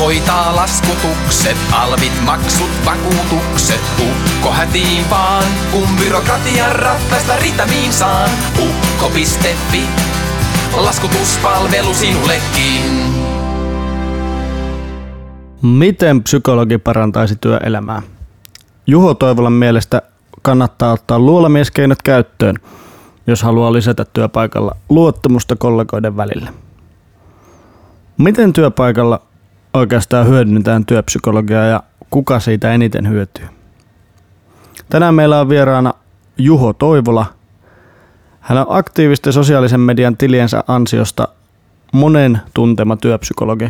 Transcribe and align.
Hoitaa 0.00 0.56
laskutukset, 0.56 1.56
alvit, 1.72 2.12
maksut, 2.24 2.70
vakuutukset. 2.86 3.80
Ukko 4.02 4.50
hätiin 4.50 5.10
vaan, 5.10 5.44
kun 5.72 5.88
byrokratian 6.04 6.76
rattaista 6.76 7.36
ritamiin 7.36 7.92
saan. 7.92 8.30
Ukko.fi, 8.62 9.82
laskutuspalvelu 10.76 11.94
sinullekin. 11.94 13.14
Miten 15.62 16.22
psykologi 16.22 16.78
parantaisi 16.78 17.36
työelämää? 17.40 18.02
Juho 18.86 19.14
Toivolan 19.14 19.52
mielestä 19.52 20.02
kannattaa 20.42 20.92
ottaa 20.92 21.18
luolamieskeinot 21.18 22.02
käyttöön, 22.02 22.56
jos 23.26 23.42
haluaa 23.42 23.72
lisätä 23.72 24.04
työpaikalla 24.12 24.76
luottamusta 24.88 25.56
kollegoiden 25.56 26.16
välillä. 26.16 26.52
Miten 28.18 28.52
työpaikalla 28.52 29.20
oikeastaan 29.74 30.28
hyödynnetään 30.28 30.86
työpsykologiaa 30.86 31.64
ja 31.64 31.82
kuka 32.10 32.40
siitä 32.40 32.72
eniten 32.72 33.08
hyötyy? 33.08 33.44
Tänään 34.90 35.14
meillä 35.14 35.40
on 35.40 35.48
vieraana 35.48 35.94
Juho 36.38 36.72
Toivola. 36.72 37.26
Hän 38.40 38.58
on 38.58 38.66
aktiivisten 38.68 39.32
sosiaalisen 39.32 39.80
median 39.80 40.16
tiliensä 40.16 40.64
ansiosta 40.68 41.28
monen 41.92 42.40
tuntema 42.54 42.96
työpsykologi, 42.96 43.68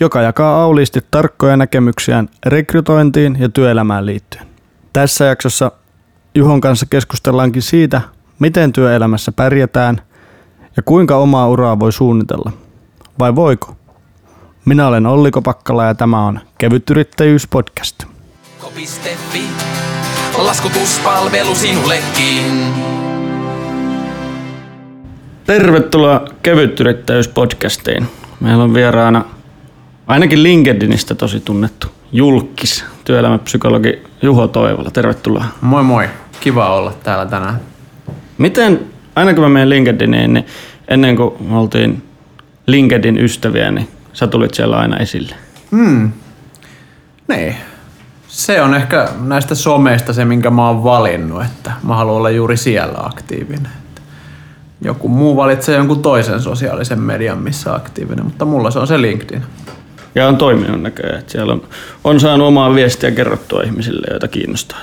joka 0.00 0.22
jakaa 0.22 0.62
auliisti 0.62 1.00
tarkkoja 1.10 1.56
näkemyksiään 1.56 2.28
rekrytointiin 2.46 3.36
ja 3.40 3.48
työelämään 3.48 4.06
liittyen. 4.06 4.46
Tässä 4.92 5.24
jaksossa 5.24 5.72
Juhon 6.34 6.60
kanssa 6.60 6.86
keskustellaankin 6.90 7.62
siitä, 7.62 8.00
miten 8.38 8.72
työelämässä 8.72 9.32
pärjätään 9.32 10.02
ja 10.76 10.82
kuinka 10.82 11.16
omaa 11.16 11.48
uraa 11.48 11.78
voi 11.78 11.92
suunnitella. 11.92 12.52
Vai 13.18 13.34
voiko? 13.34 13.76
Minä 14.64 14.86
olen 14.86 15.06
Olli 15.06 15.30
Kopakkala 15.30 15.84
ja 15.84 15.94
tämä 15.94 16.26
on 16.26 16.40
Kevyt 16.58 16.90
Yrittäjyys 16.90 17.46
podcast. 17.46 18.04
Laskutuspalvelu 20.38 21.54
sinullekin. 21.54 22.62
Tervetuloa 25.46 26.24
Kevyt 26.42 26.80
Yrittäjyys 26.80 27.28
podcastiin. 27.28 28.06
Meillä 28.40 28.64
on 28.64 28.74
vieraana 28.74 29.24
ainakin 30.06 30.42
LinkedInistä 30.42 31.14
tosi 31.14 31.40
tunnettu 31.40 31.86
julkis, 32.12 32.84
työelämäpsykologi 33.04 34.02
Juho 34.22 34.48
Toivola. 34.48 34.90
Tervetuloa. 34.90 35.44
Moi 35.60 35.82
moi, 35.82 36.08
kiva 36.40 36.74
olla 36.74 36.92
täällä 37.02 37.26
tänään. 37.26 37.60
Miten, 38.38 38.80
aina 39.16 39.34
kun 39.34 39.42
mä 39.42 39.48
menen 39.48 39.68
LinkedIniin, 39.68 40.34
niin 40.34 40.46
ennen 40.88 41.16
kuin 41.16 41.34
me 41.40 41.58
oltiin 41.58 42.02
LinkedIn 42.66 43.18
ystäviä, 43.18 43.70
niin 43.70 43.88
sä 44.20 44.26
tulit 44.26 44.54
siellä 44.54 44.76
aina 44.76 44.96
esille. 44.96 45.34
Hmm. 45.70 46.12
Niin. 47.28 47.56
Se 48.28 48.62
on 48.62 48.74
ehkä 48.74 49.08
näistä 49.20 49.54
someista 49.54 50.12
se, 50.12 50.24
minkä 50.24 50.50
mä 50.50 50.66
oon 50.66 50.84
valinnut, 50.84 51.44
että 51.44 51.72
mä 51.82 51.96
haluan 51.96 52.16
olla 52.16 52.30
juuri 52.30 52.56
siellä 52.56 52.98
aktiivinen. 52.98 53.72
Että 53.88 54.00
joku 54.82 55.08
muu 55.08 55.36
valitsee 55.36 55.76
jonkun 55.76 56.02
toisen 56.02 56.40
sosiaalisen 56.40 57.00
median, 57.00 57.38
missä 57.38 57.74
aktiivinen, 57.74 58.24
mutta 58.24 58.44
mulla 58.44 58.70
se 58.70 58.78
on 58.78 58.86
se 58.86 59.02
LinkedIn. 59.02 59.42
Ja 60.14 60.28
on 60.28 60.36
toiminut 60.36 60.82
näköjään, 60.82 61.18
että 61.18 61.32
siellä 61.32 61.52
on, 61.52 61.62
on 62.04 62.20
saanut 62.20 62.48
omaa 62.48 62.74
viestiä 62.74 63.10
kerrottua 63.10 63.62
ihmisille, 63.62 64.06
joita 64.10 64.28
kiinnostaa. 64.28 64.78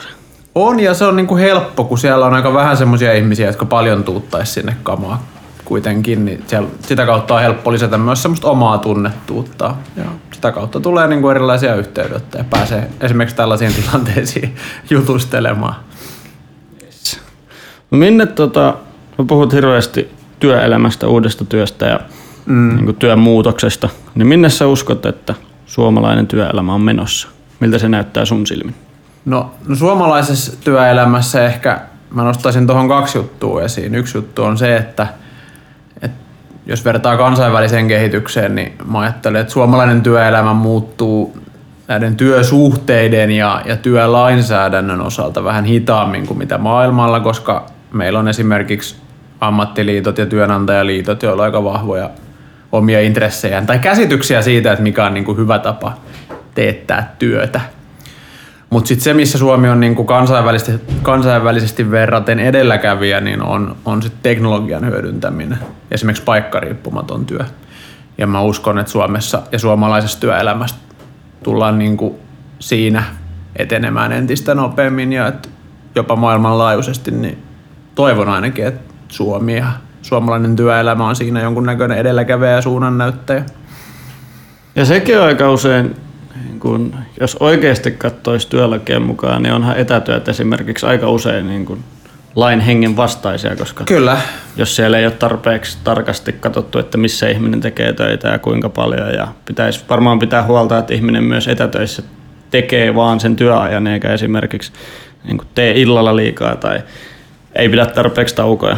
On 0.55 0.79
ja 0.79 0.93
se 0.93 1.05
on 1.05 1.15
niinku 1.15 1.37
helppo, 1.37 1.83
kun 1.83 1.97
siellä 1.97 2.25
on 2.25 2.33
aika 2.33 2.53
vähän 2.53 2.77
semmoisia 2.77 3.13
ihmisiä, 3.13 3.47
jotka 3.47 3.65
paljon 3.65 4.03
tuuttaisi 4.03 4.53
sinne 4.53 4.75
kamaa 4.83 5.36
kuitenkin, 5.67 6.25
niin 6.25 6.43
siellä, 6.47 6.69
sitä 6.81 7.05
kautta 7.05 7.33
on 7.35 7.41
helppo 7.41 7.71
lisätä 7.71 7.97
myös 7.97 8.21
semmoista 8.21 8.47
omaa 8.47 8.77
tunnettuutta. 8.77 9.75
Ja 9.95 10.03
sitä 10.31 10.51
kautta 10.51 10.79
tulee 10.79 11.07
niinku 11.07 11.29
erilaisia 11.29 11.75
yhteydenottoja 11.75 12.43
ja 12.43 12.47
pääsee 12.49 12.89
esimerkiksi 13.01 13.35
tällaisiin 13.35 13.73
tilanteisiin 13.81 14.55
jutustelemaan. 14.89 15.75
No 17.91 17.97
minne 17.97 18.25
tota, 18.25 18.73
puhut 19.27 19.53
hirveästi 19.53 20.11
työelämästä, 20.39 21.07
uudesta 21.07 21.45
työstä 21.45 21.85
ja 21.85 21.99
mm. 22.45 22.75
niin 22.75 22.95
työn 22.95 23.19
muutoksesta, 23.19 23.89
niin 24.15 24.27
minne 24.27 24.49
sä 24.49 24.67
uskot, 24.67 25.05
että 25.05 25.35
suomalainen 25.65 26.27
työelämä 26.27 26.73
on 26.73 26.81
menossa? 26.81 27.27
Miltä 27.59 27.77
se 27.77 27.89
näyttää 27.89 28.25
sun 28.25 28.47
silmin? 28.47 28.75
No, 29.25 29.51
no 29.67 29.75
suomalaisessa 29.75 30.61
työelämässä 30.63 31.45
ehkä 31.45 31.81
mä 32.11 32.23
nostaisin 32.23 32.67
tuohon 32.67 32.87
kaksi 32.87 33.17
juttua 33.17 33.61
esiin. 33.61 33.95
Yksi 33.95 34.17
juttu 34.17 34.43
on 34.43 34.57
se, 34.57 34.77
että 34.77 35.07
jos 36.67 36.85
vertaa 36.85 37.17
kansainväliseen 37.17 37.87
kehitykseen, 37.87 38.55
niin 38.55 38.73
mä 38.91 38.99
ajattelen, 38.99 39.41
että 39.41 39.53
suomalainen 39.53 40.01
työelämä 40.01 40.53
muuttuu 40.53 41.37
näiden 41.87 42.15
työsuhteiden 42.15 43.31
ja, 43.31 43.61
ja 43.65 43.77
työlainsäädännön 43.77 45.01
osalta 45.01 45.43
vähän 45.43 45.65
hitaammin 45.65 46.27
kuin 46.27 46.37
mitä 46.37 46.57
maailmalla, 46.57 47.19
koska 47.19 47.65
meillä 47.91 48.19
on 48.19 48.27
esimerkiksi 48.27 48.95
ammattiliitot 49.41 50.17
ja 50.17 50.25
työnantajaliitot, 50.25 51.23
joilla 51.23 51.41
on 51.41 51.45
aika 51.45 51.63
vahvoja 51.63 52.09
omia 52.71 53.01
intressejään 53.01 53.65
tai 53.65 53.79
käsityksiä 53.79 54.41
siitä, 54.41 54.71
että 54.71 54.83
mikä 54.83 55.05
on 55.05 55.13
niin 55.13 55.25
kuin 55.25 55.37
hyvä 55.37 55.59
tapa 55.59 55.93
teettää 56.55 57.15
työtä. 57.19 57.61
Mutta 58.69 58.87
sitten 58.87 59.03
se, 59.03 59.13
missä 59.13 59.37
Suomi 59.37 59.69
on 59.69 59.79
niinku 59.79 60.03
kansainvälisesti, 60.03 60.93
kansainvälisesti 61.01 61.91
verraten 61.91 62.39
edelläkävijä, 62.39 63.21
niin 63.21 63.41
on, 63.41 63.75
on 63.85 64.01
sit 64.01 64.13
teknologian 64.23 64.85
hyödyntäminen, 64.85 65.59
esimerkiksi 65.91 66.23
paikkariippumaton 66.23 67.25
työ. 67.25 67.45
Ja 68.17 68.27
mä 68.27 68.41
uskon, 68.41 68.79
että 68.79 68.91
Suomessa 68.91 69.41
ja 69.51 69.59
suomalaisessa 69.59 70.19
työelämässä 70.19 70.75
tullaan 71.43 71.79
niinku 71.79 72.19
siinä 72.59 73.03
etenemään 73.55 74.11
entistä 74.11 74.55
nopeammin 74.55 75.13
ja 75.13 75.27
että 75.27 75.49
jopa 75.95 76.15
maailmanlaajuisesti, 76.15 77.11
niin 77.11 77.43
toivon 77.95 78.29
ainakin, 78.29 78.67
että 78.67 78.93
Suomi 79.07 79.57
ja 79.57 79.67
suomalainen 80.01 80.55
työelämä 80.55 81.07
on 81.07 81.15
siinä 81.15 81.41
jonkunnäköinen 81.41 81.97
edelläkävijä 81.97 82.51
ja 82.51 82.61
suunnannäyttäjä. 82.61 83.43
Ja 84.75 84.85
sekin 84.85 85.19
on 85.19 85.25
aika 85.25 85.51
usein 85.51 85.95
niin 86.43 86.59
kun, 86.59 86.95
jos 87.19 87.37
oikeasti 87.39 87.91
katsoisi 87.91 88.49
työlakien 88.49 89.01
mukaan, 89.01 89.43
niin 89.43 89.53
onhan 89.53 89.77
etätyöt 89.77 90.27
esimerkiksi 90.27 90.85
aika 90.85 91.09
usein 91.09 91.47
niin 91.47 91.65
kun, 91.65 91.83
lain 92.35 92.59
hengen 92.59 92.97
vastaisia, 92.97 93.55
koska 93.55 93.83
Kyllä. 93.83 94.17
jos 94.57 94.75
siellä 94.75 94.97
ei 94.97 95.05
ole 95.05 95.13
tarpeeksi 95.13 95.77
tarkasti 95.83 96.33
katsottu, 96.33 96.79
että 96.79 96.97
missä 96.97 97.29
ihminen 97.29 97.61
tekee 97.61 97.93
töitä 97.93 98.27
ja 98.27 98.39
kuinka 98.39 98.69
paljon, 98.69 99.13
ja 99.13 99.27
pitäisi 99.45 99.83
varmaan 99.89 100.19
pitää 100.19 100.43
huolta, 100.43 100.77
että 100.77 100.93
ihminen 100.93 101.23
myös 101.23 101.47
etätöissä 101.47 102.03
tekee 102.51 102.95
vaan 102.95 103.19
sen 103.19 103.35
työajan, 103.35 103.87
eikä 103.87 104.13
esimerkiksi 104.13 104.71
niin 105.23 105.37
kuin 105.37 105.47
tee 105.55 105.71
illalla 105.71 106.15
liikaa 106.15 106.55
tai 106.55 106.81
ei 107.55 107.69
pidä 107.69 107.85
tarpeeksi 107.85 108.35
taukoja. 108.35 108.77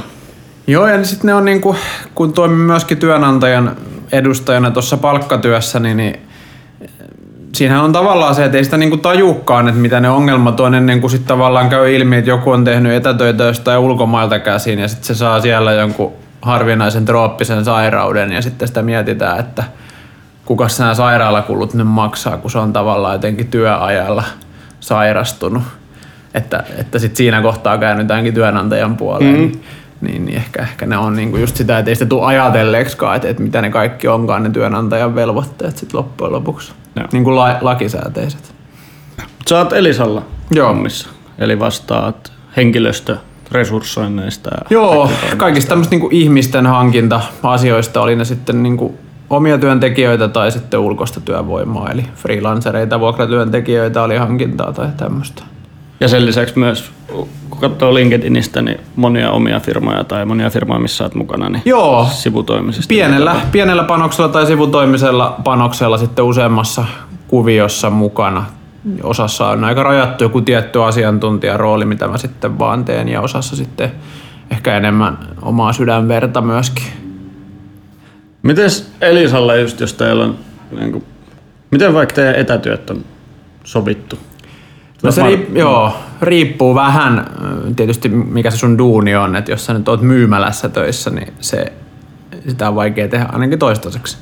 Joo, 0.67 0.87
ja 0.87 1.03
sitten 1.03 1.27
ne 1.27 1.33
on 1.33 1.45
niinku, 1.45 1.75
kun 2.15 2.33
toimin 2.33 2.57
myöskin 2.57 2.97
työnantajan 2.97 3.77
edustajana 4.11 4.71
tuossa 4.71 4.97
palkkatyössä, 4.97 5.79
niin, 5.79 5.97
niin 5.97 6.19
siinähän 7.59 7.83
on 7.83 7.91
tavallaan 7.91 8.35
se, 8.35 8.45
että 8.45 8.57
ei 8.57 8.63
sitä 8.63 8.77
niinku 8.77 8.97
tajukaan, 8.97 9.67
että 9.67 9.81
mitä 9.81 9.99
ne 9.99 10.09
ongelmat 10.09 10.59
on 10.59 10.75
ennen 10.75 11.01
kuin 11.01 11.11
sitten 11.11 11.27
tavallaan 11.27 11.69
käy 11.69 11.95
ilmi, 11.95 12.17
että 12.17 12.29
joku 12.29 12.51
on 12.51 12.63
tehnyt 12.63 12.91
etätöitä 12.91 13.43
jostain 13.43 13.79
ulkomailta 13.79 14.39
käsin 14.39 14.79
ja 14.79 14.87
sitten 14.87 15.05
se 15.05 15.15
saa 15.15 15.41
siellä 15.41 15.73
jonkun 15.73 16.13
harvinaisen 16.41 17.05
trooppisen 17.05 17.65
sairauden 17.65 18.31
ja 18.31 18.41
sitten 18.41 18.67
sitä 18.67 18.81
mietitään, 18.81 19.39
että 19.39 19.63
kuka 20.45 20.67
nämä 20.79 20.93
sairaalakulut 20.93 21.73
nyt 21.73 21.87
maksaa, 21.87 22.37
kun 22.37 22.51
se 22.51 22.57
on 22.57 22.73
tavallaan 22.73 23.15
jotenkin 23.15 23.47
työajalla 23.47 24.23
sairastunut. 24.79 25.63
Että, 26.33 26.63
että 26.77 26.99
sitten 26.99 27.17
siinä 27.17 27.41
kohtaa 27.41 27.77
käännytäänkin 27.77 28.33
työnantajan 28.33 28.97
puoleen. 28.97 29.33
Mm. 29.33 29.39
Niin, 29.39 29.61
niin, 30.01 30.25
niin 30.25 30.37
ehkä, 30.37 30.61
ehkä 30.61 30.85
ne 30.85 30.97
on 30.97 31.15
niinku 31.15 31.37
just 31.37 31.55
sitä, 31.55 31.79
että 31.79 31.91
ei 31.91 31.95
sitä 31.95 32.05
tule 32.05 32.25
ajatelleeksikaan, 32.25 33.15
että, 33.15 33.27
että 33.27 33.43
mitä 33.43 33.61
ne 33.61 33.69
kaikki 33.69 34.07
onkaan 34.07 34.43
ne 34.43 34.49
työnantajan 34.49 35.15
velvoitteet 35.15 35.77
sitten 35.77 35.97
loppujen 35.97 36.33
lopuksi. 36.33 36.73
Joo. 36.99 37.07
Niin 37.11 37.23
kuin 37.23 37.35
la, 37.35 37.57
lakisääteiset. 37.61 38.53
Sä 39.49 39.57
oot 39.57 39.73
Elisalla 39.73 40.21
Joo. 40.51 40.67
hommissa, 40.67 41.09
eli 41.37 41.59
vastaat 41.59 42.33
henkilöstöresurssoinneista. 42.57 44.49
ja 44.53 44.61
Joo, 44.69 45.11
kaikista 45.37 45.69
tämmöistä 45.69 45.93
niinku 45.93 46.09
ihmisten 46.11 46.67
hankinta-asioista 46.67 48.01
oli 48.01 48.15
ne 48.15 48.25
sitten 48.25 48.63
niinku 48.63 48.97
omia 49.29 49.57
työntekijöitä 49.57 50.27
tai 50.27 50.51
sitten 50.51 50.79
ulkoista 50.79 51.21
työvoimaa, 51.21 51.91
eli 51.91 52.05
freelancereita, 52.15 52.99
vuokratyöntekijöitä 52.99 54.03
oli 54.03 54.17
hankintaa 54.17 54.73
tai 54.73 54.87
tämmöistä. 54.97 55.43
Ja 55.99 56.07
sen 56.07 56.25
lisäksi 56.25 56.59
myös, 56.59 56.91
kun 57.49 57.59
katsoo 57.59 57.93
LinkedInistä, 57.93 58.61
niin 58.61 58.79
monia 58.95 59.31
omia 59.31 59.59
firmoja 59.59 60.03
tai 60.03 60.25
monia 60.25 60.49
firmoja, 60.49 60.79
missä 60.79 61.03
olet 61.03 61.15
mukana, 61.15 61.49
niin 61.49 61.61
Joo, 61.65 62.07
sivutoimisesti. 62.11 62.95
pienellä, 62.95 63.35
pienellä 63.51 63.83
panoksella 63.83 64.29
tai 64.29 64.45
sivutoimisella 64.45 65.39
panoksella 65.43 65.97
sitten 65.97 66.25
useammassa 66.25 66.85
kuviossa 67.27 67.89
mukana. 67.89 68.45
Osassa 69.03 69.47
on 69.47 69.63
aika 69.63 69.83
rajattu 69.83 70.23
joku 70.23 70.41
tietty 70.41 70.83
asiantuntijarooli, 70.83 71.85
mitä 71.85 72.07
mä 72.07 72.17
sitten 72.17 72.59
vaan 72.59 72.85
teen, 72.85 73.09
ja 73.09 73.21
osassa 73.21 73.55
sitten 73.55 73.91
ehkä 74.51 74.77
enemmän 74.77 75.17
omaa 75.41 75.73
sydänverta 75.73 76.41
myöskin. 76.41 76.85
Mites 78.41 78.91
Elisalla 79.01 79.55
just, 79.55 79.79
jos 79.79 79.93
teillä 79.93 80.23
on 80.23 80.35
niin 80.79 80.91
kuin 80.91 81.03
Miten 81.71 81.93
vaikka 81.93 82.15
teidän 82.15 82.35
etätyöt 82.35 82.89
on 82.89 83.05
sovittu? 83.63 84.19
No 85.03 85.11
se 85.11 85.23
riip, 85.23 85.55
joo, 85.57 85.93
riippuu 86.21 86.75
vähän 86.75 87.25
tietysti 87.75 88.09
mikä 88.09 88.51
se 88.51 88.57
sun 88.57 88.77
duuni 88.77 89.15
on, 89.15 89.35
että 89.35 89.51
jos 89.51 89.65
sä 89.65 89.73
nyt 89.73 89.87
oot 89.87 90.01
myymälässä 90.01 90.69
töissä, 90.69 91.09
niin 91.09 91.33
se, 91.39 91.73
sitä 92.47 92.69
on 92.69 92.75
vaikea 92.75 93.07
tehdä 93.07 93.25
ainakin 93.31 93.59
toistaiseksi. 93.59 94.17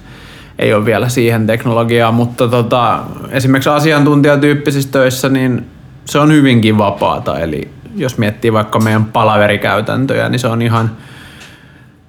Ei 0.59 0.73
ole 0.73 0.85
vielä 0.85 1.09
siihen 1.09 1.47
teknologiaa, 1.47 2.11
mutta 2.11 2.47
tota, 2.47 2.99
esimerkiksi 3.29 3.69
asiantuntijatyyppisissä 3.69 4.91
töissä, 4.91 5.29
niin 5.29 5.65
se 6.05 6.19
on 6.19 6.31
hyvinkin 6.31 6.77
vapaata. 6.77 7.39
Eli 7.39 7.69
jos 7.95 8.17
miettii 8.17 8.53
vaikka 8.53 8.79
meidän 8.79 9.05
palaverikäytäntöjä, 9.05 10.29
niin 10.29 10.39
se 10.39 10.47
on 10.47 10.61
ihan 10.61 10.91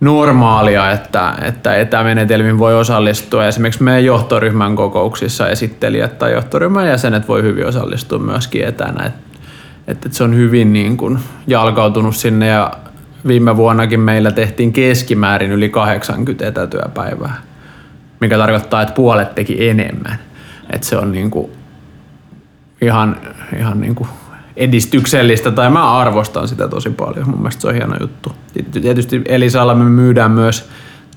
normaalia, 0.00 0.90
että, 0.90 1.34
että 1.42 1.76
etämenetelmin 1.76 2.58
voi 2.58 2.74
osallistua. 2.74 3.46
Esimerkiksi 3.46 3.82
meidän 3.82 4.04
johtoryhmän 4.04 4.76
kokouksissa 4.76 5.48
esittelijät 5.48 6.18
tai 6.18 6.32
johtoryhmän 6.32 6.88
jäsenet 6.88 7.28
voi 7.28 7.42
hyvin 7.42 7.66
osallistua 7.66 8.18
myöskin 8.18 8.64
etänä. 8.64 9.06
Et, 9.06 9.14
et, 9.86 10.06
et 10.06 10.12
se 10.12 10.24
on 10.24 10.36
hyvin 10.36 10.72
niin 10.72 10.96
kuin 10.96 11.18
jalkautunut 11.46 12.16
sinne 12.16 12.46
ja 12.46 12.72
viime 13.26 13.56
vuonnakin 13.56 14.00
meillä 14.00 14.30
tehtiin 14.32 14.72
keskimäärin 14.72 15.52
yli 15.52 15.68
80 15.68 16.46
etätyöpäivää, 16.46 17.42
mikä 18.20 18.38
tarkoittaa, 18.38 18.82
että 18.82 18.94
puolet 18.94 19.34
teki 19.34 19.68
enemmän. 19.68 20.18
Et 20.70 20.82
se 20.82 20.96
on 20.96 21.12
niin 21.12 21.30
kuin 21.30 21.50
ihan, 22.80 23.16
ihan 23.58 23.80
niin 23.80 23.94
kuin 23.94 24.08
edistyksellistä, 24.58 25.50
tai 25.50 25.70
mä 25.70 25.92
arvostan 25.98 26.48
sitä 26.48 26.68
tosi 26.68 26.90
paljon. 26.90 27.30
Mun 27.30 27.38
mielestä 27.38 27.60
se 27.60 27.68
on 27.68 27.74
hieno 27.74 27.96
juttu. 28.00 28.32
Tietysti 28.82 29.22
Elisalla 29.24 29.74
me 29.74 29.84
myydään 29.84 30.30
myös 30.30 30.68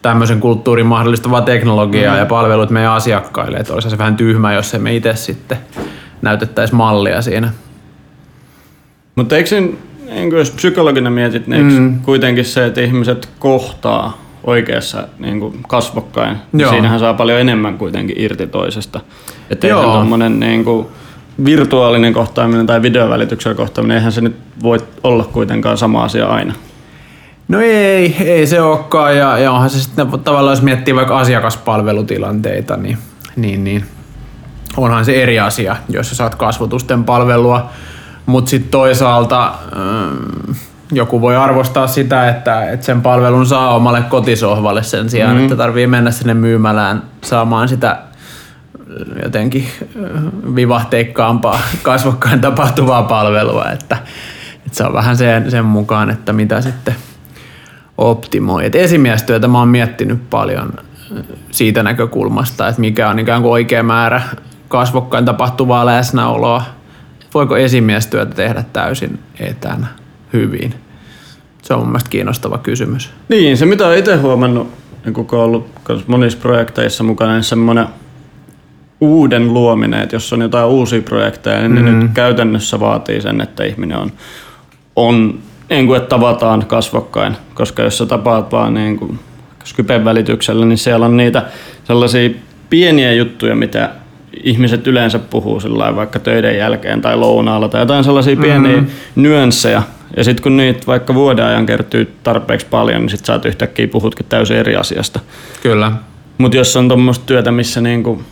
tämmöisen 0.01 0.39
kulttuurin 0.39 0.85
mahdollistavaa 0.85 1.41
teknologiaa 1.41 2.13
mm. 2.13 2.19
ja 2.19 2.25
palvelut 2.25 2.69
meidän 2.69 2.91
asiakkaille. 2.91 3.57
Että 3.57 3.73
olisi 3.73 3.89
se 3.89 3.97
vähän 3.97 4.15
tyhmä, 4.15 4.53
jos 4.53 4.73
emme 4.73 4.95
itse 4.95 5.15
sitten 5.15 5.57
näytettäisiin 6.21 6.77
mallia 6.77 7.21
siinä. 7.21 7.51
Mutta 9.15 9.38
eikö 9.38 9.49
siinä, 9.49 9.67
niin 10.05 10.31
jos 10.31 10.51
psykologina 10.51 11.09
mietit, 11.09 11.47
niin 11.47 11.65
mm. 11.65 11.81
Mm. 11.81 12.01
kuitenkin 12.01 12.45
se, 12.45 12.65
että 12.65 12.81
ihmiset 12.81 13.29
kohtaa 13.39 14.17
oikeassa 14.43 15.07
niin 15.19 15.39
kuin 15.39 15.63
kasvokkain, 15.67 16.38
niin 16.51 16.59
Joo. 16.59 16.71
siinähän 16.71 16.99
saa 16.99 17.13
paljon 17.13 17.39
enemmän 17.39 17.77
kuitenkin 17.77 18.21
irti 18.21 18.47
toisesta. 18.47 18.99
Että 19.49 19.67
eihän 19.67 19.83
tuommoinen 19.83 20.39
niin 20.39 20.63
kuin 20.63 20.88
virtuaalinen 21.45 22.13
kohtaaminen 22.13 22.67
tai 22.67 22.81
videovälityksellä 22.81 23.55
kohtaaminen, 23.55 23.97
eihän 23.97 24.11
se 24.11 24.21
nyt 24.21 24.35
voi 24.63 24.79
olla 25.03 25.23
kuitenkaan 25.23 25.77
sama 25.77 26.03
asia 26.03 26.27
aina. 26.27 26.53
No 27.47 27.59
ei, 27.61 28.15
ei 28.19 28.47
se 28.47 28.61
olekaan. 28.61 29.17
Ja, 29.17 29.37
ja 29.37 29.51
onhan 29.51 29.69
se 29.69 29.79
sitten 29.81 30.07
tavallaan, 30.23 30.53
jos 30.53 30.61
miettii 30.61 30.95
vaikka 30.95 31.17
asiakaspalvelutilanteita, 31.19 32.77
niin, 32.77 32.97
niin, 33.35 33.63
niin 33.63 33.85
onhan 34.77 35.05
se 35.05 35.23
eri 35.23 35.39
asia, 35.39 35.75
jos 35.89 36.09
sä 36.09 36.15
saat 36.15 36.35
kasvotusten 36.35 37.03
palvelua. 37.03 37.69
Mutta 38.25 38.49
sitten 38.49 38.71
toisaalta 38.71 39.53
mm, 39.75 40.55
joku 40.91 41.21
voi 41.21 41.35
arvostaa 41.35 41.87
sitä, 41.87 42.29
että, 42.29 42.71
että 42.71 42.85
sen 42.85 43.01
palvelun 43.01 43.45
saa 43.45 43.75
omalle 43.75 44.01
kotisohvalle 44.09 44.83
sen 44.83 45.09
sijaan, 45.09 45.29
Mhm. 45.31 45.35
mm-hmm. 45.37 45.45
että 45.45 45.55
tarvii 45.63 45.87
mennä 45.87 46.11
sinne 46.11 46.33
myymälään 46.33 47.03
saamaan 47.23 47.67
sitä 47.69 47.97
jotenkin 49.23 49.67
ö, 49.95 50.09
vivahteikkaampaa 50.55 51.59
kasvokkain 51.81 52.41
tapahtuvaa 52.41 53.03
palvelua, 53.03 53.65
että, 53.71 53.97
että 54.65 54.77
se 54.77 54.83
on 54.83 54.93
vähän 54.93 55.17
sen, 55.17 55.51
sen 55.51 55.65
mukaan, 55.65 56.09
että 56.09 56.33
mitä 56.33 56.61
sitten 56.61 56.95
optimoi. 57.97 58.65
Et 58.65 58.75
esimiestyötä 58.75 59.47
mä 59.47 59.59
oon 59.59 59.67
miettinyt 59.67 60.29
paljon 60.29 60.73
ö, 61.17 61.23
siitä 61.51 61.83
näkökulmasta, 61.83 62.67
että 62.67 62.81
mikä 62.81 63.09
on 63.09 63.19
ikään 63.19 63.41
kuin 63.41 63.51
oikea 63.51 63.83
määrä 63.83 64.21
kasvokkain 64.67 65.25
tapahtuvaa 65.25 65.85
läsnäoloa. 65.85 66.63
Voiko 67.33 67.57
esimiestyötä 67.57 68.35
tehdä 68.35 68.63
täysin 68.73 69.19
etänä 69.39 69.88
hyvin? 70.33 70.73
Se 71.61 71.73
on 71.73 71.79
mun 71.79 71.88
mielestä 71.88 72.09
kiinnostava 72.09 72.57
kysymys. 72.57 73.11
Niin, 73.29 73.57
se 73.57 73.65
mitä 73.65 73.88
olen 73.88 73.99
itse 73.99 74.15
huomannut, 74.15 74.73
niin 75.05 75.13
kun 75.13 75.27
on 75.31 75.39
ollut 75.39 75.67
monissa 76.07 76.39
projekteissa 76.39 77.03
mukana, 77.03 77.33
niin 77.33 77.43
semmoinen 77.43 77.88
uuden 79.01 79.53
luominen, 79.53 80.01
että 80.01 80.15
jos 80.15 80.33
on 80.33 80.42
jotain 80.42 80.68
uusia 80.68 81.01
projekteja, 81.01 81.59
niin 81.59 81.71
mm. 81.71 81.86
ne 81.86 81.92
nyt 81.92 82.12
käytännössä 82.13 82.80
vaatii 82.80 83.21
sen, 83.21 83.42
että 83.42 83.63
ihminen 83.63 83.98
on, 83.98 84.12
on 84.95 85.39
niin 85.69 85.88
kuin, 85.88 85.98
että 85.98 86.09
tavataan 86.09 86.65
kasvokkain, 86.65 87.38
koska 87.53 87.83
jos 87.83 87.98
sä 87.98 88.06
tapaat 88.06 88.51
vaan 88.51 88.74
niin 88.74 88.98
kuin 88.98 89.19
Skypen 89.63 90.06
välityksellä, 90.06 90.65
niin 90.65 90.77
siellä 90.77 91.06
on 91.06 91.18
niitä 91.18 91.45
sellaisia 91.83 92.30
pieniä 92.69 93.13
juttuja, 93.13 93.56
mitä 93.56 93.89
ihmiset 94.44 94.88
yleensä 94.88 95.19
puhuu 95.19 95.59
sillä 95.59 95.95
vaikka 95.95 96.19
töiden 96.19 96.57
jälkeen 96.57 97.01
tai 97.01 97.18
lounaalla 97.18 97.69
tai 97.69 97.81
jotain 97.81 98.03
sellaisia 98.03 98.36
pieniä 98.36 98.77
mm-hmm. 98.77 99.21
nyansseja. 99.24 99.81
Ja 100.18 100.24
sitten 100.24 100.44
kun 100.44 100.57
niitä 100.57 100.88
vaikka 100.88 101.13
vuoden 101.13 101.45
ajan 101.45 101.65
kertyy 101.65 102.13
tarpeeksi 102.24 102.68
paljon, 102.69 103.01
niin 103.01 103.09
sit 103.09 103.25
sä 103.25 103.39
yhtäkkiä 103.45 103.88
puhutkin 103.88 104.25
täysin 104.30 104.57
eri 104.57 104.75
asiasta. 104.75 105.19
Kyllä. 105.63 105.92
Mutta 106.38 106.57
jos 106.57 106.75
on 106.75 106.88
tuommoista 106.88 107.25
työtä, 107.25 107.51
missä 107.51 107.81
niinku 107.81 108.24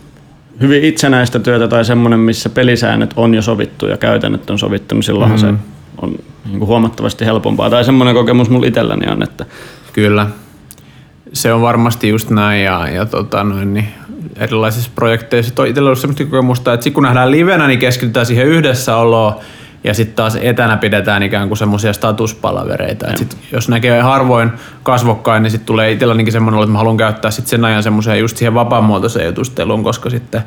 hyvin 0.61 0.83
itsenäistä 0.83 1.39
työtä 1.39 1.67
tai 1.67 1.85
semmoinen, 1.85 2.19
missä 2.19 2.50
pelisäännöt 2.50 3.13
on 3.15 3.33
jo 3.35 3.41
sovittu 3.41 3.88
ja 3.88 3.97
käytännöt 3.97 4.50
on 4.50 4.59
sovittu, 4.59 4.95
niin 4.95 5.03
silloinhan 5.03 5.39
mm. 5.39 5.41
se 5.41 5.53
on 6.01 6.15
niinku 6.45 6.65
huomattavasti 6.65 7.25
helpompaa. 7.25 7.69
Tai 7.69 7.83
semmoinen 7.83 8.15
kokemus 8.15 8.50
mulla 8.50 8.67
itselläni 8.67 9.11
on, 9.11 9.23
että 9.23 9.45
Kyllä. 9.94 10.27
Se 11.33 11.53
on 11.53 11.61
varmasti 11.61 12.09
just 12.09 12.29
näin 12.29 12.63
ja, 12.63 12.88
ja 12.88 13.06
tota 13.06 13.44
noin, 13.44 13.73
niin 13.73 13.88
erilaisissa 14.35 14.91
projekteissa 14.95 15.53
on 15.57 15.67
itsellä 15.67 15.88
ollut 15.88 16.00
sellaista 16.00 16.23
kokemusta, 16.23 16.73
että 16.73 16.89
kun 16.89 17.03
nähdään 17.03 17.31
livenä, 17.31 17.67
niin 17.67 17.79
keskitytään 17.79 18.25
siihen 18.25 18.47
yhdessäoloon 18.47 19.35
ja 19.83 19.93
sitten 19.93 20.15
taas 20.15 20.37
etänä 20.41 20.77
pidetään 20.77 21.23
ikään 21.23 21.47
kuin 21.47 21.57
semmoisia 21.57 21.93
statuspalavereita. 21.93 23.07
Et 23.07 23.17
sit, 23.17 23.37
jos 23.51 23.69
näkee 23.69 24.01
harvoin 24.01 24.51
kasvokkain, 24.83 25.43
niin 25.43 25.51
sitten 25.51 25.65
tulee 25.65 25.91
itsellänikin 25.91 26.33
semmoinen 26.33 26.61
että 26.61 26.71
mä 26.71 26.77
haluan 26.77 26.97
käyttää 26.97 27.31
sit 27.31 27.47
sen 27.47 27.65
ajan 27.65 27.83
semmoiseen 27.83 28.19
just 28.19 28.37
siihen 28.37 28.53
vapaamuotoiseen 28.53 29.25
jutusteluun, 29.25 29.83
koska 29.83 30.09
sitten 30.09 30.41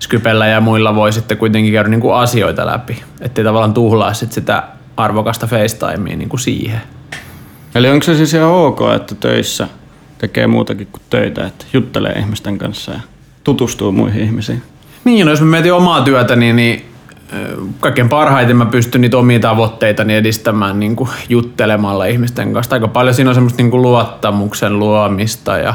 Skypellä 0.00 0.46
ja 0.46 0.60
muilla 0.60 0.94
voi 0.94 1.12
sitten 1.12 1.38
kuitenkin 1.38 1.72
käydä 1.72 1.88
niinku 1.88 2.10
asioita 2.10 2.66
läpi. 2.66 3.02
Ettei 3.20 3.44
tavallaan 3.44 3.74
tuhlaa 3.74 4.14
sit 4.14 4.32
sitä 4.32 4.62
arvokasta 4.96 5.46
FaceTimea 5.46 6.16
niinku 6.16 6.36
siihen. 6.36 6.80
Eli 7.74 7.90
onko 7.90 8.02
se 8.02 8.16
siis 8.16 8.34
ihan 8.34 8.50
ok, 8.50 8.80
että 8.96 9.14
töissä 9.14 9.68
tekee 10.18 10.46
muutakin 10.46 10.86
kuin 10.86 11.02
töitä, 11.10 11.46
että 11.46 11.64
juttelee 11.72 12.12
ihmisten 12.12 12.58
kanssa 12.58 12.92
ja 12.92 13.00
tutustuu 13.44 13.92
muihin 13.92 14.22
ihmisiin? 14.22 14.62
Niin, 15.04 15.26
no 15.26 15.32
jos 15.32 15.40
mä 15.40 15.46
mietin 15.46 15.72
omaa 15.72 16.02
työtä, 16.02 16.36
niin, 16.36 16.56
kaikkein 17.80 18.08
parhaiten 18.08 18.56
mä 18.56 18.66
pystyn 18.66 19.00
niitä 19.00 19.18
omia 19.18 19.40
tavoitteitani 19.40 20.14
edistämään 20.14 20.80
niin 20.80 20.96
kuin 20.96 21.10
juttelemalla 21.28 22.04
ihmisten 22.04 22.52
kanssa. 22.52 22.76
Aika 22.76 22.88
paljon 22.88 23.14
siinä 23.14 23.30
on 23.30 23.34
semmoista 23.34 23.62
niin 23.62 23.70
kuin 23.70 23.82
luottamuksen 23.82 24.78
luomista 24.78 25.58
ja 25.58 25.74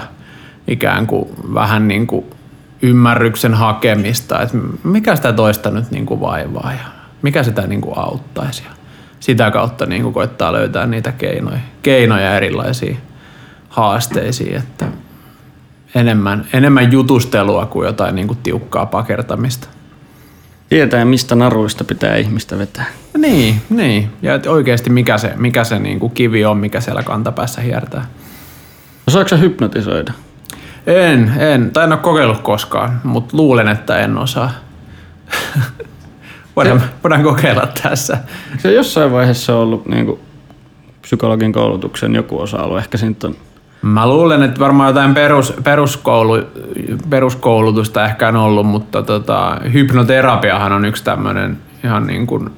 ikään 0.67 1.07
kuin 1.07 1.29
vähän 1.53 1.87
niin 1.87 2.07
kuin 2.07 2.25
ymmärryksen 2.81 3.53
hakemista, 3.53 4.41
että 4.41 4.57
mikä 4.83 5.15
sitä 5.15 5.33
toista 5.33 5.71
nyt 5.71 5.91
niin 5.91 6.05
kuin 6.05 6.21
vaivaa 6.21 6.71
ja 6.71 6.85
mikä 7.21 7.43
sitä 7.43 7.67
niin 7.67 7.81
kuin 7.81 7.97
auttaisi. 7.97 8.63
Ja 8.63 8.71
sitä 9.19 9.51
kautta 9.51 9.85
niin 9.85 10.03
kuin 10.03 10.13
koittaa 10.13 10.53
löytää 10.53 10.85
niitä 10.85 11.11
keinoja, 11.11 11.59
keinoja 11.81 12.35
erilaisiin 12.35 12.97
haasteisiin, 13.69 14.55
että 14.55 14.85
enemmän, 15.95 16.45
enemmän 16.53 16.91
jutustelua 16.91 17.65
kuin 17.65 17.85
jotain 17.85 18.15
niin 18.15 18.27
kuin 18.27 18.39
tiukkaa 18.43 18.85
pakertamista. 18.85 19.67
Tietää, 20.75 21.05
mistä 21.05 21.35
naruista 21.35 21.83
pitää 21.83 22.15
ihmistä 22.15 22.57
vetää. 22.57 22.85
Niin, 23.17 23.61
niin. 23.69 24.09
Ja 24.21 24.35
että 24.35 24.51
oikeasti 24.51 24.89
mikä 24.89 25.17
se, 25.17 25.33
mikä 25.35 25.63
se 25.63 25.79
niin 25.79 25.99
kuin 25.99 26.11
kivi 26.11 26.45
on, 26.45 26.57
mikä 26.57 26.81
siellä 26.81 27.03
kantapäässä 27.03 27.61
hiertää. 27.61 28.05
Osaatko 29.07 29.29
sä 29.29 29.37
hypnotisoida? 29.37 30.13
En, 30.87 31.33
en. 31.39 31.71
Tai 31.71 31.83
en 31.83 31.91
ole 31.91 31.99
kokeillut 31.99 32.41
koskaan, 32.41 33.01
mutta 33.03 33.37
luulen, 33.37 33.67
että 33.67 33.99
en 33.99 34.17
osaa. 34.17 34.51
voidaan, 36.55 36.83
voidaan 37.03 37.23
kokeilla 37.23 37.67
tässä. 37.83 38.17
Se 38.57 38.73
jossain 38.73 39.11
vaiheessa 39.11 39.55
on 39.55 39.61
ollut 39.61 39.85
niin 39.85 40.05
kuin, 40.05 40.19
psykologin 41.01 41.53
koulutuksen 41.53 42.15
joku 42.15 42.41
osa-alue. 42.41 42.79
Ehkä 42.79 42.97
siitä 42.97 43.27
on 43.27 43.35
Mä 43.85 44.07
luulen, 44.07 44.43
että 44.43 44.59
varmaan 44.59 44.89
jotain 44.89 45.13
perus, 45.13 45.53
peruskoulu, 45.63 46.43
peruskoulutusta 47.09 48.05
ehkä 48.05 48.27
on 48.27 48.35
ollut, 48.35 48.65
mutta 48.65 49.03
tota, 49.03 49.57
hypnoterapiahan 49.73 50.71
on 50.71 50.85
yksi 50.85 51.03
tämmöinen 51.03 51.57
ihan 51.83 52.07
niin 52.07 52.27
kuin 52.27 52.49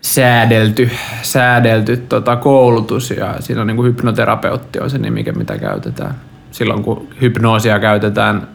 säädelty, 0.00 0.90
säädelty 1.22 1.96
tota 1.96 2.36
koulutus 2.36 3.10
ja 3.10 3.34
siinä 3.40 3.60
on 3.60 3.66
niin 3.66 3.76
kuin 3.76 3.86
hypnoterapeutti 3.86 4.80
on 4.80 4.90
se 4.90 4.98
nimi, 4.98 5.24
mitä 5.36 5.58
käytetään 5.58 6.14
silloin, 6.50 6.82
kun 6.82 7.08
hypnoosia 7.20 7.78
käytetään 7.78 8.48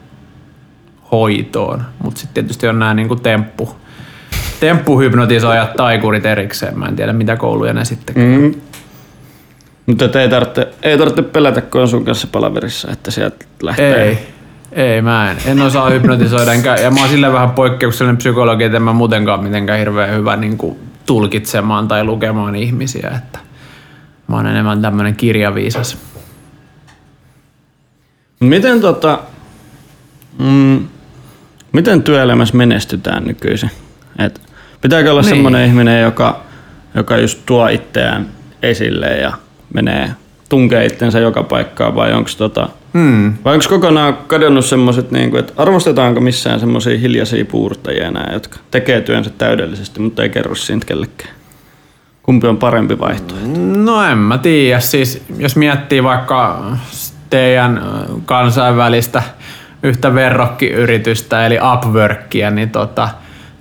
hoitoon, 1.12 1.82
mutta 2.02 2.20
sitten 2.20 2.44
tietysti 2.44 2.68
on 2.68 2.78
nämä 2.78 2.94
niin 2.94 3.08
kuin 3.08 3.20
temppu, 3.20 3.76
temppuhypnotisoijat 4.60 5.76
taikurit 5.76 6.26
erikseen. 6.26 6.78
Mä 6.78 6.86
en 6.86 6.96
tiedä, 6.96 7.12
mitä 7.12 7.36
kouluja 7.36 7.72
ne 7.72 7.84
sitten 7.84 8.14
Mm. 8.16 8.54
Mutta 9.86 10.20
ei 10.20 10.28
tarvitse, 10.28 10.68
ei 10.82 10.98
tarvitse 10.98 11.22
pelätä, 11.22 11.60
kun 11.60 11.80
on 11.80 11.88
sun 11.88 12.04
kanssa 12.04 12.28
palaverissa, 12.32 12.90
että 12.92 13.10
sieltä 13.10 13.44
lähtee 13.62 14.02
Ei. 14.02 14.18
Ei, 14.72 15.02
mä 15.02 15.30
en. 15.30 15.36
En 15.46 15.62
osaa 15.62 15.90
hypnotisoida. 15.90 16.52
Enkä, 16.52 16.74
ja 16.76 16.90
mä 16.90 17.00
oon 17.00 17.08
sille 17.08 17.32
vähän 17.32 17.50
poikkeuksellinen 17.50 18.16
psykologi, 18.16 18.64
että 18.64 18.76
en 18.76 18.82
mä 18.82 18.92
muutenkaan 18.92 19.44
mitenkään 19.44 19.78
hirveän 19.78 20.14
hyvä 20.14 20.36
niin 20.36 20.58
kuin 20.58 20.78
tulkitsemaan 21.06 21.88
tai 21.88 22.04
lukemaan 22.04 22.56
ihmisiä. 22.56 23.12
Että 23.16 23.38
mä 24.28 24.36
oon 24.36 24.46
enemmän 24.46 24.82
tämmönen 24.82 25.16
kirjaviisas. 25.16 25.98
Miten 28.40 28.80
tota, 28.80 29.18
mm, 30.38 30.88
miten 31.72 32.02
työelämässä 32.02 32.56
menestytään 32.56 33.24
nykyisin? 33.24 33.70
Et 34.18 34.40
pitääkö 34.80 35.10
olla 35.10 35.22
niin. 35.22 35.28
semmoinen 35.28 35.66
ihminen, 35.66 36.02
joka, 36.02 36.40
joka 36.94 37.16
just 37.16 37.40
tuo 37.46 37.68
itseään 37.68 38.28
esille 38.62 39.06
ja 39.06 39.32
menee 39.76 40.10
tunkee 40.48 40.86
itsensä 40.86 41.18
joka 41.18 41.42
paikkaan 41.42 41.94
vai 41.94 42.12
onko 42.12 42.30
tota, 42.38 42.68
Hmm. 42.92 43.34
vai 43.44 43.54
onko 43.54 43.66
kokonaan 43.68 44.18
kadonnut 44.26 44.64
semmoiset, 44.64 45.10
niin 45.10 45.36
että 45.36 45.52
arvostetaanko 45.56 46.20
missään 46.20 46.60
semmoisia 46.60 46.98
hiljaisia 46.98 47.44
puurtajia 47.44 48.06
enää, 48.06 48.30
jotka 48.32 48.58
tekee 48.70 49.00
työnsä 49.00 49.30
täydellisesti, 49.30 50.00
mutta 50.00 50.22
ei 50.22 50.28
kerro 50.28 50.54
siitä 50.54 50.86
kellekään? 50.86 51.34
Kumpi 52.22 52.46
on 52.46 52.56
parempi 52.56 52.98
vaihtoehto? 52.98 53.48
No 53.76 54.04
en 54.04 54.18
mä 54.18 54.38
tiedä. 54.38 54.80
Siis 54.80 55.24
jos 55.38 55.56
miettii 55.56 56.02
vaikka 56.02 56.64
teidän 57.30 57.82
kansainvälistä 58.24 59.22
yhtä 59.82 60.14
verrokkiyritystä 60.14 61.46
eli 61.46 61.58
Upworkia, 61.74 62.50
niin 62.50 62.70
tota, 62.70 63.08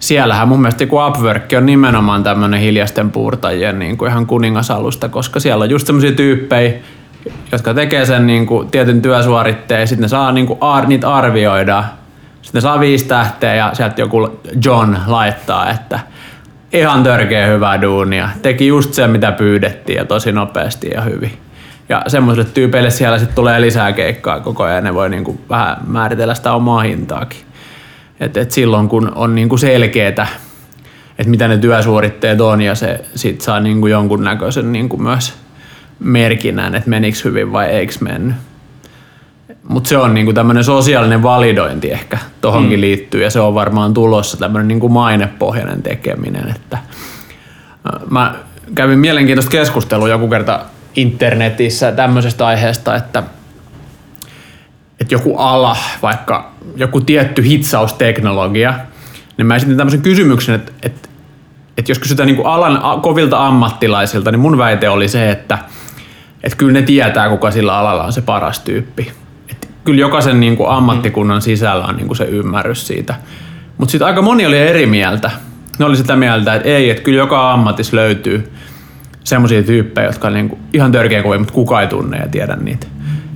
siellähän 0.06 0.48
mun 0.48 0.62
mielestä 0.62 0.86
kun 0.86 1.08
Upwork 1.08 1.44
on 1.58 1.66
nimenomaan 1.66 2.24
tämmöinen 2.24 2.60
hiljaisten 2.60 3.12
puurtajien 3.12 3.80
niin 3.80 3.98
kuin 3.98 4.12
ihan 4.12 4.26
kuningasalusta, 4.26 5.10
koska 5.10 5.40
siellä 5.40 5.64
on 5.64 5.70
just 5.70 5.88
semmoisia 5.88 6.12
tyyppejä, 6.12 6.74
jotka 7.52 7.74
tekee 7.74 8.06
sen 8.06 8.28
niin 8.28 8.46
kuin 8.46 8.72
tietyn 8.72 9.02
työsuoritteen 9.02 9.82
ja 9.82 9.88
sitten 9.88 10.02
ne 10.02 10.08
saa 10.08 10.32
niin 10.32 10.48
kuin 10.48 10.60
ar- 10.62 10.88
niitä 10.88 11.14
arvioida. 11.14 11.84
Sitten 12.42 12.60
ne 12.60 12.62
saa 12.62 12.80
viisi 12.80 13.06
tähteä 13.06 13.56
ja 13.56 13.70
sieltä 13.74 14.02
joku 14.02 14.40
John 14.66 14.96
laittaa, 15.08 15.70
että 15.70 16.00
ihan 16.74 17.04
törkeä 17.04 17.48
hyvää 17.48 17.82
duunia. 17.82 18.30
Teki 18.42 18.68
just 18.68 18.94
sen, 18.94 19.10
mitä 19.10 19.32
pyydettiin 19.32 19.98
ja 19.98 20.06
tosi 20.06 20.32
nopeasti 20.32 20.90
ja 20.94 21.02
hyvin. 21.02 21.38
Ja 21.90 22.02
semmoisille 22.08 22.48
tyypeille 22.54 22.90
siellä 22.90 23.18
sitten 23.18 23.36
tulee 23.36 23.62
lisää 23.62 23.94
keikkaa 23.94 24.40
koko 24.40 24.64
ajan. 24.64 24.84
Ne 24.84 24.94
voi 24.94 25.10
niinku 25.10 25.40
vähän 25.50 25.78
määritellä 25.88 26.36
sitä 26.36 26.54
omaa 26.54 26.82
hintaakin. 26.82 27.45
Et, 28.20 28.38
et 28.38 28.52
silloin 28.52 28.90
kun 28.90 29.12
on 29.16 29.36
niinku 29.36 29.58
selkeetä, 29.58 30.28
että 31.20 31.30
mitä 31.30 31.48
ne 31.48 31.58
työsuoritteet 31.58 32.42
on 32.42 32.62
ja 32.62 32.76
se 32.76 33.06
sit 33.16 33.42
saa 33.42 33.60
niinku 33.60 33.88
jonkunnäköisen 33.88 34.72
niinku 34.72 34.98
myös 34.98 35.34
merkinnän, 36.00 36.76
että 36.76 36.90
menikö 36.90 37.18
hyvin 37.24 37.52
vai 37.52 37.66
eikö 37.66 37.94
mennyt. 38.02 38.36
Mutta 39.68 39.88
se 39.88 39.98
on 39.98 40.14
niinku 40.14 40.34
tämmöinen 40.34 40.64
sosiaalinen 40.64 41.24
validointi 41.24 41.92
ehkä 41.92 42.18
tohonkin 42.42 42.80
mm. 42.80 42.82
liittyy 42.82 43.24
ja 43.24 43.30
se 43.30 43.40
on 43.40 43.54
varmaan 43.54 43.94
tulossa 43.94 44.38
tämmöinen 44.38 44.68
niinku 44.68 44.90
mainepohjainen 44.90 45.82
tekeminen. 45.82 46.50
Että 46.56 46.78
mä 48.10 48.36
kävin 48.76 49.00
mielenkiintoista 49.00 49.52
keskustelua 49.52 50.10
joku 50.10 50.28
kerta 50.28 50.60
internetissä 50.96 51.92
tämmöisestä 51.92 52.48
aiheesta, 52.48 52.96
että, 52.96 53.24
että 55.00 55.14
joku 55.14 55.38
ala, 55.38 55.78
vaikka 56.02 56.52
joku 56.76 57.02
tietty 57.02 57.44
hitsausteknologia, 57.44 58.74
niin 59.38 59.46
mä 59.46 59.56
esitin 59.56 59.78
tämmöisen 59.78 60.02
kysymyksen, 60.02 60.56
että, 60.56 60.72
että, 60.84 61.10
että 61.78 61.92
jos 61.92 62.00
kysytään 62.00 62.28
niin 62.28 62.36
kuin 62.36 62.48
alan 62.48 63.02
kovilta 63.02 63.48
ammattilaisilta, 63.48 64.32
niin 64.32 64.40
mun 64.40 64.58
väite 64.58 64.90
oli 64.90 65.08
se, 65.08 65.32
että, 65.32 65.58
että 66.44 66.58
kyllä 66.58 66.74
ne 66.74 66.82
tietää, 66.82 67.30
kuka 67.30 67.52
sillä 67.52 67.78
alalla 67.78 68.04
on 68.04 68.14
se 68.14 68.22
paras 68.22 68.60
tyyppi. 68.60 69.12
Että 69.50 69.68
kyllä 69.84 70.02
jokaisen 70.02 70.40
niin 70.40 70.58
kuin 70.58 70.70
ammattikunnan 70.70 71.42
sisällä 71.42 71.86
on 71.86 71.96
niin 71.96 72.08
kuin 72.08 72.18
se 72.18 72.24
ymmärrys 72.24 72.88
siitä. 72.88 73.16
Mutta 73.78 73.92
sitten 73.92 74.08
aika 74.08 74.22
moni 74.22 74.46
oli 74.46 74.58
eri 74.58 74.86
mieltä. 74.86 75.32
Ne 75.80 75.86
oli 75.86 75.98
sitä 75.98 76.16
mieltä, 76.16 76.56
että 76.56 76.70
ei, 76.70 76.90
että 76.90 77.04
kyllä 77.04 77.18
joka 77.18 77.54
ammatis 77.54 77.94
löytyy 77.94 78.52
semmoisia 79.24 79.64
tyyppejä, 79.64 80.08
jotka 80.08 80.28
on 80.28 80.34
niinku 80.34 80.60
ihan 80.74 80.92
törkeä 80.92 81.24
kovia, 81.24 81.40
mutta 81.40 81.54
kuka 81.54 81.82
ei 81.82 81.88
tunne 81.88 82.18
ja 82.18 82.30
tiedä 82.30 82.56
niitä. 82.56 82.88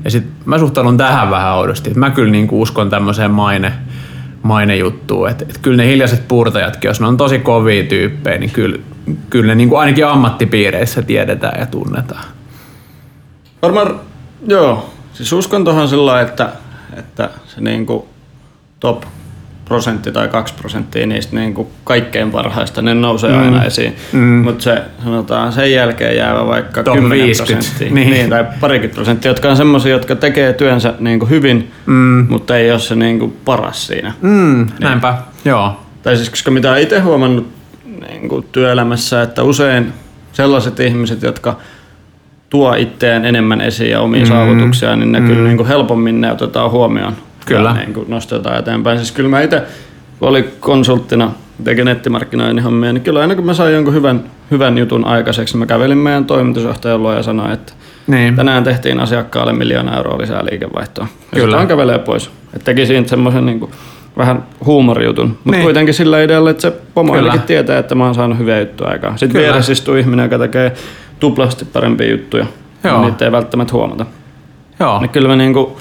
Ja 0.03 0.11
sit 0.11 0.23
mä 0.45 0.59
suhtaudun 0.59 0.97
tähän 0.97 1.31
vähän 1.31 1.53
oudosti. 1.53 1.93
Mä 1.93 2.09
kyllä 2.09 2.31
niinku 2.31 2.61
uskon 2.61 2.89
tämmöiseen 2.89 3.31
maine, 3.31 3.73
mainejuttuun, 4.43 5.29
että 5.29 5.45
et 5.49 5.57
kyllä 5.57 5.77
ne 5.77 5.87
hiljaiset 5.87 6.27
puurtajatkin, 6.27 6.89
jos 6.89 7.01
ne 7.01 7.07
on 7.07 7.17
tosi 7.17 7.39
kovia 7.39 7.83
tyyppejä, 7.83 8.37
niin 8.37 8.51
kyllä, 8.51 8.77
kyllä 9.29 9.47
ne 9.47 9.55
niinku 9.55 9.75
ainakin 9.75 10.07
ammattipiireissä 10.07 11.01
tiedetään 11.01 11.59
ja 11.59 11.65
tunnetaan. 11.65 12.25
Varmaan, 13.61 13.99
joo. 14.47 14.93
Siis 15.13 15.33
uskon 15.33 15.63
tuohon 15.63 15.87
sillä 15.87 16.21
että, 16.21 16.49
että 16.97 17.29
se 17.45 17.61
niinku 17.61 18.07
top 18.79 19.03
prosentti 19.69 20.11
tai 20.11 20.27
kaksi 20.27 20.53
prosenttia 20.53 21.05
niistä 21.05 21.35
niinku 21.35 21.71
kaikkein 21.83 22.31
parhaista, 22.31 22.81
ne 22.81 22.93
nousee 22.93 23.31
mm. 23.31 23.39
aina 23.39 23.63
esiin. 23.63 23.95
Mm. 24.13 24.19
Mutta 24.19 24.63
se 24.63 24.81
sanotaan 25.03 25.53
sen 25.53 25.71
jälkeen 25.71 26.17
jäävä 26.17 26.47
vaikka 26.47 26.83
Top 26.83 26.95
10 26.95 27.25
50, 27.25 27.53
prosenttia 27.53 27.93
niin. 27.95 28.11
niin. 28.11 28.29
tai 28.29 28.45
parikymmentä 28.59 28.95
prosenttia, 28.95 29.31
jotka 29.31 29.49
on 29.49 29.57
semmoisia, 29.57 29.91
jotka 29.91 30.15
tekee 30.15 30.53
työnsä 30.53 30.93
niinku 30.99 31.25
hyvin, 31.25 31.71
mm. 31.85 32.25
mutta 32.29 32.57
ei 32.57 32.71
ole 32.71 32.79
se 32.79 32.95
niinku 32.95 33.33
paras 33.45 33.87
siinä. 33.87 34.13
Mm, 34.21 34.67
näinpä, 34.79 35.17
joo. 35.45 35.79
Tai 36.03 36.15
siis 36.15 36.29
koska 36.29 36.51
mitä 36.51 36.69
olen 36.69 36.83
itse 36.83 36.99
huomannut 36.99 37.47
niin 38.09 38.29
kuin 38.29 38.45
työelämässä, 38.51 39.21
että 39.21 39.43
usein 39.43 39.93
sellaiset 40.33 40.79
ihmiset, 40.79 41.21
jotka 41.21 41.57
tuo 42.49 42.73
itseään 42.73 43.25
enemmän 43.25 43.61
esiin 43.61 43.91
ja 43.91 44.01
omia 44.01 44.21
mm. 44.21 44.27
saavutuksia, 44.27 44.95
niin 44.95 45.11
ne 45.11 45.19
mm. 45.19 45.27
kyllä 45.27 45.43
niin 45.47 45.57
kuin 45.57 45.67
helpommin 45.67 46.21
ne 46.21 46.31
otetaan 46.31 46.71
huomioon. 46.71 47.13
Kyllä. 47.45 47.69
Ja 47.69 47.75
niin 47.75 47.93
kuin 47.93 48.05
nostetaan 48.09 48.59
eteenpäin. 48.59 48.97
Siis 48.97 49.11
kyllä 49.11 49.29
mä 49.29 49.41
itse, 49.41 49.61
kun 50.19 50.29
oli 50.29 50.49
konsulttina, 50.59 51.31
tekin 51.63 51.85
nettimarkkinoinnin 51.85 52.63
hommia, 52.63 52.93
niin 52.93 53.03
kyllä 53.03 53.19
aina 53.19 53.35
kun 53.35 53.45
mä 53.45 53.53
sain 53.53 53.73
jonkun 53.73 53.93
hyvän, 53.93 54.23
hyvän 54.51 54.77
jutun 54.77 55.05
aikaiseksi, 55.05 55.57
mä 55.57 55.65
kävelin 55.65 55.97
meidän 55.97 56.25
toimitusjohtajan 56.25 57.03
luo 57.03 57.13
ja 57.13 57.23
sanoin, 57.23 57.51
että 57.51 57.73
Niin. 58.07 58.35
tänään 58.35 58.63
tehtiin 58.63 58.99
asiakkaalle 58.99 59.53
miljoona 59.53 59.97
euroa 59.97 60.17
lisää 60.17 60.45
liikevaihtoa. 60.51 61.07
Ja 61.35 61.41
Kyllä. 61.41 61.55
vaan 61.55 61.67
kävelee 61.67 61.99
pois. 61.99 62.31
Et 62.53 62.63
teki 62.63 62.85
siitä 62.85 63.09
semmoisen 63.09 63.45
niin 63.45 63.59
kuin, 63.59 63.71
vähän 64.17 64.43
huumorijutun, 64.65 65.27
mutta 65.27 65.51
Niin. 65.51 65.63
kuitenkin 65.63 65.93
sillä 65.93 66.21
idealla, 66.21 66.49
että 66.49 66.61
se 66.61 66.71
pomo 66.93 67.13
tietää, 67.47 67.79
että 67.79 67.95
mä 67.95 68.05
oon 68.05 68.15
saanut 68.15 68.37
hyviä 68.37 68.59
juttuja 68.59 68.89
aikaan. 68.89 69.17
Sitten 69.17 69.33
Kyllä. 69.33 69.51
vieressä 69.51 69.71
istuu 69.71 69.95
ihminen, 69.95 70.23
joka 70.23 70.39
tekee 70.39 70.73
tuplasti 71.19 71.65
parempia 71.65 72.11
juttuja. 72.11 72.45
Joo. 72.83 73.01
Niitä 73.01 73.25
ei 73.25 73.31
välttämättä 73.31 73.73
huomata. 73.73 74.05
Joo. 74.79 74.99
Niin 74.99 75.09
kyllä 75.09 75.27
mä 75.27 75.35
niinku 75.35 75.77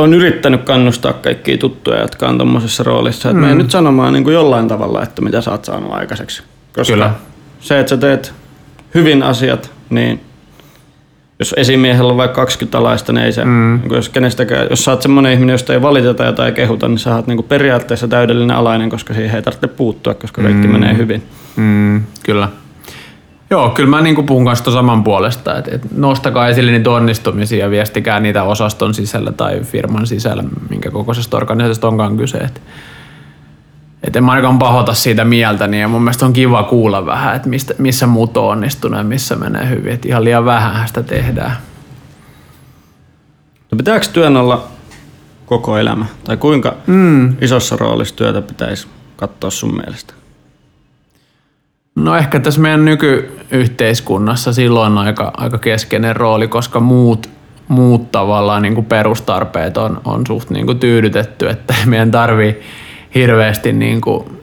oon 0.00 0.14
yrittänyt 0.14 0.62
kannustaa 0.62 1.12
kaikkia 1.12 1.58
tuttuja, 1.58 2.00
jotka 2.00 2.28
on 2.28 2.38
tommosessa 2.38 2.82
roolissa. 2.82 3.30
Että 3.30 3.40
mm. 3.40 3.46
mene 3.46 3.54
nyt 3.54 3.70
sanomaan 3.70 4.12
niinku 4.12 4.30
jollain 4.30 4.68
tavalla, 4.68 5.02
että 5.02 5.22
mitä 5.22 5.40
sä 5.40 5.50
oot 5.50 5.64
saanut 5.64 5.92
aikaiseksi. 5.92 6.42
Koska 6.74 6.92
Kyllä. 6.92 7.10
se, 7.60 7.80
että 7.80 7.90
sä 7.90 7.96
teet 7.96 8.32
hyvin 8.94 9.22
asiat, 9.22 9.70
niin 9.90 10.20
jos 11.38 11.54
esimiehellä 11.56 12.10
on 12.10 12.16
vaikka 12.16 12.34
20 12.34 12.78
alaista, 12.78 13.12
niin 13.12 13.24
ei 13.24 13.32
se, 13.32 13.44
mm. 13.44 13.80
niin 13.82 13.94
jos, 13.94 14.08
kenestäkään, 14.08 14.66
jos 14.70 14.84
sä 14.84 14.90
oot 14.90 15.02
semmoinen 15.02 15.32
ihminen, 15.32 15.54
josta 15.54 15.72
ei 15.72 15.82
valiteta 15.82 16.24
jotain 16.24 16.46
ei 16.46 16.52
kehuta, 16.52 16.88
niin 16.88 16.98
sä 16.98 17.16
oot 17.16 17.26
niin 17.26 17.44
periaatteessa 17.44 18.08
täydellinen 18.08 18.56
alainen, 18.56 18.90
koska 18.90 19.14
siihen 19.14 19.36
ei 19.36 19.42
tarvitse 19.42 19.66
puuttua, 19.66 20.14
koska 20.14 20.42
kaikki 20.42 20.66
mm. 20.66 20.72
menee 20.72 20.96
hyvin. 20.96 21.22
Mm, 21.56 22.02
kyllä. 22.22 22.48
Joo, 23.50 23.70
kyllä 23.70 23.90
mä 23.90 24.00
niin 24.00 24.26
puhun 24.26 24.44
kanssa 24.44 24.70
saman 24.70 25.04
puolesta, 25.04 25.58
että, 25.58 25.74
että 25.74 25.88
nostakaa 25.96 26.48
esille 26.48 26.70
niitä 26.70 26.90
onnistumisia 26.90 27.64
ja 27.64 27.70
viestikää 27.70 28.20
niitä 28.20 28.42
osaston 28.42 28.94
sisällä 28.94 29.32
tai 29.32 29.60
firman 29.60 30.06
sisällä, 30.06 30.44
minkä 30.70 30.90
kokoisesta 30.90 31.36
organisaatiosta 31.36 31.88
onkaan 31.88 32.16
kyse. 32.16 32.38
Että, 32.38 32.60
että 34.04 34.18
en 34.18 34.24
mä 34.24 34.32
ainakaan 34.32 34.58
pahoita 34.58 34.94
siitä 34.94 35.24
mieltä, 35.24 35.66
niin 35.66 35.80
ja 35.80 35.88
mun 35.88 36.02
mielestä 36.02 36.26
on 36.26 36.32
kiva 36.32 36.62
kuulla 36.62 37.06
vähän, 37.06 37.36
että 37.36 37.48
mistä, 37.48 37.74
missä 37.78 38.06
muut 38.06 38.36
on 38.36 38.48
onnistunut 38.48 38.98
ja 38.98 39.04
missä 39.04 39.36
menee 39.36 39.68
hyvin. 39.68 39.92
Että 39.92 40.08
ihan 40.08 40.24
liian 40.24 40.44
vähän 40.44 40.88
sitä 40.88 41.02
tehdään. 41.02 41.56
No 43.70 43.76
pitääkö 43.76 44.06
työn 44.12 44.36
olla 44.36 44.64
koko 45.46 45.78
elämä? 45.78 46.06
Tai 46.24 46.36
kuinka 46.36 46.76
mm. 46.86 47.36
isossa 47.40 47.76
roolissa 47.76 48.16
työtä 48.16 48.42
pitäisi 48.42 48.88
katsoa 49.16 49.50
sun 49.50 49.76
mielestä? 49.76 50.14
No 51.94 52.16
ehkä 52.16 52.40
tässä 52.40 52.60
meidän 52.60 52.84
nykyyhteiskunnassa 52.84 54.52
silloin 54.52 54.92
on 54.92 55.06
aika, 55.06 55.32
aika 55.36 55.58
keskeinen 55.58 56.16
rooli, 56.16 56.48
koska 56.48 56.80
muut, 56.80 57.30
muut 57.68 58.12
tavallaan 58.12 58.62
niin 58.62 58.74
kuin 58.74 58.86
perustarpeet 58.86 59.76
on, 59.76 60.00
on 60.04 60.26
suht 60.26 60.50
niin 60.50 60.66
kuin 60.66 60.78
tyydytetty, 60.78 61.48
että 61.48 61.74
ei 61.80 61.86
meidän 61.90 62.10
tarvii 62.10 62.62
hirveästi 63.14 63.72
niin 63.72 64.00
kuin 64.00 64.42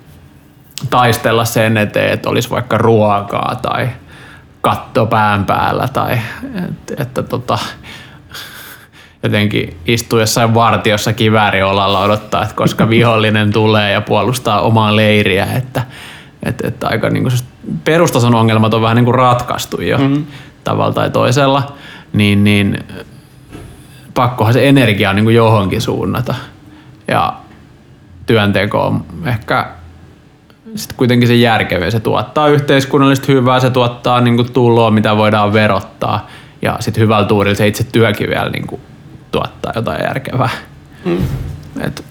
taistella 0.89 1.45
sen 1.45 1.77
eteen, 1.77 2.13
että 2.13 2.29
olisi 2.29 2.49
vaikka 2.49 2.77
ruokaa 2.77 3.59
tai 3.61 3.89
katto 4.61 5.05
pään 5.05 5.45
päällä 5.45 5.87
tai 5.87 6.19
että, 6.69 7.03
että 7.03 7.23
tota, 7.23 7.57
jotenkin 9.23 9.77
istuu 9.85 10.19
jossain 10.19 10.53
vartiossa 10.53 11.13
kivääriolalla 11.13 11.99
odottaa, 11.99 12.43
että 12.43 12.55
koska 12.55 12.89
vihollinen 12.89 13.51
tulee 13.51 13.91
ja 13.91 14.01
puolustaa 14.01 14.61
omaa 14.61 14.95
leiriä, 14.95 15.47
että, 15.57 15.81
että, 16.43 16.67
että 16.67 16.87
aika 16.87 17.09
niin 17.09 17.23
kuin 17.23 17.33
perustason 17.83 18.35
ongelmat 18.35 18.73
on 18.73 18.81
vähän 18.81 18.95
niin 18.95 19.05
kuin 19.05 19.15
ratkaistu 19.15 19.81
jo 19.81 19.97
mm-hmm. 19.97 20.25
tavalla 20.63 20.93
tai 20.93 21.09
toisella, 21.09 21.73
niin, 22.13 22.43
niin 22.43 22.79
pakkohan 24.13 24.53
se 24.53 24.69
energia 24.69 25.09
on 25.09 25.15
niin 25.15 25.25
kuin 25.25 25.35
johonkin 25.35 25.81
suunnata. 25.81 26.35
Ja 27.07 27.33
työnteko 28.25 28.81
on 28.81 29.05
ehkä 29.25 29.67
sitten 30.75 30.97
kuitenkin 30.97 31.27
se 31.27 31.35
järkevä. 31.35 31.91
Se 31.91 31.99
tuottaa 31.99 32.47
yhteiskunnallista 32.47 33.31
hyvää, 33.31 33.59
se 33.59 33.69
tuottaa 33.69 34.21
niin 34.21 34.35
kuin 34.35 34.53
tuloa, 34.53 34.91
mitä 34.91 35.17
voidaan 35.17 35.53
verottaa. 35.53 36.27
Ja 36.61 36.77
sitten 36.79 37.03
hyvällä 37.03 37.27
tuurilla 37.27 37.55
se 37.55 37.67
itse 37.67 37.83
työkin 37.83 38.29
vielä 38.29 38.49
niin 38.49 38.67
kuin 38.67 38.81
tuottaa 39.31 39.71
jotain 39.75 40.03
järkevää. 40.03 40.49
Mm. 41.05 41.17
Et 41.81 42.03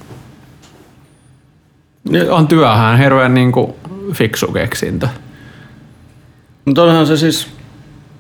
on 2.31 2.49
työhän 2.49 2.99
hirveän 2.99 3.35
niin 3.35 3.53
kuin 3.53 3.75
fiksu 4.13 4.53
keksintö. 4.53 5.09
Mutta 6.65 6.83
onhan 6.83 7.07
se 7.07 7.17
siis 7.17 7.49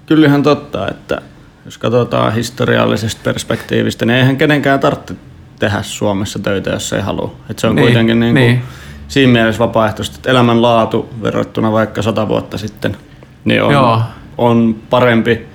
kyllähän 0.06 0.42
totta, 0.42 0.88
että 0.88 1.23
jos 1.64 1.78
katsotaan 1.78 2.35
historiallisesta 2.35 3.20
perspektiivistä, 3.25 4.06
niin 4.06 4.16
eihän 4.16 4.37
kenenkään 4.37 4.80
tarvitse 4.80 5.14
tehdä 5.59 5.82
Suomessa 5.82 6.38
töitä, 6.38 6.70
jos 6.70 6.92
ei 6.92 7.00
halua. 7.00 7.35
Et 7.50 7.59
se 7.59 7.66
on 7.66 7.76
niin, 7.76 7.87
kuitenkin 7.87 8.20
niin 8.20 8.35
kuin 8.35 8.44
niin. 8.44 8.62
siinä 9.09 9.32
mielessä 9.32 9.59
vapaaehtoista, 9.59 10.16
että 10.16 10.30
elämänlaatu 10.30 11.09
verrattuna 11.23 11.73
vaikka 11.73 12.02
sata 12.02 12.28
vuotta 12.28 12.59
sitten 12.59 12.97
niin 13.44 13.62
on, 13.62 14.02
on 14.38 14.76
parempi, 14.90 15.47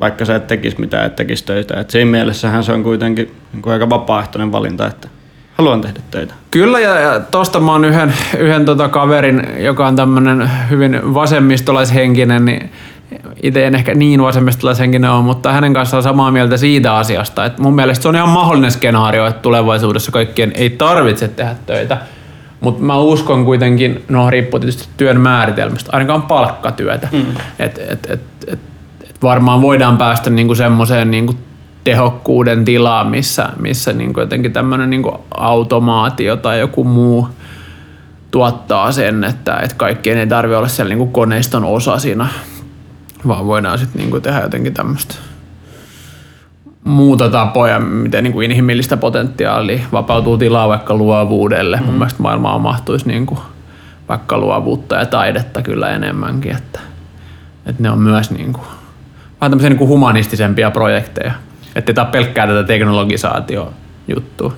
vaikka 0.00 0.24
sä 0.24 0.36
et 0.36 0.46
tekisi 0.46 0.80
mitään, 0.80 1.06
et 1.06 1.16
tekisi 1.16 1.44
töitä. 1.44 1.80
Et 1.80 1.90
siinä 1.90 2.10
mielessähän 2.10 2.64
se 2.64 2.72
on 2.72 2.82
kuitenkin 2.82 3.34
niin 3.52 3.62
kuin 3.62 3.72
aika 3.72 3.90
vapaaehtoinen 3.90 4.52
valinta, 4.52 4.86
että 4.86 5.08
haluan 5.54 5.80
tehdä 5.80 6.00
töitä. 6.10 6.34
Kyllä, 6.50 6.80
ja, 6.80 7.00
ja 7.00 7.20
tosta 7.20 7.60
mä 7.60 7.72
oon 7.72 7.84
yhden, 7.84 8.14
yhden 8.38 8.64
tota 8.64 8.88
kaverin, 8.88 9.46
joka 9.58 9.86
on 9.86 9.96
tämmönen 9.96 10.50
hyvin 10.70 11.14
vasemmistolaishenkinen, 11.14 12.44
niin 12.44 12.72
itse 13.42 13.66
en 13.66 13.74
ehkä 13.74 13.94
niin 13.94 14.22
vasemmistolaishenkinen 14.22 15.10
ole, 15.10 15.22
mutta 15.22 15.52
hänen 15.52 15.74
kanssaan 15.74 16.02
samaa 16.02 16.30
mieltä 16.30 16.56
siitä 16.56 16.96
asiasta, 16.96 17.44
että 17.44 17.62
mun 17.62 17.74
mielestä 17.74 18.02
se 18.02 18.08
on 18.08 18.16
ihan 18.16 18.28
mahdollinen 18.28 18.70
skenaario, 18.70 19.26
että 19.26 19.42
tulevaisuudessa 19.42 20.12
kaikkien 20.12 20.52
ei 20.54 20.70
tarvitse 20.70 21.28
tehdä 21.28 21.54
töitä, 21.66 21.98
mutta 22.60 22.82
mä 22.82 22.98
uskon 22.98 23.44
kuitenkin, 23.44 24.04
no 24.08 24.30
riippuu 24.30 24.60
tietysti 24.60 24.88
työn 24.96 25.20
määritelmästä, 25.20 25.90
ainakaan 25.92 26.22
palkkatyötä, 26.22 27.08
mm. 27.12 27.24
että 27.58 27.80
et, 27.82 28.06
et, 28.10 28.20
et, 28.46 28.58
et 29.10 29.22
varmaan 29.22 29.62
voidaan 29.62 29.98
päästä 29.98 30.30
niinku 30.30 30.54
semmoiseen 30.54 31.10
niinku 31.10 31.34
tehokkuuden 31.84 32.64
tilaan, 32.64 33.06
missä, 33.06 33.48
missä 33.58 33.92
niinku 33.92 34.20
jotenkin 34.20 34.52
tämmöinen 34.52 34.90
niinku 34.90 35.20
automaatio 35.36 36.36
tai 36.36 36.60
joku 36.60 36.84
muu 36.84 37.28
tuottaa 38.30 38.92
sen, 38.92 39.24
että, 39.24 39.56
että 39.56 39.76
kaikkien 39.76 40.18
ei 40.18 40.26
tarvitse 40.26 40.56
olla 40.56 40.68
siellä 40.68 40.90
niinku 40.90 41.06
koneiston 41.06 41.64
osa 41.64 41.98
siinä 41.98 42.26
vaan 43.28 43.46
voidaan 43.46 43.78
sitten 43.78 44.00
niinku 44.00 44.20
tehdä 44.20 44.40
jotenkin 44.40 44.74
tämmöistä 44.74 45.14
muuta 46.84 47.30
tapoja, 47.30 47.80
miten 47.80 48.24
niinku 48.24 48.40
inhimillistä 48.40 48.96
potentiaalia 48.96 49.80
vapautuu 49.92 50.38
tilaa 50.38 50.68
vaikka 50.68 50.94
luovuudelle. 50.94 51.76
Mm. 51.76 51.84
Mun 51.84 51.94
mielestä 51.94 52.22
maailmaan 52.22 52.60
mahtuisi 52.60 53.08
niinku 53.08 53.38
vaikka 54.08 54.38
luovuutta 54.38 54.94
ja 54.94 55.06
taidetta 55.06 55.62
kyllä 55.62 55.90
enemmänkin, 55.90 56.56
että, 56.56 56.80
että 57.66 57.82
ne 57.82 57.90
on 57.90 57.98
myös 57.98 58.30
niinku, 58.30 58.60
vähän 59.40 59.50
tämmöisiä 59.50 59.70
niinku 59.70 59.86
humanistisempia 59.86 60.70
projekteja. 60.70 61.32
Että 61.74 61.92
tämä 61.92 62.04
pelkkää 62.04 62.46
tätä 62.46 62.64
teknologisaatio 62.64 63.72
juttua. 64.08 64.56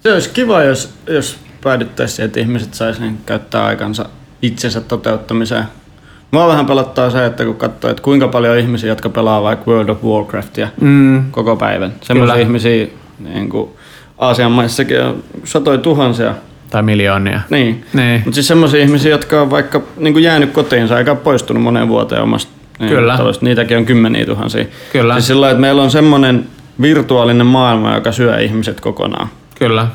Se 0.00 0.12
olisi 0.12 0.30
kiva, 0.30 0.62
jos, 0.62 0.94
jos 1.06 1.38
päädyttäisiin 1.62 2.26
että 2.26 2.40
ihmiset 2.40 2.74
saisivat 2.74 3.12
käyttää 3.26 3.64
aikansa 3.64 4.08
itsensä 4.42 4.80
toteuttamiseen 4.80 5.64
Mua 6.34 6.48
vähän 6.48 6.66
pelottaa 6.66 7.10
se, 7.10 7.26
että 7.26 7.44
kun 7.44 7.56
katsoo, 7.56 7.90
että 7.90 8.02
kuinka 8.02 8.28
paljon 8.28 8.58
ihmisiä, 8.58 8.88
jotka 8.88 9.08
pelaa 9.08 9.42
vaikka 9.42 9.70
World 9.70 9.88
of 9.88 10.04
Warcraftia 10.04 10.68
mm. 10.80 11.30
koko 11.30 11.56
päivän. 11.56 11.92
Sellaisia 12.02 12.42
ihmisiä 12.42 12.86
niin 13.18 13.48
kuin 13.48 13.70
Aasian 14.18 14.52
maissakin 14.52 15.00
on 15.00 15.24
satoja 15.44 15.78
tuhansia. 15.78 16.34
Tai 16.70 16.82
miljoonia. 16.82 17.40
Niin. 17.50 17.84
niin. 17.92 18.22
Mutta 18.24 18.34
siis 18.34 18.48
sellaisia 18.48 18.82
ihmisiä, 18.82 19.10
jotka 19.10 19.42
on 19.42 19.50
vaikka 19.50 19.82
niin 19.96 20.12
kuin 20.12 20.22
jäänyt 20.22 20.50
kotiinsa 20.50 20.98
eikä 20.98 21.14
poistunut 21.14 21.62
moneen 21.62 21.88
vuoteen 21.88 22.22
omasta 22.22 22.52
niin, 22.78 22.90
Kyllä. 22.90 23.16
Talosta. 23.16 23.44
Niitäkin 23.44 23.76
on 23.76 23.86
kymmeniä 23.86 24.26
tuhansia. 24.26 24.64
Kyllä. 24.92 25.14
Siis 25.14 25.26
sillä 25.26 25.50
että 25.50 25.60
meillä 25.60 25.82
on 25.82 25.90
semmoinen 25.90 26.46
virtuaalinen 26.80 27.46
maailma, 27.46 27.94
joka 27.94 28.12
syö 28.12 28.40
ihmiset 28.40 28.80
kokonaan. 28.80 29.28
Kyllä. 29.58 29.86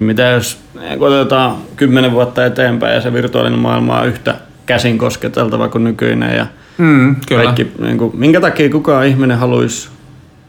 Mitä 0.00 0.22
jos 0.22 0.58
otetaan 1.00 1.56
kymmenen 1.76 2.12
vuotta 2.12 2.46
eteenpäin 2.46 2.94
ja 2.94 3.00
se 3.00 3.12
virtuaalinen 3.12 3.58
maailma 3.58 4.00
on 4.00 4.08
yhtä 4.08 4.34
käsin 4.66 4.98
kosketeltava 4.98 5.68
kuin 5.68 5.84
nykyinen. 5.84 6.36
Ja 6.36 6.46
mm, 6.78 7.16
kyllä. 7.28 7.44
Kaikki, 7.44 7.72
niin 7.80 7.98
kuin, 7.98 8.16
minkä 8.16 8.40
takia 8.40 8.70
kukaan 8.70 9.06
ihminen 9.06 9.38
haluaisi 9.38 9.88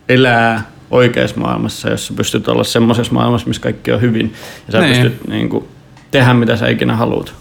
elää 0.10 0.63
oikeassa 0.92 1.39
maailmassa, 1.39 1.89
jos 1.89 2.08
sä 2.08 2.13
pystyt 2.13 2.48
olla 2.48 2.63
semmoisessa 2.63 3.13
maailmassa, 3.13 3.48
missä 3.48 3.62
kaikki 3.62 3.92
on 3.92 4.02
hyvin. 4.02 4.34
Ja 4.68 4.72
sä 4.72 4.82
niin. 4.82 5.02
pystyt 5.02 5.28
niin 5.28 5.50
kuin, 5.50 5.65
tehdä 6.12 6.34
mitä 6.34 6.56
sä 6.56 6.68
ikinä 6.68 6.96
haluat. 6.96 7.34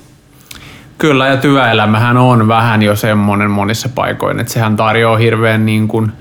Kyllä, 0.98 1.26
ja 1.26 1.36
työelämähän 1.36 2.16
on 2.16 2.48
vähän 2.48 2.82
jo 2.82 2.96
semmoinen 2.96 3.50
monissa 3.50 3.88
paikoin, 3.88 4.40
että 4.40 4.52
sehän 4.52 4.76
tarjoaa 4.76 5.16
hirveän 5.16 5.66
niin 5.66 5.88
kuin, 5.88 6.12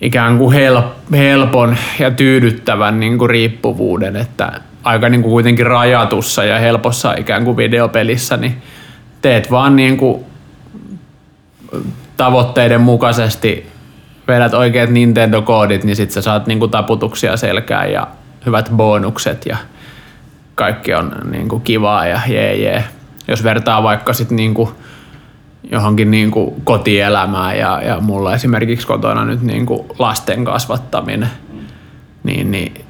ikään 0.00 0.38
kuin 0.38 0.56
helpon 1.12 1.76
ja 1.98 2.10
tyydyttävän 2.10 3.00
niin 3.00 3.18
kuin 3.18 3.30
riippuvuuden, 3.30 4.16
että 4.16 4.52
aika 4.84 5.08
niin 5.08 5.22
kuin 5.22 5.30
kuitenkin 5.30 5.66
rajatussa 5.66 6.44
ja 6.44 6.58
helpossa 6.58 7.14
ikään 7.14 7.44
kuin 7.44 7.56
videopelissä, 7.56 8.36
niin 8.36 8.62
teet 9.22 9.50
vaan 9.50 9.76
niin 9.76 9.96
kuin 9.96 10.24
tavoitteiden 12.16 12.80
mukaisesti 12.80 13.66
vedät 14.28 14.54
oikeat 14.54 14.90
Nintendo-koodit, 14.90 15.84
niin 15.84 15.96
sit 15.96 16.10
sä 16.10 16.22
saat 16.22 16.46
niin 16.46 16.58
kuin 16.58 16.70
taputuksia 16.70 17.36
selkään 17.36 17.92
ja 17.92 18.06
hyvät 18.46 18.70
bonukset 18.76 19.46
ja 19.46 19.56
kaikki 20.54 20.94
on 20.94 21.12
niin 21.30 21.48
kuin 21.48 21.62
kivaa 21.62 22.06
ja 22.06 22.20
jee 22.28 22.56
jee. 22.56 22.84
Jos 23.30 23.44
vertaa 23.44 23.82
vaikka 23.82 24.12
sit 24.12 24.30
niin 24.30 24.54
kuin 24.54 24.68
johonkin 25.70 26.10
niin 26.10 26.30
kuin 26.30 26.60
kotielämään 26.64 27.58
ja, 27.58 27.82
ja 27.82 28.00
mulla 28.00 28.34
esimerkiksi 28.34 28.86
kotona 28.86 29.24
nyt 29.24 29.42
niin 29.42 29.66
kuin 29.66 29.86
lasten 29.98 30.44
kasvattaminen, 30.44 31.30
niin, 32.24 32.50
niin 32.50 32.84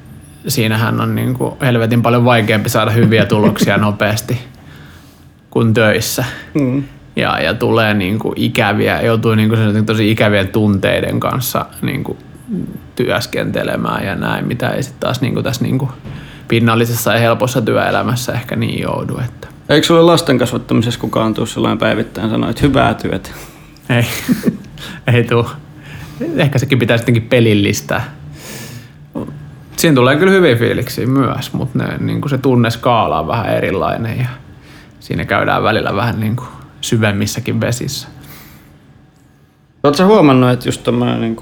siinähän 0.47 1.01
on 1.01 1.15
niin 1.15 1.33
kuin 1.33 1.53
helvetin 1.61 2.01
paljon 2.01 2.25
vaikeampi 2.25 2.69
saada 2.69 2.91
hyviä 2.91 3.25
tuloksia 3.25 3.77
nopeasti 3.87 4.39
kuin 5.49 5.73
töissä. 5.73 6.25
Mm. 6.53 6.83
Ja, 7.15 7.39
ja 7.39 7.53
tulee 7.53 7.93
niin 7.93 8.19
kuin 8.19 8.33
ikäviä, 8.35 9.01
joutuu 9.01 9.35
niin 9.35 9.49
kuin 9.49 9.85
tosi 9.85 10.11
ikävien 10.11 10.47
tunteiden 10.47 11.19
kanssa 11.19 11.65
niin 11.81 12.03
kuin 12.03 12.17
työskentelemään 12.95 14.05
ja 14.05 14.15
näin, 14.15 14.47
mitä 14.47 14.69
ei 14.69 14.83
sitten 14.83 14.99
taas 14.99 15.21
niin 15.21 15.33
kuin 15.33 15.43
tässä 15.43 15.63
niin 15.63 15.77
kuin 15.77 15.91
pinnallisessa 16.47 17.13
ja 17.13 17.19
helpossa 17.19 17.61
työelämässä 17.61 18.33
ehkä 18.33 18.55
niin 18.55 18.81
joudu. 18.81 19.19
Että. 19.25 19.47
Eikö 19.71 19.87
sulle 19.87 20.01
lasten 20.01 20.37
kasvattamisessa 20.37 20.99
kukaan 20.99 21.33
tule 21.33 21.47
sellainen 21.47 21.77
päivittäin 21.77 22.29
sanoa, 22.29 22.49
että 22.49 22.61
hyvää 22.61 22.93
työtä? 22.93 23.29
Ei, 23.89 24.05
ei 25.15 25.23
tule. 25.23 25.45
Ehkä 26.35 26.59
sekin 26.59 26.79
pitää 26.79 26.97
sittenkin 26.97 27.23
pelillistää. 27.23 28.15
Siinä 29.77 29.95
tulee 29.95 30.15
kyllä 30.15 30.31
hyviä 30.31 30.55
fiiliksiä 30.55 31.07
myös, 31.07 31.53
mutta 31.53 31.77
ne, 31.77 31.97
niin 31.97 32.21
kuin 32.21 32.29
se 32.29 32.37
tunneskaala 32.37 33.19
on 33.19 33.27
vähän 33.27 33.49
erilainen 33.49 34.19
ja 34.19 34.27
siinä 34.99 35.25
käydään 35.25 35.63
välillä 35.63 35.95
vähän 35.95 36.19
niin 36.19 36.35
kuin 36.35 36.47
syvemmissäkin 36.81 37.61
vesissä. 37.61 38.07
Oletko 39.83 40.05
huomannut, 40.05 40.49
että 40.49 40.67
just 40.67 40.83
tämmöinen 40.83 41.21
niin 41.21 41.37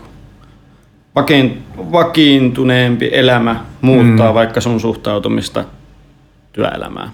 vakiin, 1.15 1.63
vakiintuneempi 1.77 3.09
elämä 3.13 3.59
muuttaa 3.81 4.31
mm. 4.31 4.33
vaikka 4.33 4.61
sun 4.61 4.79
suhtautumista 4.79 5.65
työelämään? 6.53 7.09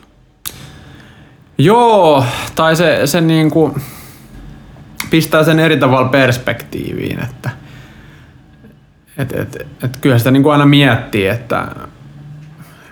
Joo, 1.57 2.25
tai 2.55 2.75
se, 2.75 3.01
se 3.05 3.21
niin 3.21 3.51
kuin 3.51 3.73
pistää 5.09 5.43
sen 5.43 5.59
eri 5.59 5.77
tavalla 5.77 6.09
perspektiiviin, 6.09 7.19
että 7.23 7.49
et, 9.17 9.33
et, 9.33 9.67
et 9.83 9.97
kyllä 9.97 10.17
sitä 10.17 10.31
niin 10.31 10.43
kuin 10.43 10.53
aina 10.53 10.65
miettii, 10.65 11.27
että 11.27 11.67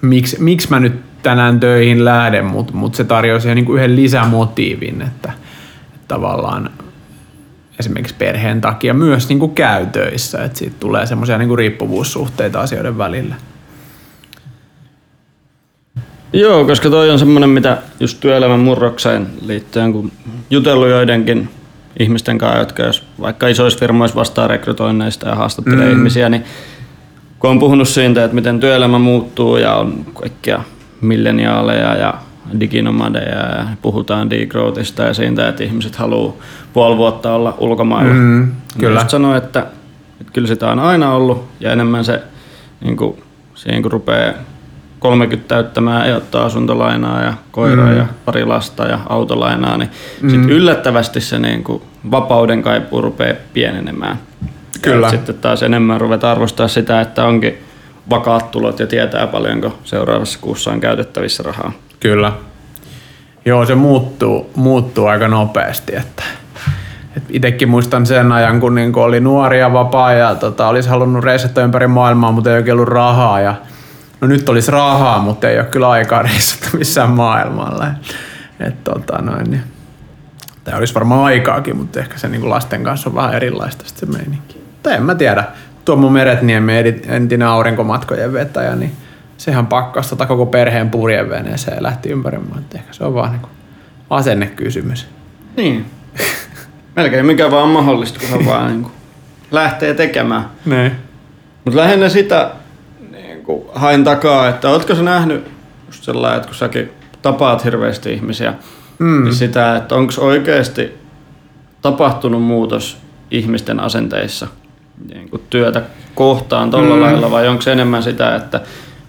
miksi, 0.01 0.37
miksi 0.39 0.69
mä 0.69 0.79
nyt 0.79 1.01
tänään 1.23 1.59
töihin 1.59 2.05
lähde, 2.05 2.41
mutta 2.41 2.73
mut 2.73 2.95
se 2.95 3.03
tarjoaa 3.03 3.39
siihen 3.39 3.55
niin 3.55 3.65
kuin 3.65 3.77
yhden 3.77 3.95
lisämotiivin, 3.95 5.01
että, 5.01 5.31
että 5.95 6.07
tavallaan 6.07 6.69
esimerkiksi 7.79 8.15
perheen 8.15 8.61
takia 8.61 8.93
myös 8.93 9.29
niin 9.29 9.39
kuin 9.39 9.55
käy 9.55 9.85
töissä, 9.85 10.43
että 10.43 10.59
siitä 10.59 10.75
tulee 10.79 11.05
semmoisia 11.05 11.37
niin 11.37 11.57
riippuvuussuhteita 11.57 12.61
asioiden 12.61 12.97
välillä. 12.97 13.35
Joo, 16.33 16.65
koska 16.65 16.89
toi 16.89 17.09
on 17.09 17.19
semmoinen, 17.19 17.49
mitä 17.49 17.77
just 17.99 18.19
työelämän 18.19 18.59
murrokseen 18.59 19.27
liittyen, 19.45 19.93
kun 19.93 20.11
jutellut 20.49 20.89
joidenkin 20.89 21.49
ihmisten 21.99 22.37
kanssa, 22.37 22.59
jotka 22.59 22.83
jos 22.83 23.03
vaikka 23.21 23.47
isoissa 23.47 23.79
firmoissa 23.79 24.19
vastaa 24.19 24.47
rekrytoinneista 24.47 25.29
ja 25.29 25.35
haastattelee 25.35 25.85
mm. 25.85 25.91
ihmisiä, 25.91 26.29
niin 26.29 26.43
kun 27.39 27.49
on 27.49 27.59
puhunut 27.59 27.87
siitä, 27.87 28.23
että 28.23 28.35
miten 28.35 28.59
työelämä 28.59 28.99
muuttuu 28.99 29.57
ja 29.57 29.75
on 29.75 30.05
kaikkia 30.13 30.63
milleniaaleja 31.01 31.95
ja 31.95 32.13
diginomadeja 32.59 33.39
ja 33.39 33.65
puhutaan 33.81 34.29
degrowthista 34.29 35.03
ja 35.03 35.13
siitä, 35.13 35.49
että 35.49 35.63
ihmiset 35.63 35.95
haluaa 35.95 36.33
puoli 36.73 36.97
vuotta 36.97 37.33
olla 37.33 37.57
ulkomailla. 37.57 38.13
Mm, 38.13 38.51
kyllä. 38.79 38.99
Just 38.99 39.09
sanoi, 39.09 39.37
että 39.37 39.67
Et 40.21 40.31
kyllä 40.31 40.47
sitä 40.47 40.71
on 40.71 40.79
aina 40.79 41.13
ollut 41.13 41.47
ja 41.59 41.71
enemmän 41.71 42.05
se, 42.05 42.21
niin 42.81 42.97
kuin, 42.97 43.23
siihen 43.55 43.81
kun 43.81 43.91
rupeaa 43.91 44.33
30 45.03 45.47
täyttämään 45.47 46.09
ja 46.09 46.17
ottaa 46.17 46.45
asuntolainaa 46.45 47.21
ja 47.21 47.33
koiraa 47.51 47.89
mm. 47.89 47.97
ja 47.97 48.05
pari 48.25 48.45
lasta 48.45 48.85
ja 48.85 48.99
autolainaa, 49.09 49.77
niin 49.77 49.89
mm. 50.21 50.29
sit 50.29 50.49
yllättävästi 50.49 51.21
se 51.21 51.39
niin 51.39 51.63
kuin, 51.63 51.81
vapauden 52.11 52.61
kaipuu 52.61 53.01
rupeaa 53.01 53.35
pienenemään. 53.53 54.19
Kyllä. 54.81 55.07
Ja 55.07 55.11
sitten 55.11 55.35
taas 55.35 55.63
enemmän 55.63 56.01
ruveta 56.01 56.31
arvostaa 56.31 56.67
sitä, 56.67 57.01
että 57.01 57.25
onkin 57.25 57.57
vakaat 58.09 58.51
tulot 58.51 58.79
ja 58.79 58.87
tietää 58.87 59.27
paljonko 59.27 59.77
seuraavassa 59.83 60.39
kuussa 60.41 60.71
on 60.71 60.79
käytettävissä 60.79 61.43
rahaa. 61.43 61.71
Kyllä. 61.99 62.31
Joo, 63.45 63.65
se 63.65 63.75
muuttuu, 63.75 64.49
muuttuu 64.55 65.05
aika 65.05 65.27
nopeasti. 65.27 65.95
Että, 65.95 66.23
et 67.17 67.23
itekin 67.29 67.69
muistan 67.69 68.05
sen 68.05 68.31
ajan, 68.31 68.59
kun 68.59 68.75
niinku 68.75 68.99
oli 68.99 69.19
nuori 69.19 69.59
ja 69.59 69.73
vapaa 69.73 70.13
ja 70.13 70.35
tota, 70.35 70.67
olisi 70.67 70.89
halunnut 70.89 71.23
reissata 71.23 71.61
ympäri 71.61 71.87
maailmaa, 71.87 72.31
mutta 72.31 72.49
ei 72.49 72.57
oikein 72.57 72.75
ollut 72.75 72.87
rahaa. 72.87 73.39
Ja, 73.39 73.55
no 74.23 74.27
nyt 74.27 74.49
olisi 74.49 74.71
rahaa, 74.71 75.19
mutta 75.19 75.49
ei 75.49 75.59
ole 75.59 75.65
kyllä 75.65 75.89
aikaa 75.89 76.21
reissata 76.21 76.77
missään 76.77 77.09
maailmalla. 77.09 77.87
Et, 78.59 78.83
tota, 78.83 79.21
noin, 79.21 79.51
niin. 79.51 79.63
Tämä 80.63 80.77
olisi 80.77 80.93
varmaan 80.93 81.23
aikaakin, 81.23 81.77
mutta 81.77 81.99
ehkä 81.99 82.17
se 82.17 82.27
niin 82.27 82.49
lasten 82.49 82.83
kanssa 82.83 83.09
on 83.09 83.15
vähän 83.15 83.33
erilaista 83.33 83.83
se 83.87 84.05
meininki. 84.05 84.63
Tai 84.83 84.93
en 84.93 85.03
mä 85.03 85.15
tiedä. 85.15 85.43
Tuommo 85.85 86.09
Meretniemi, 86.09 86.73
entinen 87.07 87.47
aurinkomatkojen 87.47 88.33
vetäjä, 88.33 88.75
niin 88.75 88.91
sehän 89.37 89.67
pakkasi 89.67 90.09
tota 90.09 90.25
koko 90.25 90.45
perheen 90.45 90.89
purjeveneeseen 90.89 91.75
ja 91.75 91.83
lähti 91.83 92.09
ympäri 92.09 92.37
maailmaa. 92.37 92.61
Ehkä 92.75 92.93
se 92.93 93.03
on 93.03 93.13
vaan 93.13 93.31
niin 93.31 93.51
asennekysymys. 94.09 95.07
Niin. 95.57 95.85
Melkein 96.95 97.25
mikä 97.25 97.51
vaan 97.51 97.63
on 97.63 97.69
mahdollista, 97.69 98.19
kunhan 98.19 98.45
vaan 98.45 98.67
niin 98.71 98.81
kuin 98.81 98.93
lähtee 99.51 99.93
tekemään. 99.93 100.45
Niin. 100.65 100.91
Mutta 101.65 101.79
lähinnä 101.79 102.09
sitä 102.09 102.51
kuin 103.43 103.63
hain 103.75 104.03
takaa, 104.03 104.47
että 104.49 104.69
ootko 104.69 104.95
sä 104.95 105.03
nähnyt 105.03 105.51
just 105.87 106.03
sellainen, 106.03 106.37
että 106.37 106.47
kun 106.47 106.55
säkin 106.55 106.91
tapaat 107.21 107.65
hirveästi 107.65 108.13
ihmisiä, 108.13 108.53
mm. 108.99 109.23
niin 109.23 109.35
sitä, 109.35 109.75
että 109.75 109.95
onko 109.95 110.13
oikeasti 110.17 110.93
tapahtunut 111.81 112.43
muutos 112.43 112.97
ihmisten 113.31 113.79
asenteissa 113.79 114.47
niin 115.13 115.29
kuin 115.29 115.41
työtä 115.49 115.81
kohtaan 116.15 116.71
tuolla 116.71 116.95
mm. 116.95 117.01
lailla, 117.01 117.31
vai 117.31 117.47
onko 117.47 117.61
se 117.61 117.71
enemmän 117.71 118.03
sitä, 118.03 118.35
että 118.35 118.61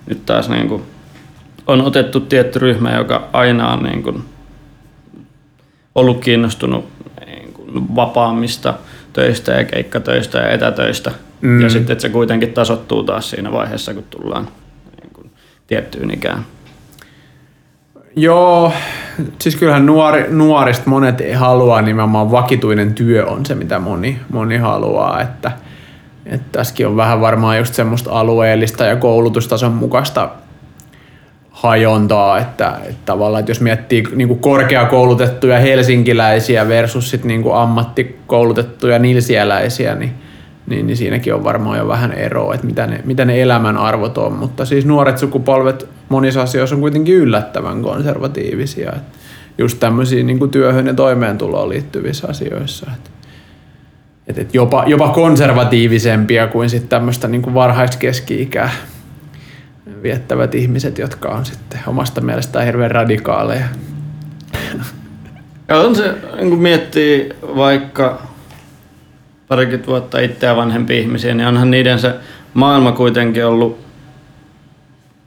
nyt 0.06 0.26
taas 0.26 0.48
niin 0.48 0.68
kuin 0.68 0.82
on 1.66 1.80
otettu 1.80 2.20
tietty 2.20 2.58
ryhmä, 2.58 2.96
joka 2.96 3.28
aina 3.32 3.72
on 3.72 3.82
niin 3.82 4.02
kuin 4.02 4.24
ollut 5.94 6.20
kiinnostunut 6.20 6.88
niin 7.26 7.52
kuin 7.52 7.96
vapaammista 7.96 8.74
töistä 9.12 9.52
ja 9.52 9.64
keikkatöistä 9.64 10.38
ja 10.38 10.48
etätöistä. 10.48 11.10
Mm. 11.44 11.60
Ja 11.60 11.70
sitten 11.70 11.92
että 11.92 12.02
se 12.02 12.08
kuitenkin 12.08 12.52
tasottuu 12.52 13.02
taas 13.02 13.30
siinä 13.30 13.52
vaiheessa, 13.52 13.94
kun 13.94 14.04
tullaan 14.10 14.48
niin 15.02 15.10
kuin 15.12 15.30
tiettyyn 15.66 16.10
ikään. 16.10 16.44
Joo, 18.16 18.72
siis 19.38 19.56
kyllähän 19.56 19.86
nuori, 19.86 20.26
nuorista 20.30 20.90
monet 20.90 21.20
ei 21.20 21.32
halua, 21.32 21.82
nimenomaan 21.82 22.30
vakituinen 22.30 22.94
työ 22.94 23.26
on 23.26 23.46
se, 23.46 23.54
mitä 23.54 23.78
moni, 23.78 24.18
moni 24.32 24.56
haluaa. 24.56 25.20
Että, 25.20 25.52
että 26.26 26.46
tässäkin 26.52 26.86
on 26.86 26.96
vähän 26.96 27.20
varmaan 27.20 27.58
just 27.58 27.74
semmoista 27.74 28.10
alueellista 28.10 28.84
ja 28.84 28.96
koulutustason 28.96 29.72
mukaista 29.72 30.28
hajontaa, 31.50 32.38
että, 32.38 32.78
että 32.82 33.02
tavallaan, 33.04 33.40
että 33.40 33.50
jos 33.50 33.60
miettii 33.60 34.04
niin 34.14 34.28
kuin 34.28 34.40
korkeakoulutettuja 34.40 35.58
helsinkiläisiä 35.58 36.68
versus 36.68 37.10
sit 37.10 37.24
niin 37.24 37.42
kuin 37.42 37.56
ammattikoulutettuja 37.56 38.98
nilsiäläisiä, 38.98 39.94
niin, 39.94 40.12
niin, 40.66 40.86
niin 40.86 40.96
siinäkin 40.96 41.34
on 41.34 41.44
varmaan 41.44 41.78
jo 41.78 41.88
vähän 41.88 42.12
eroa, 42.12 42.54
että 42.54 42.66
mitä 42.66 42.86
ne, 42.86 43.00
mitä 43.04 43.24
ne 43.24 43.42
elämän 43.42 43.76
arvot 43.76 44.18
on, 44.18 44.32
mutta 44.32 44.64
siis 44.64 44.86
nuoret 44.86 45.18
sukupolvet 45.18 45.88
monissa 46.08 46.42
asioissa 46.42 46.76
on 46.76 46.80
kuitenkin 46.80 47.14
yllättävän 47.14 47.82
konservatiivisia, 47.82 48.92
että 48.96 49.18
just 49.58 49.80
tämmöisiin 49.80 50.26
niin 50.26 50.50
työhön 50.50 50.86
ja 50.86 50.94
toimeentuloon 50.94 51.68
liittyvissä 51.68 52.28
asioissa, 52.28 52.86
että 52.94 53.10
et, 54.26 54.38
et 54.38 54.54
jopa, 54.54 54.84
jopa 54.86 55.08
konservatiivisempia 55.08 56.46
kuin 56.46 56.70
sitten 56.70 56.88
tämmöistä 56.88 57.28
niin 57.28 57.54
varhaiskeski-ikää 57.54 58.70
viettävät 60.02 60.54
ihmiset, 60.54 60.98
jotka 60.98 61.28
on 61.28 61.44
sitten 61.44 61.80
omasta 61.86 62.20
mielestään 62.20 62.66
hirveän 62.66 62.90
radikaaleja. 62.90 63.66
Ja 65.68 65.78
on 65.78 65.96
se, 65.96 66.14
niin 66.36 66.50
kun 66.50 66.58
miettii 66.58 67.28
vaikka 67.42 68.22
parikymmentä 69.54 69.86
vuotta 69.86 70.20
itseä 70.20 70.56
vanhempia 70.56 70.98
ihmisiä, 71.00 71.34
niin 71.34 71.48
onhan 71.48 71.70
niiden 71.70 71.98
se 71.98 72.14
maailma 72.54 72.92
kuitenkin 72.92 73.46
ollut 73.46 73.78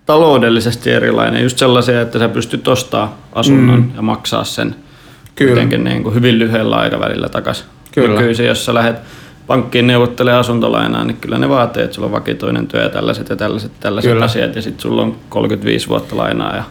taloudellisesti 0.05 0.91
erilainen. 0.91 1.43
Just 1.43 1.57
sellaisia, 1.57 2.01
että 2.01 2.19
sä 2.19 2.29
pystyt 2.29 2.67
ostamaan 2.67 3.09
asunnon 3.33 3.79
mm. 3.79 3.91
ja 3.95 4.01
maksaa 4.01 4.43
sen 4.43 4.75
Kyllä. 5.35 5.49
kuitenkin 5.51 5.83
niin 5.83 6.03
kuin 6.03 6.15
hyvin 6.15 6.39
lyhyellä 6.39 6.75
aikavälillä 6.75 7.29
takaisin. 7.29 7.65
Kyllä. 7.91 8.19
Nykyisin, 8.19 8.45
jos 8.45 8.65
sä 8.65 8.73
lähdet 8.73 8.95
pankkiin 9.47 9.87
neuvottelee 9.87 10.33
asuntolainaa, 10.33 11.03
niin 11.03 11.17
kyllä 11.17 11.37
ne 11.37 11.49
vaatii, 11.49 11.83
että 11.83 11.95
sulla 11.95 12.05
on 12.05 12.11
vakitoinen 12.11 12.67
työ 12.67 12.83
ja 12.83 12.89
tällaiset 12.89 13.29
ja 13.29 13.35
tällaiset, 13.35 13.71
tällaiset 13.79 14.11
kyllä. 14.11 14.25
asiat 14.25 14.55
ja 14.55 14.61
sitten 14.61 14.81
sulla 14.81 15.01
on 15.01 15.15
35 15.29 15.87
vuotta 15.87 16.17
lainaa. 16.17 16.55
Ja... 16.55 16.63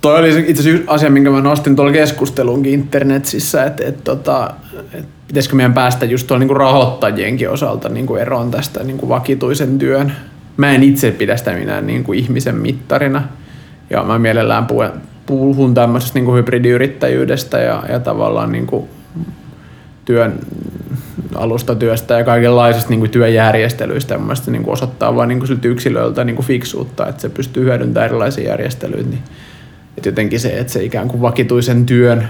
Toi 0.00 0.18
oli 0.18 0.44
itse 0.46 0.62
asiassa 0.62 0.92
asia, 0.92 1.10
minkä 1.10 1.30
mä 1.30 1.40
nostin 1.40 1.76
tuolla 1.76 1.92
keskusteluunkin 1.92 2.72
internetissä, 2.72 3.64
että, 3.64 3.84
että, 3.84 4.02
tota, 4.04 4.50
että 4.92 5.08
pitäisikö 5.28 5.56
meidän 5.56 5.74
päästä 5.74 6.04
just 6.04 6.26
tuolla 6.26 6.44
niin 6.44 6.56
rahoittajienkin 6.56 7.50
osalta 7.50 7.88
niin 7.88 8.06
kuin 8.06 8.22
eroon 8.22 8.50
tästä 8.50 8.84
niin 8.84 8.98
kuin 8.98 9.08
vakituisen 9.08 9.78
työn. 9.78 10.12
Mä 10.56 10.72
en 10.72 10.82
itse 10.82 11.10
pidä 11.10 11.36
sitä 11.36 11.52
minä 11.52 11.80
niin 11.80 12.04
kuin 12.04 12.18
ihmisen 12.18 12.54
mittarina 12.54 13.22
ja 13.90 14.02
mä 14.02 14.18
mielellään 14.18 14.66
puhun 15.26 15.74
tämmöisestä 15.74 16.18
niin 16.18 16.24
kuin 16.24 16.36
hybridiyrittäjyydestä 16.36 17.58
ja, 17.58 17.82
ja 17.88 18.00
tavallaan 18.00 18.52
niin 18.52 18.66
kuin 18.66 18.88
työn 20.04 20.38
alustatyöstä 21.34 22.18
ja 22.18 22.24
kaikenlaisista 22.24 22.90
niin 22.90 23.00
kuin 23.00 23.10
työjärjestelyistä 23.10 24.18
mun 24.18 24.34
niin 24.46 24.62
kuin 24.62 24.72
osoittaa 24.72 25.16
vain 25.16 25.28
niin 25.28 25.38
kuin 25.38 25.60
yksilöltä 25.64 26.24
niin 26.24 26.36
kuin 26.36 26.46
fiksuutta, 26.46 27.06
että 27.06 27.22
se 27.22 27.28
pystyy 27.28 27.64
hyödyntämään 27.64 28.08
erilaisia 28.08 28.48
järjestelyitä. 28.48 29.10
Niin, 29.10 29.22
että 29.98 30.08
jotenkin 30.08 30.40
se, 30.40 30.58
että 30.58 30.72
se 30.72 30.84
ikään 30.84 31.08
kuin 31.08 31.22
vakituisen 31.22 31.86
työn 31.86 32.28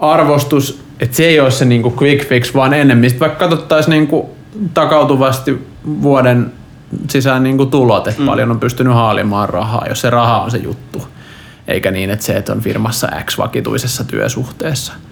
arvostus, 0.00 0.82
että 1.00 1.16
se 1.16 1.24
ei 1.24 1.40
ole 1.40 1.50
se 1.50 1.64
niin 1.64 1.82
kuin 1.82 1.94
quick 2.02 2.28
fix, 2.28 2.54
vaan 2.54 2.74
enemmän. 2.74 3.10
vaikka 3.20 3.38
katsottaisiin 3.38 3.90
niin 3.90 4.06
kuin 4.06 4.26
takautuvasti 4.74 5.66
vuoden 6.02 6.52
sisään 7.10 7.42
niin 7.42 7.56
kuin 7.56 7.70
tulot, 7.70 8.08
että 8.08 8.20
mm. 8.20 8.26
paljon 8.26 8.50
on 8.50 8.60
pystynyt 8.60 8.94
haalimaan 8.94 9.48
rahaa, 9.48 9.86
jos 9.88 10.00
se 10.00 10.10
raha 10.10 10.42
on 10.42 10.50
se 10.50 10.58
juttu. 10.58 11.08
Eikä 11.68 11.90
niin, 11.90 12.10
että 12.10 12.24
se, 12.24 12.32
että 12.32 12.52
on 12.52 12.60
firmassa 12.60 13.08
X 13.24 13.38
vakituisessa 13.38 14.04
työsuhteessa– 14.04 14.92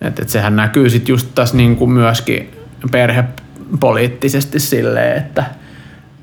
et, 0.00 0.18
et 0.18 0.28
sehän 0.28 0.56
näkyy 0.56 0.90
sitten 0.90 1.12
just 1.12 1.28
tässä 1.34 1.56
niinku 1.56 1.86
myöskin 1.86 2.50
perhepoliittisesti 2.90 4.60
silleen, 4.60 5.16
että, 5.16 5.44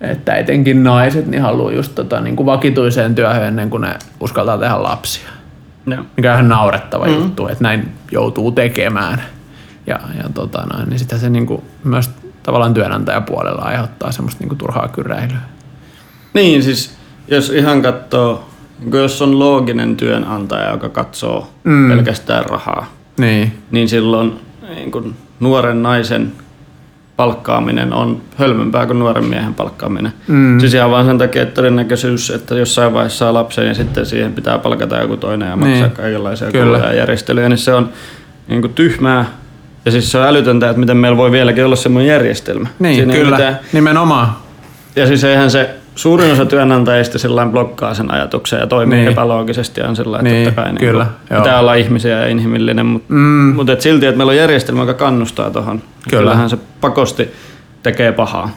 että 0.02 0.36
etenkin 0.36 0.84
naiset 0.84 1.28
niin 1.28 1.42
haluaa 1.42 1.72
just 1.72 1.96
tota, 1.96 2.22
niinku 2.22 2.46
vakituiseen 2.46 3.16
työhön 3.16 3.44
ennen 3.44 3.70
kuin 3.70 3.82
ne 3.82 3.96
uskaltaa 4.20 4.58
tehdä 4.58 4.84
lapsia. 4.84 5.30
No. 5.86 6.06
Mikä 6.18 6.32
on 6.32 6.36
ihan 6.36 6.50
naurettava 6.50 7.06
mm. 7.06 7.14
juttu, 7.14 7.48
että 7.48 7.64
näin 7.64 7.92
joutuu 8.12 8.52
tekemään. 8.52 9.24
Ja, 9.88 10.00
ja 10.18 10.30
tota, 10.34 10.66
noin, 10.74 10.90
niin 10.90 11.00
sitä 11.00 11.18
se 11.18 11.30
niinku 11.30 11.64
myös 11.84 12.10
tavallaan 12.44 12.74
työnantajapuolella 12.74 13.62
aiheuttaa 13.62 14.12
semmoista 14.12 14.40
niinku 14.44 14.56
turhaa 14.56 14.88
kyräilyä. 14.88 15.38
Niin, 16.34 16.64
siis 16.64 16.98
jos 17.28 17.50
ihan 17.50 17.82
katsoo, 17.82 18.50
jos 18.94 19.22
on 19.22 19.40
looginen 19.40 19.96
työnantaja, 19.96 20.72
joka 20.72 20.90
katsoo 20.90 21.50
mm. 21.64 21.90
pelkästään 21.90 22.46
rahaa, 22.46 22.86
niin, 23.18 23.64
niin 23.72 23.90
silloin 23.90 24.40
niin 24.76 24.92
kun 24.92 25.16
nuoren 25.40 25.84
naisen 25.84 26.32
palkkaaminen 27.18 27.94
on 27.94 28.22
hölmömpää 28.36 28.86
kuin 28.86 29.00
nuoren 29.00 29.26
miehen 29.26 29.54
palkkaaminen. 29.54 30.14
Mm. 30.28 30.60
Siis 30.60 30.74
ihan 30.74 30.92
vaan 30.92 31.06
sen 31.06 31.18
takia, 31.18 31.42
että 31.42 31.56
todennäköisyys, 31.56 32.30
että 32.30 32.56
jossain 32.56 32.94
vaiheessa 32.94 33.18
saa 33.18 33.34
lapsen 33.34 33.68
ja 33.68 33.74
sitten 33.74 34.06
siihen 34.06 34.34
pitää 34.34 34.60
palkata 34.60 34.98
joku 34.98 35.18
toinen 35.18 35.50
ja 35.50 35.56
maksaa 35.56 35.88
niin. 35.88 35.92
kaikenlaisia 35.92 36.52
kuluja 36.52 36.86
ja 36.86 36.94
järjestelyjä, 36.94 37.50
niin 37.50 37.58
se 37.58 37.74
on 37.74 37.90
niin 38.48 38.62
kuin 38.62 38.74
tyhmää. 38.74 39.26
Ja 39.86 39.92
siis 39.92 40.12
se 40.12 40.18
on 40.18 40.28
älytöntä, 40.28 40.70
että 40.70 40.80
miten 40.80 40.98
meillä 40.98 41.18
voi 41.18 41.32
vieläkin 41.32 41.66
olla 41.66 41.76
semmoinen 41.76 42.12
järjestelmä. 42.12 42.68
Niin, 42.80 42.96
Siinä 42.96 43.14
kyllä, 43.14 43.38
mitään... 43.38 43.60
nimenomaan. 43.74 44.28
Ja 44.96 45.08
siis 45.08 45.24
eihän 45.24 45.52
se 45.52 45.70
suurin 45.98 46.32
osa 46.32 46.46
työnantajista 46.46 47.20
sillä 47.20 47.46
blokkaa 47.46 47.94
sen 47.94 48.12
ajatuksen 48.12 48.60
ja 48.60 48.68
toimii 48.68 48.98
niin. 49.00 49.12
epäloogisesti 49.12 49.82
on 49.82 49.96
sillä 49.96 50.18
että 50.18 50.30
niin, 50.30 50.46
totta 50.46 50.62
kai 50.62 50.74
niin 50.74 50.80
kyllä, 50.80 51.06
niin 51.30 51.42
pitää 51.42 51.60
olla 51.60 51.74
ihmisiä 51.74 52.20
ja 52.20 52.28
inhimillinen, 52.28 52.86
mutta 52.86 53.14
mm. 53.14 53.54
mut 53.56 53.70
et 53.70 53.82
silti, 53.82 54.06
että 54.06 54.18
meillä 54.18 54.32
on 54.32 54.38
järjestelmä, 54.38 54.82
joka 54.82 54.94
kannustaa 54.94 55.50
tuohon. 55.50 55.82
Kyllä. 56.10 56.22
Kyllähän 56.22 56.50
se 56.50 56.58
pakosti 56.82 57.32
tekee 57.84 58.12
pahaa. 58.12 58.50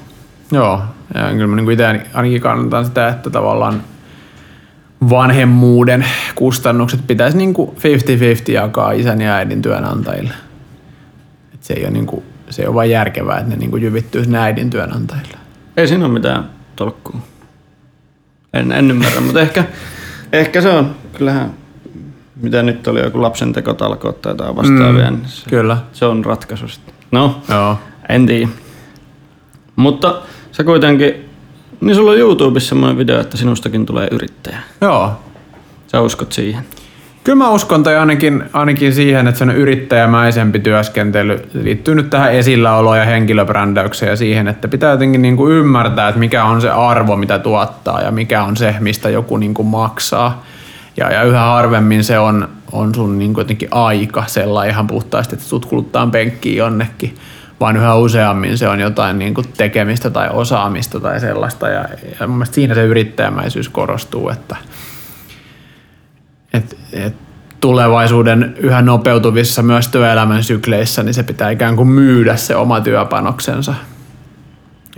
Joo, 0.53 0.81
ja 1.15 1.31
kyllä 1.33 1.47
mä 1.47 1.57
niin 1.57 1.71
itse 1.71 2.01
ainakin 2.15 2.41
kannatan 2.41 2.85
sitä, 2.85 3.09
että 3.09 3.31
tavallaan 3.31 3.83
vanhemmuuden 5.11 6.05
kustannukset 6.35 7.01
pitäisi 7.07 7.37
niin 7.37 7.55
50-50 7.55 8.53
jakaa 8.53 8.93
isän 8.93 9.21
ja 9.21 9.35
äidin 9.35 9.63
työnantajille. 9.63 10.35
Et 11.55 11.63
se 11.63 11.75
ei 11.75 11.85
ole 11.85 11.91
niin 11.91 12.07
kuin 12.07 12.25
se 12.51 12.69
on 12.69 12.75
vain 12.75 12.91
järkevää, 12.91 13.39
että 13.39 13.51
ne 13.51 13.57
niin 13.57 13.71
kuin 13.71 13.83
jyvittyy 13.83 14.25
sinne 14.25 14.39
äidin 14.39 14.71
työnantajille. 14.71 15.39
Ei 15.77 15.89
siinä 15.89 16.05
ole 16.05 16.13
mitään 16.13 16.51
tolkkua. 16.77 17.21
En, 18.53 18.73
en 18.73 18.91
ymmärrä, 18.91 19.21
mutta 19.21 19.41
ehkä, 19.41 19.65
ehkä 20.33 20.61
se 20.61 20.71
on. 20.71 20.95
Kyllähän, 21.19 21.51
mitä 22.37 22.63
nyt 22.63 22.89
oli 22.89 23.01
joku 23.01 23.23
lapsen 23.23 23.53
tekotalkoot 23.53 24.23
tai 24.23 24.33
jotain 24.33 24.57
vastaavia, 24.57 25.11
mm, 25.11 25.17
niin 25.17 25.29
se, 25.29 25.51
Kyllä. 25.51 25.77
se 25.93 26.05
on 26.05 26.25
ratkaisu 26.25 26.69
sitten. 26.69 26.95
No, 27.11 27.43
Joo. 27.49 27.79
en 28.09 28.27
tiedä. 28.27 28.49
Mutta 29.77 30.23
sä 30.53 30.65
kuitenkin, 30.65 31.15
niin 31.81 31.97
sulla 31.97 32.11
on 32.11 32.19
YouTubessa 32.19 32.69
semmoinen 32.69 32.99
video, 32.99 33.21
että 33.21 33.37
sinustakin 33.37 33.87
tulee 33.87 34.09
yrittäjä. 34.11 34.59
Joo. 34.81 35.13
Sä 35.87 36.01
uskot 36.01 36.33
siihen. 36.33 36.65
Kyllä 37.25 37.37
mä 37.37 37.51
uskon 37.51 37.83
tai 37.83 37.97
ainakin, 37.97 38.45
ainakin 38.53 38.95
siihen, 38.95 39.29
että 39.29 39.39
se 39.39 39.45
yrittäjämäisempi 39.45 40.59
työskentely 40.59 41.49
liittyy 41.55 41.95
nyt 41.95 42.11
tähän 42.11 42.33
esilläoloon 42.33 42.99
ja 42.99 43.05
henkilöbrändäykseen 43.05 44.11
ja 44.11 44.17
siihen, 44.17 44.49
että 44.49 44.69
pitää 44.69 44.91
jotenkin 44.91 45.23
niin 45.23 45.37
kuin 45.37 45.53
ymmärtää, 45.53 46.09
että 46.09 46.19
mikä 46.19 46.45
on 46.45 46.61
se 46.61 46.71
arvo, 46.71 47.17
mitä 47.17 47.39
tuottaa 47.39 48.01
ja 48.01 48.11
mikä 48.11 48.45
on 48.45 48.57
se, 48.57 48.75
mistä 48.81 49.09
joku 49.09 49.37
niin 49.37 49.55
kuin 49.55 49.69
maksaa. 49.69 50.45
Ja, 50.97 51.13
ja 51.13 51.23
yhä 51.23 51.41
harvemmin 51.41 52.05
se 52.05 52.19
on, 52.19 52.49
on 52.73 52.95
sun 52.95 53.19
niin 53.19 53.35
kuin 53.35 53.43
jotenkin 53.43 53.69
aika 53.71 54.25
sellainen 54.27 54.75
ihan 54.75 54.87
puhtaasti, 54.87 55.35
että 55.35 55.47
sut 55.47 55.67
kuluttaa 55.67 56.07
penkkiin 56.07 56.57
jonnekin, 56.57 57.15
vaan 57.61 57.77
yhä 57.77 57.95
useammin 57.95 58.59
se 58.59 58.69
on 58.69 58.81
jotain 58.81 59.19
niin 59.19 59.35
kuin 59.35 59.47
tekemistä 59.57 60.11
tai 60.11 60.29
osaamista 60.33 61.01
tai 61.01 61.21
sellaista. 61.21 61.69
Ja, 61.69 61.85
ja 62.21 62.27
mun 62.27 62.37
mielestä 62.37 62.55
siinä 62.55 62.75
se 62.75 62.85
yrittäjämäisyys 62.85 63.69
korostuu, 63.69 64.29
että, 64.29 64.57
et, 64.57 64.67
et 64.67 64.90
tulevaisuuden 67.61 68.55
yhä 68.59 68.83
nopeutuvissa 68.83 69.63
myös 69.63 69.89
työelämän 69.89 70.45
sykleissä, 70.45 71.03
niin 71.03 71.15
se 71.15 71.23
pitää 71.23 71.51
ikään 71.51 71.77
kuin 71.77 71.89
myydä 71.89 72.37
se 72.37 72.57
oma 72.57 72.81
työpanoksensa 72.81 73.75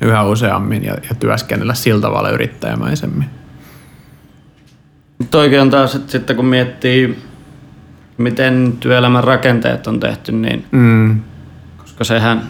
yhä 0.03 0.23
useammin 0.23 0.85
ja, 0.85 0.93
ja 0.93 1.15
työskennellä 1.21 1.75
sillä 1.75 2.01
tavalla 2.01 2.31
yrittäjämäisemmin. 2.31 3.27
Toikin 5.31 5.61
on 5.61 5.71
taas, 5.71 5.95
että 5.95 6.13
sitten 6.13 6.37
kun 6.37 6.45
miettii, 6.47 7.19
miten 8.19 8.75
työelämän 8.81 9.25
rakenteet 9.25 9.87
on 9.87 10.01
tehty, 10.01 10.33
niin 10.33 10.65
Mm. 10.71 11.21
koska 11.77 12.05
sehän 12.05 12.43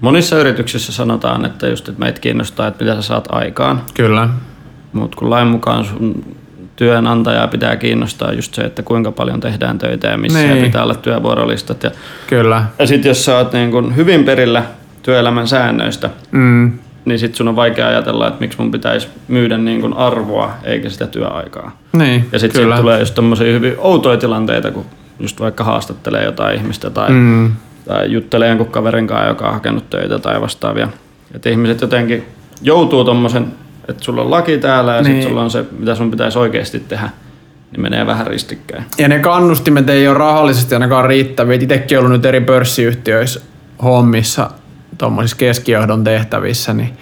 monissa 0.00 0.38
yrityksissä 0.38 0.92
sanotaan, 0.92 1.44
että 1.44 1.66
just, 1.66 1.88
että 1.88 2.00
meitä 2.00 2.20
kiinnostaa, 2.20 2.66
että 2.66 2.84
mitä 2.84 2.96
sä 2.96 3.02
saat 3.02 3.28
aikaan. 3.30 3.82
Kyllä. 3.94 4.28
Mutta 4.92 5.16
kun 5.16 5.30
lain 5.30 5.48
mukaan 5.48 5.84
sun 5.84 6.36
työnantajaa 6.78 7.48
pitää 7.48 7.76
kiinnostaa 7.76 8.32
just 8.32 8.54
se, 8.54 8.62
että 8.62 8.82
kuinka 8.82 9.12
paljon 9.12 9.40
tehdään 9.40 9.78
töitä 9.78 10.06
ja 10.08 10.16
missä 10.18 10.38
Niin. 10.38 10.64
pitää 10.64 10.82
olla 10.82 10.94
työvuorolistat. 10.94 11.82
Ja, 11.82 11.90
Kyllä. 12.26 12.64
ja 12.78 12.86
sitten 12.86 13.10
jos 13.10 13.24
sä 13.24 13.36
oot 13.36 13.52
niin 13.52 13.70
kun 13.70 13.96
hyvin 13.96 14.24
perillä 14.24 14.62
työelämän 15.02 15.48
säännöistä, 15.48 16.10
Mm. 16.30 16.72
niin 17.04 17.18
sit 17.18 17.34
sun 17.34 17.48
on 17.48 17.56
vaikea 17.56 17.86
ajatella, 17.88 18.28
että 18.28 18.40
miksi 18.40 18.58
mun 18.58 18.70
pitäisi 18.70 19.08
myydä 19.28 19.58
niin 19.58 19.80
kun 19.80 19.94
arvoa 19.96 20.50
eikä 20.64 20.88
sitä 20.90 21.06
työaikaa. 21.06 21.76
Niin, 21.92 22.28
Ja 22.32 22.38
sitten 22.38 22.72
tulee 22.76 22.98
just 23.00 23.14
tommosia 23.14 23.52
hyvin 23.52 23.74
outoja 23.78 24.16
tilanteita, 24.16 24.70
kun 24.70 24.84
just 25.20 25.40
vaikka 25.40 25.64
haastattelee 25.64 26.24
jotain 26.24 26.56
ihmistä 26.56 26.90
tai, 26.90 27.10
Mm. 27.10 27.52
tai 27.88 28.12
juttelee 28.12 28.48
jonkun 28.48 28.66
kaverin 28.66 29.06
kanssa, 29.06 29.28
joka 29.28 29.46
on 29.46 29.54
hakenut 29.54 29.90
töitä 29.90 30.18
tai 30.18 30.40
vastaavia. 30.40 30.88
Että 31.34 31.50
ihmiset 31.50 31.80
jotenkin 31.80 32.24
joutuu 32.62 33.04
tommosen, 33.04 33.46
että 33.88 34.04
sulla 34.04 34.22
on 34.22 34.30
laki 34.30 34.58
täällä 34.58 34.94
ja 34.94 35.02
niin. 35.02 35.14
Sitten 35.14 35.28
sulla 35.28 35.42
on 35.42 35.50
se, 35.50 35.64
mitä 35.78 35.94
sun 35.94 36.10
pitäisi 36.10 36.38
oikeasti 36.38 36.80
tehdä, 36.80 37.10
niin 37.72 37.80
menee 37.80 38.06
vähän 38.06 38.26
ristikkäin. 38.26 38.84
Ja 38.98 39.08
ne 39.08 39.18
kannustimet 39.18 39.90
ei 39.90 40.08
ole 40.08 40.18
rahallisesti 40.18 40.74
ainakaan 40.74 41.04
riittäviä. 41.04 41.58
Itsekin 41.60 41.98
ollut 41.98 42.12
nyt 42.12 42.24
eri 42.24 42.40
pörssiyhtiöissä 42.40 43.40
hommissa, 43.82 44.50
tuommoisissa 44.98 45.36
keskijohdon 45.36 46.04
tehtävissä, 46.04 46.72
niin 46.72 46.96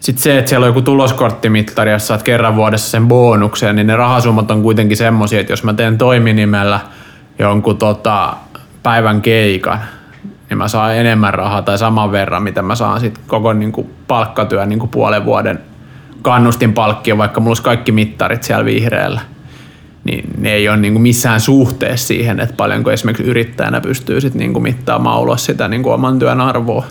sitten 0.00 0.22
se, 0.22 0.38
että 0.38 0.48
siellä 0.48 0.64
on 0.64 0.68
joku 0.68 0.82
tuloskorttimittari, 0.82 1.90
jos 1.90 2.06
saat 2.06 2.22
kerran 2.22 2.56
vuodessa 2.56 2.90
sen 2.90 3.08
bonuksen, 3.08 3.76
niin 3.76 3.86
ne 3.86 3.96
rahasummat 3.96 4.50
on 4.50 4.62
kuitenkin 4.62 4.96
semmoisia, 4.96 5.40
että 5.40 5.52
jos 5.52 5.64
mä 5.64 5.74
teen 5.74 5.98
toiminimellä 5.98 6.80
jonkun 7.38 7.76
tota, 7.76 8.36
päivän 8.82 9.22
keikan, 9.22 9.78
niin 10.50 10.58
mä 10.58 10.68
saan 10.68 10.96
enemmän 10.96 11.34
rahaa 11.34 11.62
tai 11.62 11.78
saman 11.78 12.12
verran, 12.12 12.42
mitä 12.42 12.62
mä 12.62 12.74
saan 12.74 13.00
sit 13.00 13.18
koko 13.26 13.52
niinku 13.52 13.90
palkkatyön 14.06 14.68
niinku 14.68 14.86
puolen 14.86 15.24
vuoden 15.24 15.60
kannustinpalkkio, 16.22 17.18
vaikka 17.18 17.40
mulla 17.40 17.50
olisi 17.50 17.62
kaikki 17.62 17.92
mittarit 17.92 18.42
siellä 18.42 18.64
vihreällä 18.64 19.20
niin 20.04 20.30
ne 20.38 20.52
ei 20.52 20.68
ole 20.68 20.76
niinku 20.76 20.98
missään 20.98 21.40
suhteessa 21.40 22.06
siihen, 22.06 22.40
että 22.40 22.56
paljonko 22.56 22.90
esimerkiksi 22.90 23.30
yrittäjänä 23.30 23.80
pystyy 23.80 24.20
sit 24.20 24.34
niinku 24.34 24.60
mittaamaan 24.60 25.20
ulos 25.20 25.44
sitä 25.44 25.68
niinku 25.68 25.90
oman 25.90 26.18
työn 26.18 26.40
arvoa. 26.40 26.86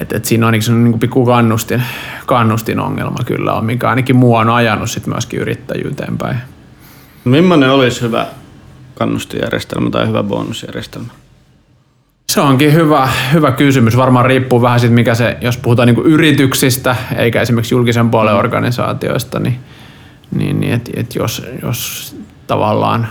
Et, 0.00 0.12
et 0.12 0.24
siinä 0.24 0.46
on 0.46 0.54
ainakin 0.54 0.84
niinku 0.84 0.98
pikku 0.98 1.26
kannustin, 1.26 1.82
kannustin 2.26 2.80
ongelma 2.80 3.24
kyllä 3.26 3.52
on, 3.52 3.64
mikä 3.64 3.88
ainakin 3.90 4.16
mua 4.16 4.40
on 4.40 4.50
ajanut 4.50 4.90
sit 4.90 5.06
myöskin 5.06 5.40
yrittäjyyteen 5.40 6.18
päin. 6.18 6.36
Millainen 7.24 7.70
olisi 7.70 8.00
hyvä 8.00 8.26
kannustujärjestelmä 8.94 9.90
tai 9.90 10.08
hyvä 10.08 10.22
bonusjärjestelmä? 10.22 11.19
Se 12.30 12.40
onkin 12.40 12.74
hyvä, 12.74 13.08
hyvä 13.32 13.52
kysymys. 13.52 13.96
Varmaan 13.96 14.26
riippuu 14.26 14.62
vähän 14.62 14.80
siitä, 14.80 14.94
mikä 14.94 15.14
se, 15.14 15.36
jos 15.40 15.56
puhutaan 15.56 15.86
niinku 15.86 16.02
yrityksistä, 16.02 16.96
eikä 17.16 17.40
esimerkiksi 17.40 17.74
julkisen 17.74 18.10
puolen 18.10 18.34
organisaatioista, 18.34 19.40
niin, 19.40 19.58
niin, 20.34 20.60
niin 20.60 20.72
että 20.72 20.90
et 20.94 21.14
jos, 21.14 21.46
jos 21.62 22.16
tavallaan 22.46 23.08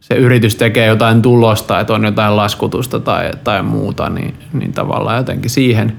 se 0.00 0.14
yritys 0.14 0.56
tekee 0.56 0.86
jotain 0.86 1.22
tulosta, 1.22 1.80
että 1.80 1.94
on 1.94 2.04
jotain 2.04 2.36
laskutusta 2.36 3.00
tai, 3.00 3.30
tai 3.44 3.62
muuta, 3.62 4.08
niin, 4.10 4.34
niin 4.52 4.72
tavallaan 4.72 5.16
jotenkin 5.16 5.50
siihen, 5.50 5.96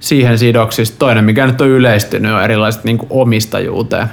siihen 0.00 0.38
sidoksista. 0.38 0.98
Toinen, 0.98 1.24
mikä 1.24 1.46
nyt 1.46 1.60
on 1.60 1.68
yleistynyt, 1.68 2.32
on 2.32 2.42
erilaiset 2.42 2.84
niin 2.84 2.98
kuin 2.98 3.08
omistajuuteen, 3.10 4.08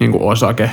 niin 0.00 0.12
kuin 0.12 0.22
osake, 0.22 0.70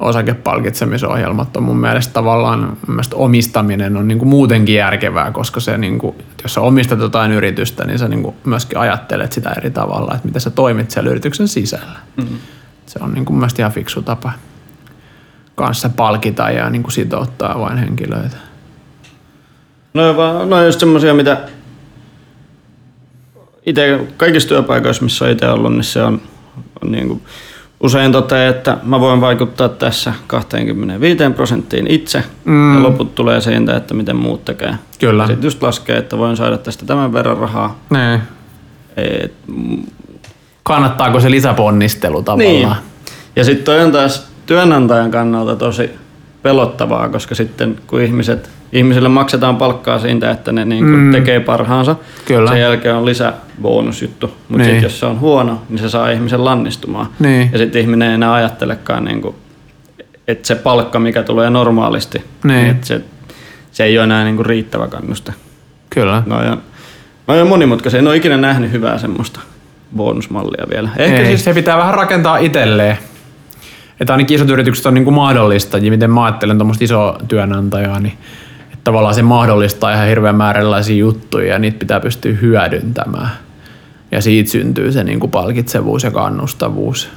osakepalkitsemisohjelmat 0.00 1.56
on 1.56 1.62
mun 1.62 1.76
mielestä 1.76 2.12
tavallaan, 2.12 2.60
mun 2.60 2.76
mielestä 2.86 3.16
omistaminen 3.16 3.96
on 3.96 4.08
niin 4.08 4.18
kuin 4.18 4.28
muutenkin 4.28 4.74
järkevää, 4.74 5.30
koska 5.30 5.60
se, 5.60 5.78
niin 5.78 5.98
kuin, 5.98 6.16
jos 6.42 6.54
sä 6.54 6.60
omistat 6.60 7.00
jotain 7.00 7.32
yritystä, 7.32 7.84
niin 7.84 7.98
sä 7.98 8.08
niin 8.08 8.22
kuin 8.22 8.36
myöskin 8.44 8.78
ajattelet 8.78 9.32
sitä 9.32 9.50
eri 9.56 9.70
tavalla, 9.70 10.14
että 10.14 10.26
miten 10.26 10.40
sä 10.40 10.50
toimit 10.50 10.90
siellä 10.90 11.10
yrityksen 11.10 11.48
sisällä. 11.48 11.98
Mm-hmm. 12.16 12.38
Se 12.86 12.98
on 13.02 13.14
niin 13.14 13.24
kuin 13.24 13.34
mun 13.34 13.40
mielestä 13.40 13.62
ihan 13.62 13.72
fiksu 13.72 14.02
tapa 14.02 14.32
kanssa 15.54 15.88
palkita 15.88 16.50
ja 16.50 16.70
niin 16.70 16.82
kuin 16.82 16.92
sitouttaa 16.92 17.60
vain 17.60 17.78
henkilöitä. 17.78 18.36
No, 19.94 20.16
vaan, 20.16 20.50
no 20.50 20.64
just 20.64 20.80
semmosia, 20.80 21.14
mitä 21.14 21.38
itse 23.66 24.06
kaikissa 24.16 24.48
työpaikoissa, 24.48 25.04
missä 25.04 25.24
on 25.24 25.30
itse 25.30 25.48
ollut, 25.48 25.72
niin 25.72 25.84
se 25.84 26.02
on, 26.02 26.20
on 26.82 26.92
niin 26.92 27.08
kuin 27.08 27.22
usein 27.80 28.12
toteaa, 28.12 28.48
että 28.48 28.76
mä 28.82 29.00
voin 29.00 29.20
vaikuttaa 29.20 29.68
tässä 29.68 30.12
25 30.26 31.24
prosenttiin 31.34 31.86
itse 31.90 32.24
mm. 32.44 32.74
ja 32.74 32.82
loput 32.82 33.14
tulee 33.14 33.40
siitä, 33.40 33.76
että 33.76 33.94
miten 33.94 34.16
muut 34.16 34.44
tekee. 34.44 34.74
Kyllä. 34.98 35.26
Sitten 35.26 35.46
just 35.46 35.62
laskee, 35.62 35.96
että 35.96 36.18
voin 36.18 36.36
saada 36.36 36.58
tästä 36.58 36.86
tämän 36.86 37.12
verran 37.12 37.36
rahaa. 37.36 37.78
Nee. 37.90 38.20
Et, 38.96 39.34
Kannattaako 40.62 41.20
se 41.20 41.30
lisäponnistelu 41.30 42.22
tavallaan? 42.22 42.52
niin. 42.52 42.68
Ja 43.36 43.44
sitten 43.44 43.64
toi 43.64 43.84
on 43.84 43.92
taas 43.92 44.26
työnantajan 44.46 45.10
kannalta 45.10 45.56
tosi 45.56 45.90
pelottavaa, 46.46 47.08
koska 47.08 47.34
sitten 47.34 47.76
kun 47.86 48.00
ihmiset, 48.00 48.50
ihmisille 48.72 49.08
maksetaan 49.08 49.56
palkkaa 49.56 49.98
siitä, 49.98 50.30
että 50.30 50.52
ne 50.52 50.64
niin 50.64 50.84
mm. 50.84 51.12
tekee 51.12 51.40
parhaansa, 51.40 51.96
Kyllä. 52.24 52.50
sen 52.50 52.60
jälkeen 52.60 52.94
on 52.94 53.04
lisäbonusjuttu. 53.06 54.26
Mutta 54.26 54.56
Niin. 54.58 54.64
sitten 54.64 54.82
jos 54.82 55.00
se 55.00 55.06
on 55.06 55.20
huono, 55.20 55.62
niin 55.68 55.78
se 55.78 55.88
saa 55.88 56.10
ihmisen 56.10 56.44
lannistumaan. 56.44 57.06
Niin. 57.18 57.48
Ja 57.52 57.58
sitten 57.58 57.80
ihminen 57.82 58.08
ei 58.08 58.14
enää 58.14 58.34
ajattelekaan, 58.34 59.04
niin 59.04 59.22
kuin, 59.22 59.34
että 60.28 60.46
se 60.48 60.54
palkka, 60.54 60.98
mikä 60.98 61.22
tulee 61.22 61.50
normaalisti, 61.50 62.24
Niin. 62.44 62.66
että 62.70 62.86
se, 62.86 63.00
se 63.72 63.84
ei 63.84 63.98
ole 63.98 64.04
enää 64.04 64.24
niin 64.24 64.36
kuin 64.36 64.46
riittävä 64.46 64.86
kannuste. 64.88 65.32
Kyllä. 65.90 66.22
No 66.26 66.42
ja, 66.44 66.56
no 67.26 67.34
ja 67.34 67.44
monimutkaisia. 67.44 67.98
En 67.98 68.06
ole 68.06 68.16
ikinä 68.16 68.36
nähnyt 68.36 68.72
hyvää 68.72 68.98
semmoista 68.98 69.40
bonusmallia 69.96 70.66
vielä. 70.70 70.88
Ehkä 70.96 71.16
Ei, 71.20 71.26
siis 71.26 71.44
se 71.44 71.54
pitää 71.54 71.78
vähän 71.78 71.94
rakentaa 71.94 72.36
itselleen. 72.38 72.98
Että 74.00 74.12
ainakin 74.12 74.34
isot 74.34 74.50
yritykset 74.50 74.86
on 74.86 74.94
niin 74.94 75.04
kuin 75.04 75.14
mahdollista, 75.14 75.78
ja 75.78 75.90
miten 75.90 76.10
mä 76.10 76.24
ajattelen 76.24 76.58
tuommoista 76.58 76.84
isoa 76.84 77.18
työnantajaa, 77.28 78.00
niin 78.00 78.18
että 78.64 78.84
tavallaan 78.84 79.14
se 79.14 79.22
mahdollistaa 79.22 79.92
ihan 79.92 80.08
hirveän 80.08 80.36
määrä 80.36 80.60
erilaisia 80.60 80.96
juttuja, 80.96 81.52
ja 81.52 81.58
niitä 81.58 81.78
pitää 81.78 82.00
pystyä 82.00 82.32
hyödyntämään. 82.32 83.30
Ja 84.10 84.22
siitä 84.22 84.50
syntyy 84.50 84.92
se 84.92 85.04
niin 85.04 85.20
kuin 85.20 85.30
palkitsevuus 85.30 86.04
ja 86.04 86.10
kannustavuus. 86.10 87.08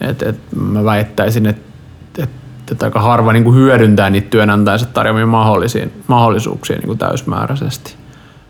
Et, 0.00 0.22
et 0.22 0.36
mä 0.60 0.84
väittäisin, 0.84 1.46
että 1.46 1.62
et, 2.22 2.30
et 2.72 2.82
aika 2.82 3.00
harva 3.00 3.32
niin 3.32 3.44
kuin 3.44 3.56
hyödyntää 3.56 4.10
niitä 4.10 4.30
työnantajansa 4.30 4.86
tarjoamia 4.86 5.26
mahdollisuuksia 6.06 6.76
niin 6.76 6.86
kuin 6.86 6.98
täysmääräisesti 6.98 7.98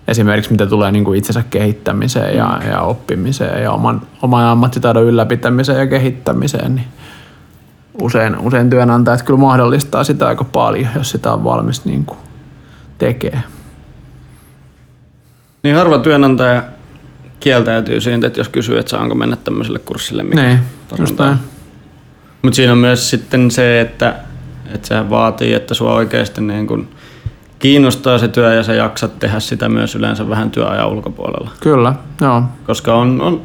esimerkiksi 0.08 0.50
mitä 0.50 0.66
tulee 0.66 0.92
niin 0.92 1.04
kuin 1.04 1.18
itsensä 1.18 1.44
kehittämiseen 1.50 2.36
ja, 2.36 2.60
ja 2.70 2.82
oppimiseen 2.82 3.62
ja 3.62 3.72
oman, 3.72 4.02
oman 4.22 4.44
ammattitaidon 4.44 5.04
ylläpitämiseen 5.04 5.78
ja 5.78 5.86
kehittämiseen, 5.86 6.74
niin 6.74 6.86
usein, 8.02 8.38
usein 8.38 8.70
työnantajat 8.70 9.22
kyllä 9.22 9.40
mahdollistaa 9.40 10.04
sitä 10.04 10.26
aika 10.26 10.44
paljon, 10.44 10.88
jos 10.94 11.10
sitä 11.10 11.32
on 11.32 11.44
valmis 11.44 11.84
niin 11.84 12.04
kuin 12.04 12.18
tekee. 12.98 13.42
Niin 15.62 15.76
harva 15.76 15.98
työnantaja 15.98 16.62
kieltäytyy 17.40 18.00
siitä, 18.00 18.26
että 18.26 18.40
jos 18.40 18.48
kysyy, 18.48 18.78
että 18.78 18.90
saanko 18.90 19.14
mennä 19.14 19.36
tämmöiselle 19.36 19.78
kurssille. 19.78 20.22
Mikä 20.22 20.42
Niin, 20.42 20.58
just. 20.98 21.16
Mutta 22.42 22.56
siinä 22.56 22.72
on 22.72 22.78
myös 22.78 23.10
sitten 23.10 23.50
se, 23.50 23.80
että, 23.80 24.14
että 24.74 24.88
sehän 24.88 25.10
vaatii, 25.10 25.54
että 25.54 25.74
sua 25.74 25.94
oikeasti 25.94 26.40
niin 26.40 26.66
kun 26.66 26.88
kiinnostaa 27.58 28.18
se 28.18 28.28
työ 28.28 28.54
ja 28.54 28.62
sä 28.62 28.74
jaksat 28.74 29.18
tehdä 29.18 29.40
sitä 29.40 29.68
myös 29.68 29.94
yleensä 29.94 30.28
vähän 30.28 30.50
työajan 30.50 30.88
ulkopuolella. 30.88 31.50
Kyllä, 31.60 31.94
joo. 32.20 32.42
Koska 32.66 32.94
on, 32.94 33.20
on, 33.20 33.42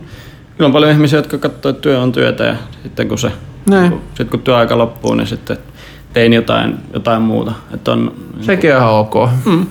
kyllä 0.58 0.68
on 0.68 0.74
paljon 0.74 0.92
ihmisiä, 0.92 1.20
jotka 1.20 1.38
katsoo, 1.38 1.70
että 1.70 1.82
työ 1.82 2.00
on 2.00 2.12
työtä 2.12 2.44
ja 2.44 2.56
sitten 2.84 3.08
kun 3.08 3.20
se 3.20 3.32
Niin. 3.70 3.94
sitten 4.08 4.28
kun 4.28 4.40
työaika 4.40 4.78
loppuu, 4.78 5.16
niin 5.16 5.28
sitten 5.28 5.58
tein 6.14 6.34
jotain, 6.34 6.76
jotain 6.94 7.22
muuta. 7.22 7.52
Että 7.74 7.92
on, 7.92 8.14
Sekin 8.42 8.72
on 8.72 8.78
ihan 8.78 8.94
ok. 8.94 9.14
Mm. 9.46 9.66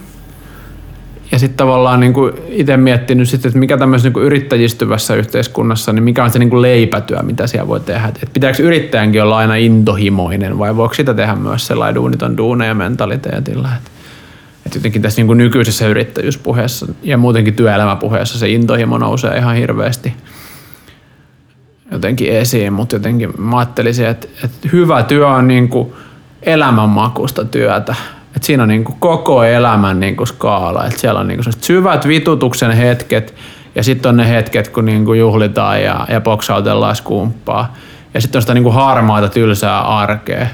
Ja 1.33 1.38
sitten 1.38 1.57
tavallaan 1.57 2.00
niin 2.00 2.14
itse 2.48 2.76
miettinyt, 2.76 3.28
sit, 3.28 3.46
että 3.46 3.59
mikä 3.59 3.78
tämmöisessä 3.78 4.09
niin 4.09 4.26
yrittäjistyvässä 4.26 5.14
yhteiskunnassa, 5.14 5.92
niin 5.92 6.02
mikä 6.02 6.24
on 6.24 6.31
se 6.31 6.38
niin 6.38 6.62
leipätyö, 6.62 7.22
mitä 7.22 7.46
siellä 7.46 7.68
voi 7.68 7.81
tehdä. 7.81 8.12
Et 8.22 8.33
pitääkö 8.33 8.62
yrittäjänkin 8.62 9.22
olla 9.22 9.37
aina 9.37 9.55
intohimoinen 9.55 10.59
vai 10.59 10.76
voiko 10.76 10.94
sitä 10.94 11.14
tehdä 11.14 11.35
myös 11.35 11.66
sellainen 11.66 11.94
duuniton 11.94 12.37
duuneja 12.37 12.74
mentaliteetillä? 12.74 13.68
Et, 13.76 13.92
et 14.66 14.74
jotenkin 14.74 15.02
tässä 15.02 15.22
niin 15.22 15.38
nykyisessä 15.38 15.87
yrittäjyyspuheessa 15.87 16.87
ja 17.02 17.18
muutenkin 17.18 17.55
työelämäpuheessa 17.55 18.38
se 18.38 18.48
intohimo 18.48 18.98
nousee 18.98 19.38
ihan 19.38 19.57
hirveästi 19.57 20.12
jotenkin 21.92 22.33
esiin, 22.33 22.72
mutta 22.72 22.96
jotenkin 22.96 23.31
mä 23.38 23.59
ajattelisin, 23.59 24.07
että, 24.07 24.28
että 24.44 24.68
hyvä 24.72 25.02
työ 25.02 25.28
on 25.28 25.48
niin 25.48 25.68
kuin 25.68 25.92
elämänmakusta 26.42 27.44
työtä. 27.44 27.94
Et 28.37 28.42
siinä 28.42 28.62
on 28.62 28.68
niin 28.68 28.85
kuin 28.85 28.96
koko 28.98 29.44
elämän 29.44 30.00
niin 30.00 30.16
kuin 30.16 30.26
skaala. 30.26 30.87
Et 30.87 30.98
siellä 30.98 31.20
on 31.20 31.28
niin 31.28 31.42
kuin 31.42 31.52
syvät 31.61 32.09
vitutuksen 32.09 32.72
hetket 32.72 33.35
ja 33.74 33.83
sitten 33.83 34.09
on 34.09 34.16
ne 34.16 34.28
hetket, 34.28 34.68
kun 34.68 34.85
niin 34.85 35.05
kuin 35.05 35.20
juhlitaan 35.20 35.83
ja, 35.83 36.07
ja 36.11 36.20
boksautellaan 36.20 36.96
skumppaa. 36.96 37.74
Ja 38.14 38.20
sitten 38.20 38.38
on 38.38 38.42
sitä 38.42 38.55
niin 38.55 38.64
kuin 38.64 38.74
harmaata, 38.74 39.28
tylsää 39.28 39.81
arkea. 39.81 40.46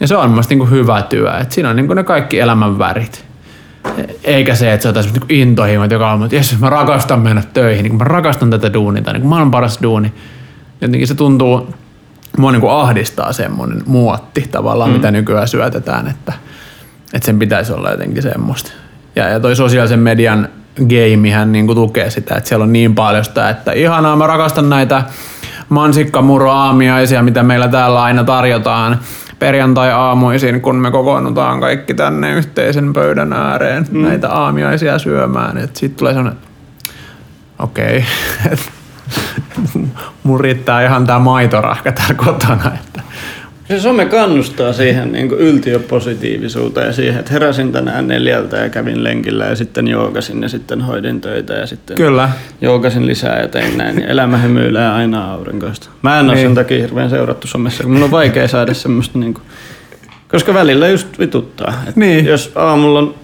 Ja 0.00 0.08
se 0.08 0.16
on 0.16 0.30
mielestäni 0.30 0.60
niin 0.60 0.70
hyvä 0.70 1.02
työ. 1.02 1.38
Et 1.38 1.52
siinä 1.52 1.70
on 1.70 1.76
niin 1.76 1.86
kuin 1.86 1.96
ne 1.96 2.04
kaikki 2.04 2.40
elämän 2.40 2.78
värit. 2.78 3.24
Eikä 4.24 4.54
se, 4.54 4.72
että 4.72 4.82
se 4.82 4.88
on 4.88 4.94
tässä 4.94 5.10
niin 5.12 5.40
intohimo, 5.48 5.84
joka 5.84 6.12
on, 6.12 6.24
että 6.24 6.36
jes, 6.36 6.60
mä 6.60 6.70
rakastan 6.70 7.20
mennä 7.20 7.42
töihin, 7.52 7.82
niin 7.82 7.96
mä 7.96 8.04
rakastan 8.04 8.50
tätä 8.50 8.72
duunia, 8.72 9.02
tai 9.02 9.14
niin 9.14 9.26
maailman 9.26 9.50
paras 9.50 9.78
duuni. 9.82 10.12
Jotenkin 10.82 11.08
se 11.08 11.14
tuntuu, 11.14 11.74
mua 12.38 12.52
niin 12.52 12.60
kuin 12.60 12.72
ahdistaa 12.72 13.32
semmoinen 13.32 13.82
muotti 13.86 14.48
tavallaan, 14.50 14.90
mm. 14.90 14.96
mitä 14.96 15.10
nykyään 15.10 15.48
syötetään, 15.48 16.08
että, 16.08 16.32
että 17.12 17.26
sen 17.26 17.38
pitäisi 17.38 17.72
olla 17.72 17.90
jotenkin 17.90 18.22
semmoista. 18.22 18.72
Ja, 19.16 19.28
ja 19.28 19.40
toi 19.40 19.56
sosiaalisen 19.56 19.98
median 19.98 20.48
gamehän 20.88 21.52
niin 21.52 21.66
kuin 21.66 21.76
tukee 21.76 22.10
sitä, 22.10 22.34
että 22.34 22.48
siellä 22.48 22.62
on 22.62 22.72
niin 22.72 22.94
paljon 22.94 23.24
sitä, 23.24 23.50
että 23.50 23.72
ihanaa, 23.72 24.16
mä 24.16 24.26
rakastan 24.26 24.70
näitä 24.70 25.02
mansikkamuro-aamiaisia, 25.68 27.22
mitä 27.22 27.42
meillä 27.42 27.68
täällä 27.68 28.02
aina 28.02 28.24
tarjotaan 28.24 28.98
perjantai-aamuisin, 29.38 30.60
kun 30.60 30.76
me 30.76 30.90
kokoonnutaan 30.90 31.60
kaikki 31.60 31.94
tänne 31.94 32.32
yhteisen 32.32 32.92
pöydän 32.92 33.32
ääreen 33.32 33.86
mm. 33.90 34.02
näitä 34.02 34.28
aamiaisia 34.28 34.98
syömään. 34.98 35.60
Sitten 35.60 35.98
tulee 35.98 36.14
sellainen, 36.14 36.42
okei, 37.58 37.96
okay. 38.46 38.56
Mun 40.22 40.40
riittää 40.40 40.84
ihan 40.84 41.06
tää 41.06 41.18
maitorahka 41.18 41.92
täällä 41.92 42.14
kotona. 42.14 42.72
Että. 42.74 43.02
Se 43.68 43.80
some 43.80 44.04
kannustaa 44.06 44.72
siihen 44.72 45.12
niin 45.12 45.30
yltiöpositiivisuuteen 45.30 46.86
ja 46.86 46.92
siihen, 46.92 47.18
että 47.20 47.32
heräsin 47.32 47.72
tänään 47.72 48.08
neljältä 48.08 48.56
ja 48.56 48.68
kävin 48.68 49.04
lenkillä 49.04 49.44
ja 49.44 49.56
sitten 49.56 49.88
joogasin 49.88 50.42
ja 50.42 50.48
sitten 50.48 50.80
hoidin 50.80 51.20
töitä 51.20 51.54
ja 51.54 51.66
sitten 51.66 51.96
Kyllä. 51.96 52.28
joogasin 52.60 53.06
lisää 53.06 53.40
ja 53.40 53.48
tein 53.48 53.78
näin. 53.78 53.96
Niin 53.96 54.08
elämä 54.08 54.38
hymyilee 54.38 54.88
aina 54.88 55.32
aurinkoista. 55.32 55.88
Mä 56.02 56.18
en 56.20 56.26
ole 56.26 56.34
Niin. 56.34 56.46
sen 56.46 56.54
takia 56.54 56.78
hirveän 56.80 57.10
seurattu 57.10 57.46
somessa, 57.46 57.82
kun 57.82 57.92
mun 57.92 58.02
on 58.02 58.10
vaikea 58.10 58.48
saada 58.48 58.74
semmoista 58.74 59.18
niin 59.18 59.34
kuin, 59.34 59.42
koska 60.28 60.54
välillä 60.54 60.88
just 60.88 61.18
vituttaa. 61.18 61.74
Et 61.88 61.96
Niin. 61.96 62.26
Jos 62.26 62.52
aamulla 62.54 62.98
on 62.98 63.14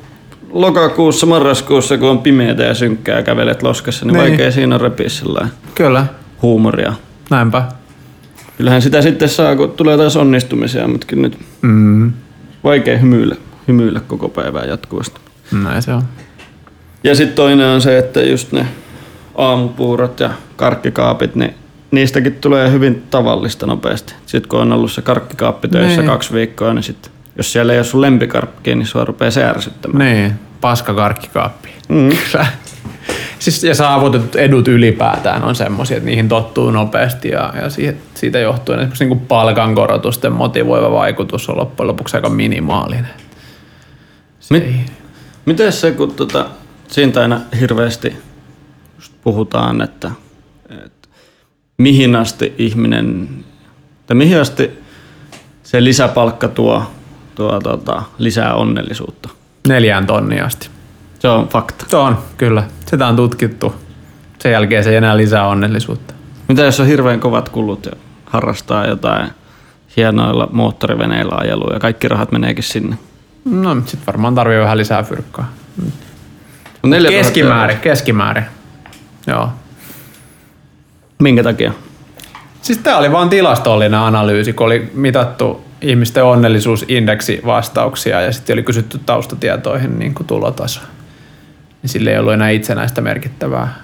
lokakuussa, 0.53 1.27
marraskuussa, 1.27 1.99
kun 1.99 2.09
on 2.11 2.19
pimeätä 2.19 2.63
ja 2.63 2.75
synkkää 2.75 3.17
ja 3.17 3.23
kävelet 3.23 3.63
loskassa, 3.63 4.07
niin, 4.07 4.15
Niin. 4.15 4.29
vaikea 4.31 4.51
siinä 4.51 4.75
on 4.75 4.81
repiä 4.81 5.09
Kyllä, 5.75 6.07
huumoria. 6.43 6.93
näinpä. 7.31 7.63
Kyllähän 8.57 8.83
sitä 8.83 9.03
sitten 9.03 9.29
saa, 9.29 9.57
kun 9.57 9.71
tulee 9.71 9.97
taas 9.97 10.17
onnistumisia, 10.17 10.89
mutta 10.89 11.07
kyllä 11.07 11.23
nyt 11.23 11.39
Mm. 11.63 12.13
vaikea 12.65 12.99
hymyillä, 12.99 13.37
hymyillä 13.69 14.01
koko 14.01 14.29
päivää 14.29 14.65
jatkuvasti. 14.65 15.21
Näin 15.63 15.83
se 15.83 15.93
on. 15.93 16.03
Ja 17.05 17.15
sitten 17.15 17.37
toinen 17.37 17.67
on 17.67 17.81
se, 17.81 17.99
että 17.99 18.21
just 18.23 18.53
ne 18.53 18.67
aamupuurot 19.35 20.21
ja 20.21 20.31
karkkikaapit, 20.57 21.35
niin 21.35 21.55
niistäkin 21.91 22.35
tulee 22.35 22.71
hyvin 22.73 23.03
tavallista 23.11 23.67
nopeasti. 23.67 24.15
Sitten 24.27 24.49
kun 24.49 24.61
on 24.61 24.73
ollut 24.73 24.93
se 24.93 25.03
karkkikaappi 25.03 25.69
töissä 25.69 26.01
Niin. 26.01 26.07
kaksi 26.11 26.33
viikkoa, 26.33 26.75
niin 26.75 26.83
sitten 26.83 27.13
jos 27.38 27.53
siellä 27.53 27.72
ei 27.72 27.79
ole 27.79 27.85
sun 27.85 28.01
lempikarkkia, 28.01 28.77
niin 28.77 28.87
sua 28.87 29.05
rupeaa 29.05 29.31
se 29.31 29.44
ärsyttämään. 29.44 29.98
Niin, 30.14 30.33
paska 30.61 30.94
karkkikaappi. 30.94 31.68
Mm. 31.88 32.09
Kyllä. 32.33 32.46
Siis, 33.38 33.64
ja 33.64 33.74
saavutetut 33.74 34.37
edut 34.37 34.68
ylipäätään 34.68 35.44
on 35.44 35.55
semmoisia, 35.55 35.96
että 35.96 36.07
niihin 36.07 36.29
tottuu 36.29 36.70
nopeasti 36.70 37.29
ja, 37.29 37.53
ja 37.62 37.70
siitä, 37.70 37.98
siitä 38.14 38.38
johtuen 38.38 38.79
esimerkiksi 38.79 39.05
niin 39.05 39.20
palkankorotusten 39.20 40.33
motivoiva 40.33 40.90
vaikutus 40.90 41.48
on 41.48 41.57
loppujen 41.57 41.88
lopuksi 41.88 42.16
aika 42.16 42.29
minimaalinen. 42.29 43.09
Se 44.40 44.55
Mit- 44.55 44.64
ei- 44.64 44.85
Miten 45.46 45.72
se, 45.72 45.90
kun 45.90 46.14
tota, 46.14 46.46
siitä 46.88 47.20
aina 47.20 47.40
hirveästi 47.61 48.16
just 48.96 49.12
puhutaan, 49.24 49.83
että, 49.83 50.11
että 50.70 51.09
mihin 51.79 52.16
asti 52.16 52.55
ihminen, 52.59 53.29
tai 54.07 54.14
mihin 54.16 54.40
asti 54.40 54.70
se 55.62 55.85
lisäpalkka 55.85 56.48
tuo, 56.48 56.90
tuo 57.38 57.61
tota, 57.61 58.03
lisää 58.18 58.55
onnellisuutta. 58.55 59.29
Neljään 59.68 60.07
tonnia 60.07 60.44
asti. 60.44 60.68
Se 61.18 61.29
on 61.29 61.48
fakta. 61.48 61.85
Se 61.88 61.96
on, 61.96 62.18
kyllä. 62.37 62.62
Sitä 62.87 63.07
on 63.07 63.16
tutkittu. 63.16 63.74
Sen 64.38 64.53
jälkeen 64.53 64.85
se 64.85 64.90
ei 64.90 64.96
enää 64.96 65.16
lisää 65.16 65.46
onnellisuutta. 65.48 66.14
Mitä 66.48 66.62
jos 66.62 66.81
on 66.81 66.87
hirveän 66.87 67.20
kovat 67.20 67.48
kulut 67.48 67.87
ja 67.87 67.92
harrastaa 68.24 68.87
jotain 68.87 69.31
hienoilla 69.96 70.48
moottoriveneillä 70.53 71.35
ajelua 71.37 71.72
ja 71.72 71.81
kaikki 71.81 72.09
rahat 72.09 72.33
meneekin 72.33 72.64
sinne? 72.64 72.98
No, 73.44 73.77
sit 73.87 74.01
varmaan 74.07 74.35
tarvii 74.35 74.61
vähän 74.61 74.79
lisää 74.79 75.03
fyrkkaa. 75.03 75.53
Mut 76.83 76.90
4000 76.90 77.22
Keskimäärin, 77.22 77.79
keskimäärin. 77.79 78.44
Joo. 79.27 79.48
Minkä 81.18 81.42
takia? 81.42 81.72
Siis 82.62 82.79
tämä 82.79 82.97
oli 82.97 83.12
vaan 83.12 83.29
tilastollinen 83.29 84.01
analyysi, 84.01 84.53
kun 84.53 84.66
oli 84.66 84.90
mitattu 84.94 85.64
ihmisten 85.81 86.25
onnellisuusindeksi 86.25 87.40
vastauksia 87.47 88.21
ja 88.21 88.33
sitten 88.33 88.55
oli 88.55 88.62
kysytty 88.62 89.01
taustatietoihin 89.07 89.99
niin 89.99 90.14
kuin 90.14 90.27
tulotaso. 90.27 90.81
Niin 91.83 91.90
sille 91.90 92.11
ei 92.11 92.18
ollut 92.18 92.33
enää 92.33 92.51
itsenäistä 92.51 93.01
merkittävää. 93.01 93.75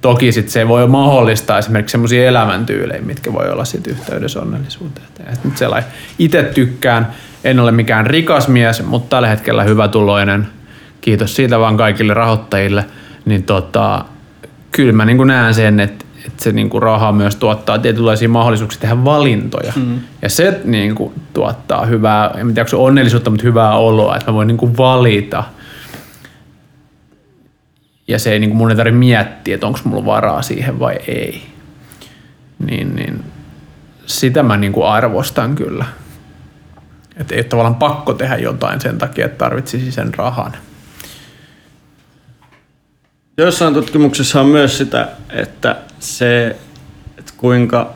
Toki 0.00 0.32
sit 0.32 0.48
se 0.48 0.68
voi 0.68 0.86
mahdollistaa 0.88 1.58
esimerkiksi 1.58 1.92
sellaisia 1.92 2.28
elämäntyylejä, 2.28 3.02
mitkä 3.02 3.32
voi 3.32 3.50
olla 3.50 3.64
sit 3.64 3.86
yhteydessä 3.86 4.40
onnellisuuteen. 4.40 5.06
Sellainen 5.54 5.90
itse 6.18 6.42
tykkään, 6.42 7.06
en 7.44 7.60
ole 7.60 7.72
mikään 7.72 8.06
rikas 8.06 8.48
mies, 8.48 8.82
mutta 8.82 9.16
tällä 9.16 9.28
hetkellä 9.28 9.64
hyvä 9.64 9.88
tuloinen. 9.88 10.48
Kiitos 11.00 11.36
siitä 11.36 11.58
vaan 11.58 11.76
kaikille 11.76 12.14
rahoittajille. 12.14 12.84
Niin 13.24 13.42
tota, 13.42 14.04
kyllä 14.72 14.92
mä 14.92 15.04
niin 15.04 15.26
näen 15.26 15.54
sen, 15.54 15.80
että, 15.80 16.04
että 16.26 16.44
se 16.44 16.52
niin 16.52 16.70
raha 16.82 17.12
myös 17.12 17.36
tuottaa 17.36 17.78
tietynlaisia 17.78 18.28
mahdollisuuksia 18.28 18.80
tehdä 18.80 19.04
valintoja. 19.04 19.72
Mm. 19.76 20.00
Ja 20.22 20.28
se 20.28 20.60
niin 20.64 20.94
kuin, 20.94 21.12
tuottaa 21.34 21.86
hyvää, 21.86 22.26
en 22.26 22.46
tiedä 22.46 22.60
onko 22.60 22.68
se 22.68 22.76
onnellisuutta, 22.76 23.30
mutta 23.30 23.46
hyvää 23.46 23.76
oloa, 23.76 24.16
että 24.16 24.30
mä 24.30 24.34
voin 24.34 24.48
niin 24.48 24.58
kuin 24.58 24.76
valita. 24.76 25.44
Ja 28.08 28.18
se 28.18 28.32
ei 28.32 28.38
niin 28.38 28.50
kuin 28.50 28.58
mun 28.58 28.70
ei 28.70 28.76
tarvitse 28.76 28.98
miettiä, 28.98 29.54
että 29.54 29.66
onko 29.66 29.78
mulla 29.84 30.04
varaa 30.04 30.42
siihen 30.42 30.80
vai 30.80 30.98
ei. 31.06 31.46
Niin, 32.66 32.96
niin 32.96 33.24
sitä 34.06 34.42
mä 34.42 34.56
niin 34.56 34.72
kuin 34.72 34.86
arvostan 34.86 35.54
kyllä. 35.54 35.84
Että 37.16 37.34
ei 37.34 37.38
ole 37.38 37.44
tavallaan 37.44 37.74
pakko 37.74 38.14
tehdä 38.14 38.36
jotain 38.36 38.80
sen 38.80 38.98
takia, 38.98 39.26
että 39.26 39.38
tarvitsisi 39.38 39.92
sen 39.92 40.14
rahan. 40.14 40.52
Joissain 43.38 43.74
tutkimuksissa 43.74 44.40
on 44.40 44.46
myös 44.46 44.78
sitä, 44.78 45.08
että 45.30 45.76
se, 45.98 46.56
että 47.18 47.32
kuinka 47.36 47.90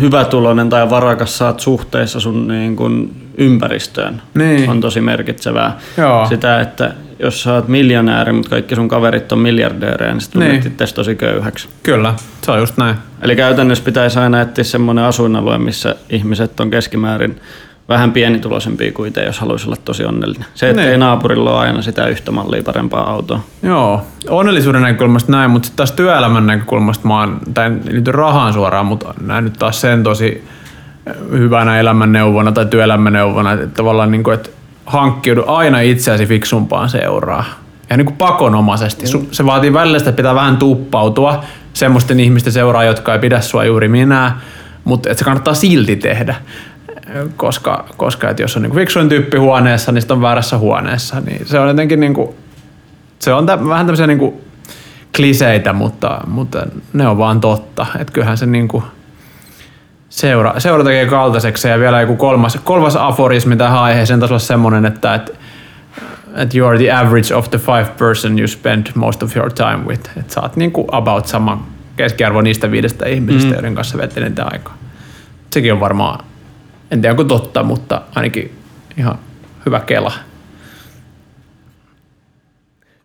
hyvätuloinen 0.00 0.68
tai 0.68 0.90
varakas 0.90 1.38
saat 1.38 1.60
suhteessa 1.60 2.20
sun 2.20 2.48
niin 2.48 2.76
kuin 2.76 3.16
ympäristöön 3.38 4.22
Niin. 4.34 4.70
on 4.70 4.80
tosi 4.80 5.00
merkitsevää. 5.00 5.78
Joo. 5.96 6.26
Sitä, 6.26 6.60
että 6.60 6.94
jos 7.18 7.42
sä 7.42 7.54
oot 7.54 7.68
miljonääri, 7.68 8.32
mutta 8.32 8.50
kaikki 8.50 8.74
sun 8.74 8.88
kaverit 8.88 9.32
on 9.32 9.38
miljardöörejä, 9.38 10.12
niin 10.12 10.20
sit 10.20 10.30
tunnet 10.32 10.64
Niin. 10.64 10.76
tosi 10.94 11.14
köyhäksi. 11.14 11.68
Kyllä, 11.82 12.14
se 12.42 12.50
on 12.52 12.58
just 12.58 12.76
näin. 12.76 12.96
Eli 13.22 13.36
käytännössä 13.36 13.84
pitäisi 13.84 14.18
aina 14.18 14.40
etsiä 14.40 14.64
semmoinen 14.64 15.04
asuinalue, 15.04 15.58
missä 15.58 15.94
ihmiset 16.10 16.60
on 16.60 16.70
keskimäärin 16.70 17.40
vähän 17.88 18.12
pienituloisempia 18.12 18.92
kuin 18.92 19.08
itse, 19.08 19.24
jos 19.24 19.38
haluaisi 19.40 19.66
olla 19.66 19.76
tosi 19.84 20.04
onnellinen. 20.04 20.48
Se, 20.54 20.70
että 20.70 20.82
Niin. 20.82 20.92
ei 20.92 20.98
naapurilla 20.98 21.50
ole 21.50 21.58
aina 21.60 21.82
sitä 21.82 22.06
yhtä 22.06 22.30
mallia 22.32 22.62
parempaa 22.62 23.10
autoa. 23.10 23.40
Joo, 23.62 24.02
onnellisuuden 24.28 24.82
näkökulmasta 24.82 25.32
näin, 25.32 25.50
mutta 25.50 25.66
sitten 25.66 25.76
taas 25.76 25.92
työelämän 25.92 26.46
näkökulmasta 26.46 27.08
mä 27.08 27.20
oon, 27.20 27.38
tai 27.54 27.72
liity 27.90 28.12
rahaan 28.12 28.52
suoraan, 28.52 28.86
mutta 28.86 29.14
näin 29.20 29.44
nyt 29.44 29.52
taas 29.58 29.80
sen 29.80 30.02
tosi 30.02 30.44
hyvänä 31.30 31.80
elämänneuvona 31.80 32.52
tai 32.52 32.66
työelämäneuvona, 32.66 33.52
että 33.52 33.66
tavallaan 33.66 34.10
niin 34.10 34.22
kuin, 34.24 34.34
että 34.34 34.50
hankkiudu 34.86 35.44
aina 35.46 35.80
itseäsi 35.80 36.26
fiksumpaan 36.26 36.88
seuraa. 36.88 37.44
Ja 37.90 37.96
niin 37.96 38.06
kuin 38.06 38.16
pakonomaisesti. 38.16 39.06
Su- 39.06 39.26
Se 39.30 39.46
vaatii 39.46 39.72
välillä 39.72 39.98
sitä, 39.98 40.10
että 40.10 40.16
pitää 40.16 40.34
vähän 40.34 40.56
tuppautua 40.56 41.44
semmoisten 41.72 42.20
ihmisten 42.20 42.52
seuraa, 42.52 42.84
jotka 42.84 43.12
ei 43.12 43.18
pidä 43.18 43.40
sua 43.40 43.64
juuri 43.64 43.88
minä, 43.88 44.32
mutta 44.84 45.10
että 45.10 45.18
se 45.18 45.24
kannattaa 45.24 45.54
silti 45.54 45.96
tehdä. 45.96 46.34
Koska, 47.36 47.84
koska 47.96 48.30
että 48.30 48.42
jos 48.42 48.56
on 48.56 48.62
niin 48.62 48.74
fiksuin 48.74 49.08
tyyppi 49.08 49.36
huoneessa, 49.36 49.92
niin 49.92 50.02
sitten 50.02 50.14
on 50.14 50.22
väärässä 50.22 50.58
huoneessa. 50.58 51.20
Niin 51.20 51.46
se 51.46 51.58
on 51.58 51.68
jotenkin 51.68 52.00
niin 52.00 52.14
kuin, 52.14 52.30
se 53.18 53.32
on 53.32 53.46
tä, 53.46 53.68
vähän 53.68 53.86
tämmöisiä 53.86 54.06
niinku 54.06 54.44
kliseitä, 55.16 55.72
mutta, 55.72 56.20
mutta 56.26 56.66
ne 56.92 57.08
on 57.08 57.18
vaan 57.18 57.40
totta. 57.40 57.86
Että 57.98 58.12
kyllähän 58.12 58.38
se 58.38 58.46
niinku 58.46 58.84
seura, 60.08 60.60
seura 60.60 60.84
tekee 60.84 61.06
kaltaiseksi 61.06 61.68
ja 61.68 61.78
vielä 61.78 62.00
joku 62.00 62.16
kolmas, 62.16 62.58
kolmas 62.64 62.96
aforismi 62.96 63.56
tähän 63.56 63.78
aiheeseen 63.78 64.20
taisi 64.20 64.32
olla 64.32 64.38
semmoinen, 64.38 64.86
että 64.86 65.14
et, 65.14 65.32
et 66.36 66.54
you 66.54 66.68
are 66.68 66.78
the 66.78 66.92
average 66.92 67.34
of 67.34 67.50
the 67.50 67.58
five 67.58 67.86
person 67.98 68.38
you 68.38 68.48
spend 68.48 68.86
most 68.94 69.22
of 69.22 69.36
your 69.36 69.52
time 69.52 69.78
with. 69.86 70.10
Että 70.16 70.34
sä 70.34 70.40
oot 70.40 70.56
niinku 70.56 70.86
about 70.92 71.26
sama 71.26 71.66
keskiarvo 71.96 72.40
niistä 72.40 72.70
viidestä 72.70 73.06
ihmisestä, 73.06 73.48
mm. 73.48 73.54
joiden 73.54 73.74
kanssa 73.74 73.98
niitä 73.98 74.44
aikaa. 74.44 74.74
Sekin 75.50 75.72
on 75.72 75.80
varmaan, 75.80 76.24
en 76.90 77.00
tiedä 77.00 77.12
onko 77.12 77.24
totta, 77.24 77.62
mutta 77.62 78.02
ainakin 78.14 78.58
ihan 78.96 79.18
hyvä 79.66 79.80
kela. 79.80 80.12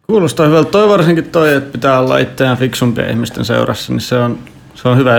Kuulostaa 0.07 0.47
hyvältä. 0.47 0.71
Toi 0.71 0.89
varsinkin 0.89 1.23
toi, 1.31 1.53
että 1.53 1.71
pitää 1.71 1.99
olla 1.99 2.17
itseään 2.17 2.57
fiksumpien 2.57 3.09
ihmisten 3.09 3.45
seurassa, 3.45 3.93
niin 3.93 4.01
se 4.01 4.17
on, 4.17 4.39
se 4.75 4.87
on 4.87 4.97
hyvä. 4.97 5.13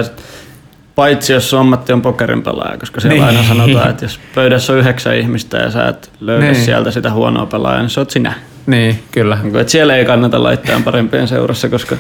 Paitsi 0.94 1.32
jos 1.32 1.54
ammatti 1.54 1.92
on 1.92 2.02
pokerin 2.02 2.42
pelaaja, 2.42 2.78
koska 2.78 3.00
siellä 3.00 3.26
Niin. 3.26 3.36
aina 3.38 3.48
sanotaan, 3.48 3.90
että 3.90 4.04
jos 4.04 4.20
pöydässä 4.34 4.72
on 4.72 4.78
yhdeksän 4.78 5.16
ihmistä 5.16 5.56
ja 5.56 5.70
sä 5.70 5.88
et 5.88 6.10
löydä 6.20 6.44
Niin. 6.44 6.64
sieltä 6.64 6.90
sitä 6.90 7.10
huonoa 7.12 7.46
pelaajaa, 7.46 7.80
niin 7.80 7.90
se 7.90 8.00
oot 8.00 8.10
sinä. 8.10 8.32
Niin, 8.66 9.02
kyllä. 9.12 9.38
Niin 9.42 9.56
että 9.56 9.70
siellä 9.70 9.96
ei 9.96 10.04
kannata 10.04 10.42
laittaa 10.42 10.80
parempien 10.84 11.28
seurassa, 11.28 11.68
koska 11.68 11.96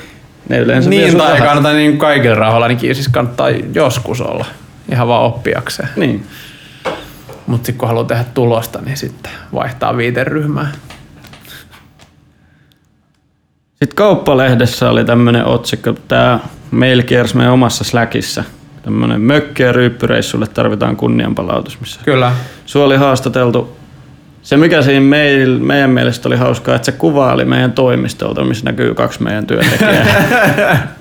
ne 0.48 0.58
yleensä 0.58 0.90
Niin, 0.90 1.16
tai 1.16 1.34
ei 1.34 1.40
kannata 1.40 1.72
niin 1.72 1.98
kaikilla 1.98 2.34
rahoilla, 2.34 2.64
ainakin 2.66 2.94
siis 2.94 3.08
kannattaa 3.08 3.50
joskus 3.74 4.20
olla. 4.20 4.44
Ihan 4.92 5.08
vaan 5.08 5.22
oppiakseen. 5.22 5.88
Niin. 5.96 6.26
Mutta 7.46 7.66
sitten 7.66 7.78
kun 7.78 7.88
haluaa 7.88 8.04
tehdä 8.04 8.24
tulosta, 8.34 8.80
niin 8.80 8.96
sitten 8.96 9.32
vaihtaa 9.54 9.96
viiteryhmää. 9.96 10.72
Sitten 13.68 13.96
kauppalehdessä 13.96 14.90
oli 14.90 15.04
tämmöinen 15.04 15.44
otsikko, 15.44 15.92
tämä 16.08 16.38
mail 16.70 17.02
kiersi 17.02 17.36
meidän 17.36 17.52
omassa 17.52 17.84
Slackissa. 17.84 18.44
Tämmöinen 18.82 19.20
mökki- 19.20 19.62
ja 19.62 19.72
ryyppyreissulle 19.72 20.46
tarvitaan 20.46 20.96
kunnianpalautus, 20.96 21.80
missä 21.80 22.00
Kyllä. 22.04 22.32
Sua 22.66 22.84
oli 22.84 22.96
haastateltu. 22.96 23.76
Se 24.42 24.56
mikä 24.56 24.82
siinä 24.82 25.00
meil, 25.00 25.58
meidän 25.58 25.90
mielestä 25.90 26.28
oli 26.28 26.36
hauskaa, 26.36 26.74
että 26.74 26.86
se 26.86 26.92
kuva 26.92 27.32
oli 27.32 27.44
meidän 27.44 27.72
toimistolta, 27.72 28.44
missä 28.44 28.64
näkyy 28.64 28.94
kaksi 28.94 29.22
meidän 29.22 29.46
työntekijää. 29.46 30.94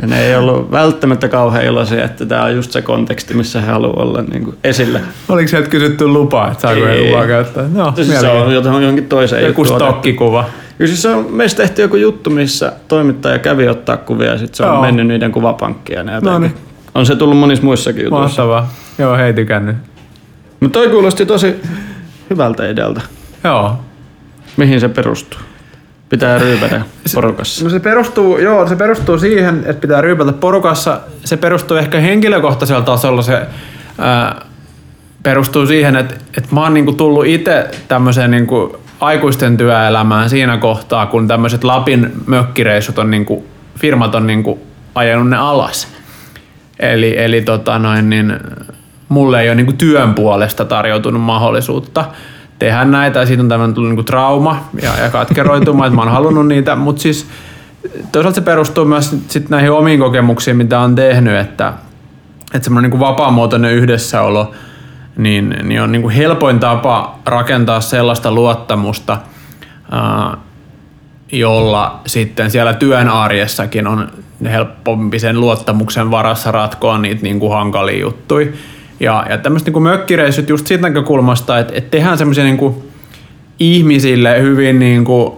ja 0.00 0.06
ne 0.06 0.26
ei 0.26 0.36
ollut 0.36 0.70
välttämättä 0.72 1.28
kauhean 1.28 1.64
iloisia, 1.64 2.04
että 2.04 2.26
tämä 2.26 2.44
on 2.44 2.54
just 2.56 2.72
se 2.72 2.82
konteksti, 2.82 3.34
missä 3.34 3.60
he 3.60 3.66
haluavat 3.66 3.98
olla 4.02 4.22
niin 4.22 4.44
kuin 4.44 4.56
esillä. 4.64 5.00
Oliko 5.28 5.48
sieltä 5.48 5.68
kysytty 5.68 6.06
lupaa, 6.08 6.50
että 6.50 6.62
saako 6.62 6.86
Ei. 6.86 7.04
he 7.04 7.10
lupaa 7.10 7.26
käyttää? 7.26 7.64
No, 7.72 7.92
Siis 7.96 8.20
se 8.20 8.28
on 8.28 8.54
jotain, 8.54 8.82
johonkin 8.82 9.06
toiseen 9.08 9.46
Joku 9.46 9.64
stokkikuva. 9.64 10.44
Kyllä 10.78 10.88
siis 10.88 11.06
on, 11.06 11.26
meistä 11.30 11.62
tehtiin 11.62 11.84
joku 11.84 11.96
juttu, 11.96 12.30
missä 12.30 12.72
toimittaja 12.88 13.38
kävi 13.38 13.68
ottaa 13.68 13.96
kuvia 13.96 14.26
ja 14.32 14.38
sitten 14.38 14.56
se 14.56 14.62
on 14.62 14.68
Joo. 14.72 14.82
mennyt 14.82 15.06
niiden 15.06 15.32
jotenkin- 15.34 16.22
No 16.22 16.38
niin. 16.38 16.54
On 16.94 17.06
se 17.06 17.16
tullut 17.16 17.38
monissa 17.38 17.64
muissakin 17.64 18.04
jutuissa. 18.04 18.22
Mahtavaa. 18.46 18.72
Joo, 18.98 19.16
hei 19.16 19.32
tykännyt. 19.32 19.76
Mutta 20.60 20.78
toi 20.78 20.88
kuulosti 20.88 21.26
tosi 21.26 21.54
hyvältä 22.30 22.68
idealta. 22.70 23.00
Joo. 23.44 23.78
Mihin 24.56 24.80
se 24.80 24.88
perustuu? 24.88 25.40
Pitää 26.08 26.38
ryypätä 26.38 26.80
porukassa. 27.14 27.64
No 27.64 27.70
se 27.70 27.80
perustuu, 27.80 28.38
joo, 28.38 28.68
se 28.68 28.76
perustuu 28.76 29.18
siihen, 29.18 29.58
että 29.66 29.80
pitää 29.80 30.00
ryypätä 30.00 30.32
porukassa. 30.32 31.00
Se 31.24 31.36
perustuu 31.36 31.76
ehkä 31.76 32.00
henkilökohtaisella 32.00 32.82
tasolla. 32.82 33.22
Se 33.22 33.46
ää, 33.98 34.40
perustuu 35.22 35.66
siihen, 35.66 35.96
että, 35.96 36.14
että 36.36 36.54
mä 36.54 36.62
oon 36.62 36.74
niinku 36.74 36.92
tullut 36.92 37.26
itse 37.26 37.70
tämmöiseen 37.88 38.30
niinku 38.30 38.80
aikuisten 39.00 39.56
työelämään 39.56 40.30
siinä 40.30 40.56
kohtaa, 40.56 41.06
kun 41.06 41.28
tämmöiset 41.28 41.64
Lapin 41.64 42.12
mökkireissut 42.26 42.98
on 42.98 43.10
niinku, 43.10 43.46
firmat 43.78 44.14
on 44.14 44.26
niinku 44.26 44.66
ajanut 44.94 45.28
ne 45.28 45.36
alas. 45.36 45.88
Eli, 46.78 47.18
eli 47.18 47.42
tota 47.42 47.78
noin, 47.78 48.10
niin 48.10 48.40
mulle 49.08 49.42
ei 49.42 49.48
ole 49.48 49.54
niinku 49.54 49.72
työn 49.72 50.14
puolesta 50.14 50.64
tarjoutunut 50.64 51.22
mahdollisuutta 51.22 52.04
tehdä 52.58 52.84
näitä. 52.84 53.20
Ja 53.20 53.26
siitä 53.26 53.42
on 53.42 53.48
tämmöinen 53.48 53.74
tullut 53.74 53.90
niinku 53.90 54.02
trauma 54.02 54.64
ja, 54.82 54.90
ja 55.02 55.10
katkeroituma, 55.10 55.86
että 55.86 55.96
mä 55.96 56.02
oon 56.02 56.12
halunnut 56.12 56.46
niitä. 56.46 56.76
Mutta 56.76 57.02
siis 57.02 57.26
toisaalta 58.12 58.34
se 58.34 58.40
perustuu 58.40 58.84
myös 58.84 59.16
sit- 59.28 59.50
näihin 59.50 59.72
omiin 59.72 60.00
kokemuksiin, 60.00 60.56
mitä 60.56 60.80
on 60.80 60.94
tehnyt, 60.94 61.36
että, 61.36 61.72
että 62.54 62.64
semmoinen 62.64 62.90
niinku 62.90 63.06
vapaamuotoinen 63.06 63.72
yhdessäolo 63.72 64.52
niin, 65.16 65.56
niin 65.62 65.82
on 65.82 65.92
niinku 65.92 66.08
helpoin 66.10 66.60
tapa 66.60 67.18
rakentaa 67.26 67.80
sellaista 67.80 68.32
luottamusta, 68.32 69.18
ää, 69.90 70.36
jolla 71.32 72.00
sitten 72.06 72.50
siellä 72.50 72.74
työn 72.74 73.08
arjessakin 73.08 73.86
on 73.86 74.08
helpompi 74.44 75.18
sen 75.18 75.40
luottamuksen 75.40 76.10
varassa 76.10 76.52
ratkoa 76.52 76.98
niitä 76.98 77.22
niin 77.22 77.40
kuin 77.40 77.52
hankalia 77.52 78.00
juttuja. 78.00 78.46
Ja, 79.00 79.26
ja 79.30 79.38
tämmöiset 79.38 79.74
niin 79.74 79.82
mökkireissut 79.82 80.48
just 80.48 80.66
siitä 80.66 80.82
näkökulmasta, 80.82 81.58
että, 81.58 81.72
että 81.76 81.90
tehdään 81.90 82.18
semmoisia 82.18 82.44
niin 82.44 82.82
ihmisille 83.60 84.40
hyvin 84.40 84.78
niin 84.78 85.04
kuin, 85.04 85.32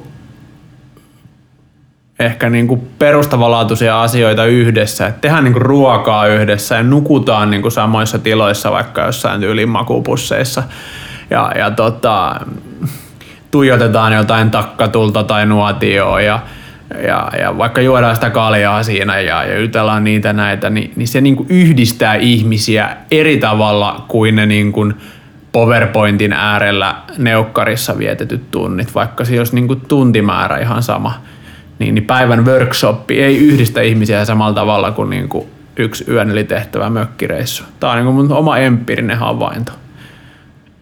ehkä 2.18 2.50
niin 2.50 2.68
kuin 2.68 2.88
perustavanlaatuisia 2.98 4.02
asioita 4.02 4.44
yhdessä. 4.44 5.06
Että 5.06 5.20
tehdään 5.20 5.44
niin 5.44 5.52
kuin 5.52 5.62
ruokaa 5.62 6.26
yhdessä 6.26 6.74
ja 6.74 6.82
nukutaan 6.82 7.50
niin 7.50 7.62
kuin 7.62 7.72
samoissa 7.72 8.18
tiloissa 8.18 8.70
vaikka 8.70 9.02
jossain 9.06 9.40
tyylin 9.40 9.68
makupusseissa. 9.68 10.62
Ja, 11.30 11.52
ja 11.58 11.70
tota, 11.70 12.40
tuijotetaan 13.50 14.12
jotain 14.12 14.50
takkatulta 14.50 15.24
tai 15.24 15.46
nuotioa 15.46 16.20
ja, 16.20 16.40
ja, 17.06 17.30
ja 17.40 17.58
vaikka 17.58 17.80
juodaan 17.80 18.14
sitä 18.14 18.30
kaljaa 18.30 18.82
siinä 18.82 19.20
ja, 19.20 19.44
ja 19.44 19.60
jutellaan 19.60 20.04
niitä 20.04 20.32
näitä, 20.32 20.70
niin, 20.70 20.92
niin 20.96 21.08
se 21.08 21.20
niinku 21.20 21.46
yhdistää 21.48 22.14
ihmisiä 22.14 22.96
eri 23.10 23.36
tavalla 23.36 24.04
kuin 24.08 24.36
ne 24.36 24.46
niinku 24.46 24.92
PowerPointin 25.52 26.32
äärellä 26.32 26.94
neukkarissa 27.18 27.98
vietetyt 27.98 28.50
tunnit, 28.50 28.94
vaikka 28.94 29.24
se 29.24 29.38
olisi 29.38 29.54
niinku 29.54 29.76
tuntimäärä 29.76 30.58
ihan 30.58 30.82
sama. 30.82 31.14
Niin, 31.78 31.94
niin 31.94 32.04
päivän 32.04 32.44
workshoppi 32.44 33.22
ei 33.22 33.36
yhdistä 33.36 33.80
ihmisiä 33.80 34.24
samalla 34.24 34.54
tavalla 34.54 34.90
kuin 34.90 35.10
niinku 35.10 35.48
yksi 35.76 36.04
yön 36.08 36.30
eli 36.30 36.44
tehtävä 36.44 36.90
mökkireissu. 36.90 37.64
Tämä 37.80 37.92
on 37.92 37.98
niinku 37.98 38.12
mun 38.12 38.32
oma 38.32 38.58
empiirinen 38.58 39.18
havainto. 39.18 39.72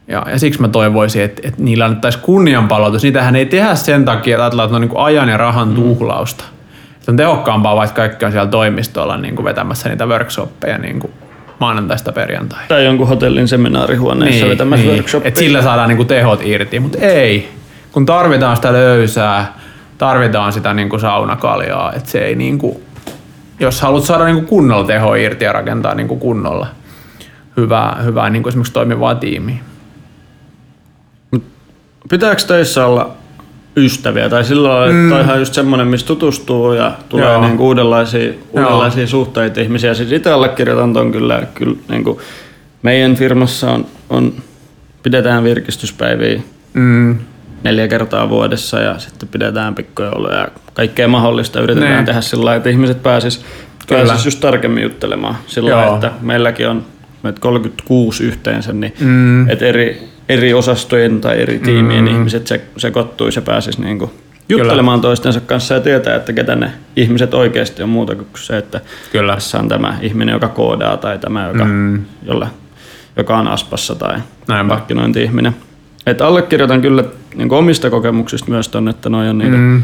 Ja, 0.08 0.26
ja 0.30 0.38
siksi 0.38 0.60
mä 0.60 0.68
toivoisin, 0.68 1.22
että, 1.22 1.42
että 1.44 1.62
niillä 1.62 1.84
annettaisiin 1.84 2.24
kunnianpalautus. 2.24 3.02
Niitähän 3.02 3.36
ei 3.36 3.46
tehdä 3.46 3.74
sen 3.74 4.04
takia, 4.04 4.34
että 4.36 4.44
ajatellaan, 4.44 4.66
että 4.66 4.78
ne 4.78 4.84
on 4.84 4.88
niin 4.88 5.04
ajan 5.04 5.28
ja 5.28 5.36
rahan 5.36 5.74
tuhlausta. 5.74 6.44
Että 6.96 7.12
on 7.12 7.16
tehokkaampaa, 7.16 7.76
vaikka 7.76 7.96
kaikki 7.96 8.24
on 8.24 8.32
siellä 8.32 8.50
toimistolla 8.50 9.16
niin 9.16 9.36
kuin 9.36 9.44
vetämässä 9.44 9.88
niitä 9.88 10.06
workshoppeja 10.06 10.78
niin 10.78 11.00
kuin 11.00 11.12
maanantaista 11.58 12.12
perjantaihin. 12.12 12.68
Tai 12.68 12.84
jonkun 12.84 13.08
hotellin 13.08 13.48
seminaarihuoneessa 13.48 14.44
niin, 14.44 14.50
vetämässä 14.50 14.86
niin. 14.86 14.96
workshopia. 14.96 15.28
Et 15.28 15.36
sillä 15.36 15.62
saadaan 15.62 15.88
niinku 15.88 16.04
tehot 16.04 16.40
irti, 16.42 16.80
mutta 16.80 16.98
ei. 16.98 17.48
Kun 17.92 18.06
tarvitaan 18.06 18.56
sitä 18.56 18.72
löysää, 18.72 19.54
tarvitaan 19.98 20.52
sitä 20.52 20.74
niinku 20.74 20.98
saunakaljaa, 20.98 21.92
että 21.92 22.10
se 22.10 22.18
ei 22.18 22.34
niinku, 22.34 22.80
jos 23.60 23.80
haluat 23.80 24.04
saada 24.04 24.24
niinku 24.24 24.46
kunnolla 24.48 24.86
teho 24.86 25.14
irti 25.14 25.44
ja 25.44 25.52
rakentaa 25.52 25.94
niinku 25.94 26.16
kunnolla 26.16 26.66
hyvää, 27.56 27.96
hyvää 28.04 28.30
niinku 28.30 28.48
esimerkiksi 28.48 28.72
toimivaa 28.72 29.14
tiimiä. 29.14 29.56
Pitääkö 32.08 32.42
töissä 32.46 32.86
olla 32.86 33.16
ystäviä? 33.76 34.28
Tai 34.28 34.44
sillä 34.44 34.68
lailla, 34.68 35.16
että 35.20 35.32
on 35.32 35.38
just 35.38 35.54
semmoinen, 35.54 35.88
missä 35.88 36.06
tutustuu 36.06 36.72
ja 36.72 36.92
tulee 37.08 37.32
Joo. 37.32 37.40
niinku 37.40 37.66
uudenlaisia, 37.66 38.32
uudenlaisia 38.52 39.06
suhteita 39.06 39.60
ihmisiä. 39.60 39.94
Siis 39.94 40.12
itse 40.12 40.30
allekirjoitan 40.32 40.92
ton 40.92 41.12
kyllä. 41.12 41.42
kyllä 41.54 41.76
niinku 41.88 42.20
meidän 42.82 43.16
firmassa 43.16 43.70
on, 43.70 43.86
on, 44.10 44.32
pidetään 45.02 45.44
virkistyspäiviä 45.44 46.40
Mm. 46.74 47.18
neljä 47.62 47.88
kertaa 47.88 48.28
vuodessa 48.28 48.80
ja 48.80 48.98
sitten 48.98 49.28
pidetään 49.28 49.74
pikkujouluja 49.74 50.36
ja 50.38 50.48
kaikkea 50.74 51.08
mahdollista 51.08 51.60
yritetään 51.60 51.92
Niin. 51.94 52.04
tehdä 52.06 52.20
sillä 52.20 52.44
lailla, 52.44 52.56
että 52.56 52.70
ihmiset 52.70 53.02
pääsis, 53.02 53.44
Kyllä. 53.86 54.04
pääsis 54.06 54.24
just 54.24 54.40
tarkemmin 54.40 54.82
juttelemaan 54.82 55.36
sillä 55.46 55.70
Joo. 55.70 55.78
lailla, 55.78 55.94
että 55.94 56.10
meilläkin 56.20 56.68
on 56.68 56.84
meitä 57.22 57.40
36 57.40 58.24
yhteensä, 58.24 58.72
niin 58.72 58.94
mm. 59.00 59.48
että 59.50 59.64
eri, 59.64 60.08
eri 60.28 60.54
osastojen 60.54 61.20
tai 61.20 61.42
eri 61.42 61.58
tiimien 61.58 62.04
mm. 62.04 62.10
ihmiset 62.10 62.46
se, 62.46 62.60
sekoittuisi 62.76 63.38
ja 63.38 63.42
pääsisi 63.42 63.80
niin 63.80 63.98
kuin 63.98 64.10
juttelemaan 64.48 64.98
Kyllä. 65.00 65.08
toistensa 65.08 65.40
kanssa 65.40 65.74
ja 65.74 65.80
tietää, 65.80 66.16
että 66.16 66.32
ketä 66.32 66.56
ne 66.56 66.72
ihmiset 66.96 67.34
oikeasti 67.34 67.82
on 67.82 67.88
muuta 67.88 68.14
kuin 68.14 68.28
se, 68.36 68.58
että 68.58 68.80
Kyllä. 69.12 69.34
tässä 69.34 69.58
on 69.58 69.68
tämä 69.68 69.98
ihminen, 70.02 70.32
joka 70.32 70.48
koodaa 70.48 70.96
tai 70.96 71.18
tämä, 71.18 71.48
joka, 71.48 71.64
mm. 71.64 72.04
jolle, 72.22 72.46
joka 73.16 73.38
on 73.38 73.48
aspassa 73.48 73.94
tai 73.94 74.18
markkinointi-ihminen. 74.64 75.56
Että 76.06 76.26
allekirjoitan 76.26 76.82
kyllä 76.82 77.04
niin 77.34 77.52
omista 77.52 77.90
kokemuksista 77.90 78.50
myös 78.50 78.68
tuonne, 78.68 78.90
että 78.90 79.08
noin 79.08 79.28
on 79.28 79.38
niitä 79.38 79.56
mm. 79.56 79.82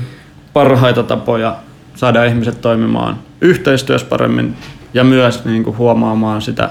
parhaita 0.53 1.03
tapoja 1.03 1.57
saada 1.95 2.25
ihmiset 2.25 2.61
toimimaan 2.61 3.19
yhteistyössä 3.41 4.07
paremmin 4.07 4.57
ja 4.95 5.05
myös 5.05 5.45
niin 5.45 5.65
kuin 5.65 5.77
huomaamaan 5.77 6.43
sitä, 6.43 6.71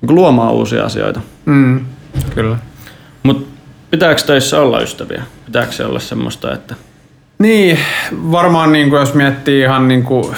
niin 0.00 0.06
kuin 0.06 0.14
luomaan 0.14 0.52
uusia 0.52 0.84
asioita. 0.84 1.20
Mm. 1.46 1.80
Kyllä. 2.34 2.56
Mutta 3.22 3.48
pitääkö 3.90 4.22
teissä 4.26 4.60
olla 4.60 4.80
ystäviä? 4.80 5.22
Pitääkö 5.46 5.72
se 5.72 5.84
olla 5.84 6.00
semmoista, 6.00 6.54
että... 6.54 6.74
Niin, 7.38 7.78
varmaan 8.12 8.72
niin 8.72 8.90
kuin 8.90 9.00
jos 9.00 9.14
miettii 9.14 9.62
ihan 9.62 9.88
niin 9.88 10.02
kuin 10.02 10.36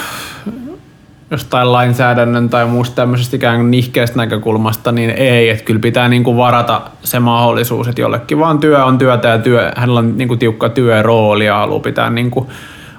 jostain 1.31 1.71
lainsäädännön 1.71 2.49
tai 2.49 2.65
muusta 2.65 2.95
tämmöisestä 2.95 3.35
ikään 3.35 3.57
kuin 3.57 3.71
nihkeästä 3.71 4.17
näkökulmasta, 4.17 4.91
niin 4.91 5.09
ei. 5.09 5.49
Että 5.49 5.63
kyllä 5.63 5.79
pitää 5.79 6.09
niin 6.09 6.23
kuin 6.23 6.37
varata 6.37 6.81
se 7.03 7.19
mahdollisuus, 7.19 7.87
että 7.87 8.01
jollekin 8.01 8.39
vaan 8.39 8.59
työ 8.59 8.85
on 8.85 8.97
työtä 8.97 9.27
ja 9.27 9.37
työ, 9.39 9.71
hänellä 9.75 9.99
on 9.99 10.17
niin 10.17 10.27
kuin 10.27 10.39
tiukka 10.39 10.69
työrooli 10.69 11.45
ja 11.45 11.57
haluaa 11.57 11.79
pitää 11.79 12.09
niin 12.09 12.31
kuin 12.31 12.47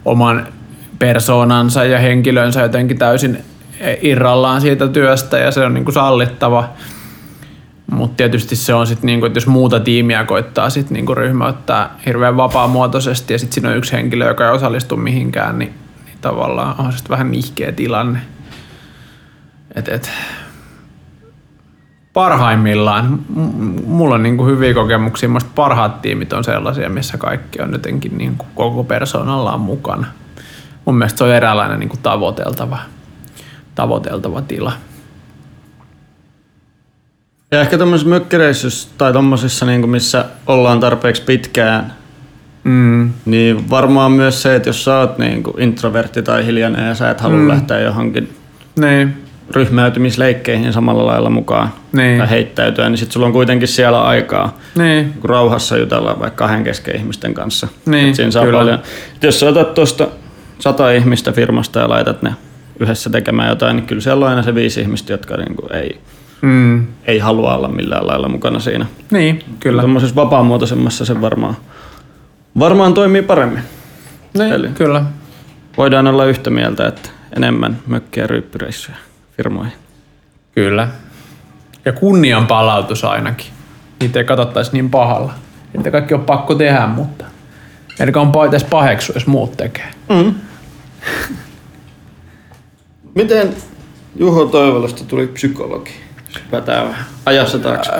oman 0.05 0.47
persoonansa 0.99 1.85
ja 1.85 1.99
henkilönsä 1.99 2.61
jotenkin 2.61 2.99
täysin 2.99 3.45
irrallaan 4.03 4.61
siitä 4.61 4.89
työstä 4.89 5.39
ja 5.39 5.51
se 5.51 5.64
on 5.64 5.75
niin 5.75 5.85
kuin 5.85 5.95
sallittava. 5.95 6.68
Mutta 7.93 8.16
tietysti 8.16 8.57
se 8.57 8.74
on 8.74 8.86
sitten, 8.86 9.07
niinku, 9.07 9.26
että 9.26 9.36
jos 9.36 9.47
muuta 9.47 9.80
tiimiä 9.80 10.24
koittaa 10.24 10.70
sit 10.70 10.90
niinku 10.90 11.14
ryhmäyttää 11.14 11.90
hirveän 12.07 12.36
vapaamuotoisesti 12.36 13.34
ja 13.34 13.38
sitten 13.38 13.55
siinä 13.55 13.68
on 13.68 13.76
yksi 13.76 13.93
henkilö, 13.93 14.28
joka 14.28 14.45
ei 14.45 14.51
osallistu 14.51 14.97
mihinkään, 14.97 15.59
niin, 15.59 15.74
niin 16.05 16.18
tavallaan 16.20 16.74
on 16.78 16.93
se 16.93 17.05
vähän 17.09 17.30
nihkeä 17.30 17.72
tilanne. 17.72 18.18
Et, 19.74 19.88
et, 19.88 20.11
parhaimmillaan, 22.12 23.18
mulla 23.86 24.14
on 24.14 24.22
niinku 24.22 24.47
hyviä 24.47 24.74
kokemuksia, 24.74 25.28
musta 25.28 25.51
parhaat 25.55 26.03
tiimit 26.03 26.32
on 26.32 26.45
sellaisia, 26.45 26.88
missä 26.88 27.18
kaikki 27.18 27.62
on 27.62 27.72
jotenkin 27.72 28.18
niinku 28.18 28.47
koko 28.55 28.84
persoonallaan 28.84 29.61
mukana. 29.61 30.07
Mun 30.84 30.95
mielestä 30.95 31.18
se 31.18 31.24
on 31.24 31.34
eräänlainen 31.34 31.80
niinku 31.80 31.97
tavoiteltava, 32.03 32.78
tavoiteltava 33.74 34.43
tila. 34.43 34.72
Ja 37.53 37.61
ehkä 37.61 37.76
tuommoisissa 37.76 38.11
mökkireissuissa 38.11 38.88
tai 38.98 39.12
tuommoisissa, 39.12 39.66
niin 39.66 39.90
missä 39.90 40.24
ollaan 40.46 40.80
tarpeeksi 40.80 41.22
pitkään, 41.22 41.92
mm. 42.64 43.11
niin 43.24 43.70
varmaan 43.70 44.12
myös 44.12 44.42
se, 44.42 44.57
että 44.57 44.68
jos 44.68 44.84
sä 44.84 44.98
oot 44.98 45.18
niin 45.18 45.42
kuin 45.42 45.62
introvertti 45.62 46.22
tai 46.22 46.46
hiljainen 46.46 46.88
ja 46.88 46.94
sä 46.94 47.11
et 47.11 47.20
halua 47.20 47.38
mm. 47.38 47.48
lähteä 47.48 47.80
johonkin 47.80 48.36
niin. 48.80 49.14
ryhmäytymisleikkeihin 49.50 50.72
samalla 50.72 51.07
lailla 51.07 51.30
mukaan 51.30 51.72
niin. 51.92 52.18
tai 52.18 52.30
heittäytyä, 52.30 52.88
niin 52.88 52.98
sitten 52.98 53.12
sulla 53.12 53.26
on 53.26 53.32
kuitenkin 53.32 53.68
siellä 53.68 54.03
aikaa 54.03 54.59
niin. 54.78 55.14
rauhassa 55.24 55.76
jutella 55.76 56.20
vaikka 56.20 56.46
kahden 56.46 56.64
kesken 56.64 56.96
ihmisten 56.96 57.34
kanssa. 57.34 57.68
Niin, 57.86 58.16
siinä 58.16 58.30
saa 58.30 58.46
paljon. 58.46 58.78
jos 59.22 59.40
sä 59.40 59.48
otat 59.48 59.74
tuosta 59.74 60.09
sata 60.59 60.90
ihmistä 60.90 61.32
firmasta 61.32 61.78
ja 61.78 61.88
laitat 61.88 62.22
ne 62.22 62.34
yhdessä 62.80 63.11
tekemään 63.11 63.48
jotain, 63.48 63.76
niin 63.76 63.86
kyllä 63.86 64.03
siellä 64.03 64.24
on 64.24 64.30
aina 64.30 64.42
se 64.42 64.55
viisi 64.55 64.80
ihmistä, 64.80 65.12
jotka 65.12 65.36
niin 65.36 65.57
kuin 65.57 65.72
ei 65.72 66.00
mm. 66.43 66.86
ei 67.05 67.18
halua 67.18 67.57
olla 67.57 67.68
millään 67.68 68.07
lailla 68.07 68.28
mukana 68.28 68.61
siinä. 68.61 68.86
Niin, 69.11 69.45
kyllä. 69.61 69.82
Tuommoisessa 69.82 70.16
vapaamuotoisemmassa 70.16 71.05
se 71.05 71.20
varmaan, 71.20 71.57
varmaan 72.59 72.95
toimii 72.95 73.22
paremmin. 73.22 73.62
Niin, 74.38 74.53
Eli 74.53 74.68
kyllä. 74.68 75.05
Voidaan 75.76 76.07
olla 76.07 76.24
yhtä 76.24 76.51
mieltä, 76.51 76.86
että 76.86 77.09
enemmän 77.36 77.78
mökkiä 77.86 78.26
ryyppyreissuja 78.26 78.97
firmoihin. 79.36 79.72
Kyllä. 80.55 80.88
Ja 81.84 81.93
kunnian 81.93 82.47
palautus 82.47 83.05
ainakin. 83.05 83.47
Niitä 84.01 84.18
ei 84.18 84.24
katsottaisi 84.24 84.72
niin 84.72 84.90
pahalla. 84.90 85.32
Niitä 85.74 85.90
kaikki 85.90 86.14
on 86.14 86.24
pakko 86.24 86.55
tehdä, 86.55 86.86
mutta 86.86 87.24
eikä 88.01 88.20
on 88.20 88.49
edes 88.49 88.64
paheksu, 88.64 89.12
jos 89.12 89.26
muut 89.26 89.57
tekee. 89.57 89.88
Mm. 90.09 90.34
Miten 93.14 93.55
Juho 94.16 94.45
Toivolosta 94.45 95.05
tuli 95.05 95.26
psykologi? 95.26 95.90
Hypätään 96.45 96.97
ajassa 97.26 97.59
taakse. 97.59 97.91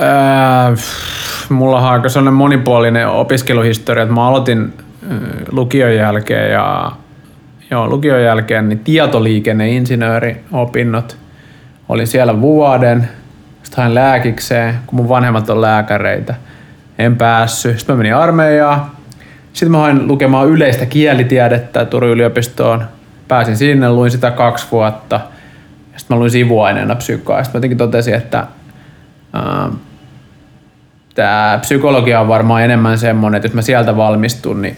Mulla 1.49 1.79
on 1.79 1.85
aika 1.85 2.09
sellainen 2.09 2.35
monipuolinen 2.35 3.09
opiskeluhistoria, 3.09 4.03
että 4.03 4.15
mä 4.15 4.29
aloitin 4.29 4.75
lukion 5.51 5.95
jälkeen 5.95 6.53
ja 6.53 6.93
joo, 7.71 7.89
lukion 7.89 8.23
jälkeen 8.23 8.69
niin 8.69 8.79
tietoliikenneinsinööriopinnot. 8.79 11.17
Olin 11.89 12.07
siellä 12.07 12.41
vuoden, 12.41 13.09
sitten 13.63 13.83
hain 13.83 13.95
lääkikseen, 13.95 14.75
kun 14.87 14.97
mun 14.97 15.09
vanhemmat 15.09 15.51
on 15.51 15.61
lääkäreitä. 15.61 16.35
En 16.99 17.17
päässyt. 17.17 17.79
Sitten 17.79 17.97
mä 17.97 17.99
menin 17.99 18.15
armeijaan. 18.15 18.87
Sitten 19.53 19.71
mä 19.71 19.79
hain 19.79 20.09
lukemaan 20.09 20.49
yleistä 20.49 20.87
kielitiedettä 20.87 21.85
Turun 21.85 22.11
yliopistoon. 22.11 22.85
Pääsin 23.29 23.57
sinne, 23.57 23.91
luin 23.91 24.11
sitä 24.11 24.31
kaksi 24.31 24.67
vuotta– 24.71 25.21
sitten 25.97 26.17
mä 26.17 26.19
luin 26.19 26.31
sivuaineena 26.31 26.95
psykoa. 26.95 27.43
Sitten 27.43 27.59
mä 27.59 27.59
jotenkin 27.59 27.79
totesin, 27.79 28.15
että 28.15 28.39
äh, 28.39 29.73
tämä 31.15 31.59
psykologia 31.61 32.21
on 32.21 32.29
varmaan 32.29 32.63
enemmän 32.63 32.99
semmoinen, 32.99 33.37
että 33.37 33.47
jos 33.47 33.55
mä 33.55 33.63
sieltä 33.63 33.97
valmistun, 33.97 34.63
niin 34.63 34.77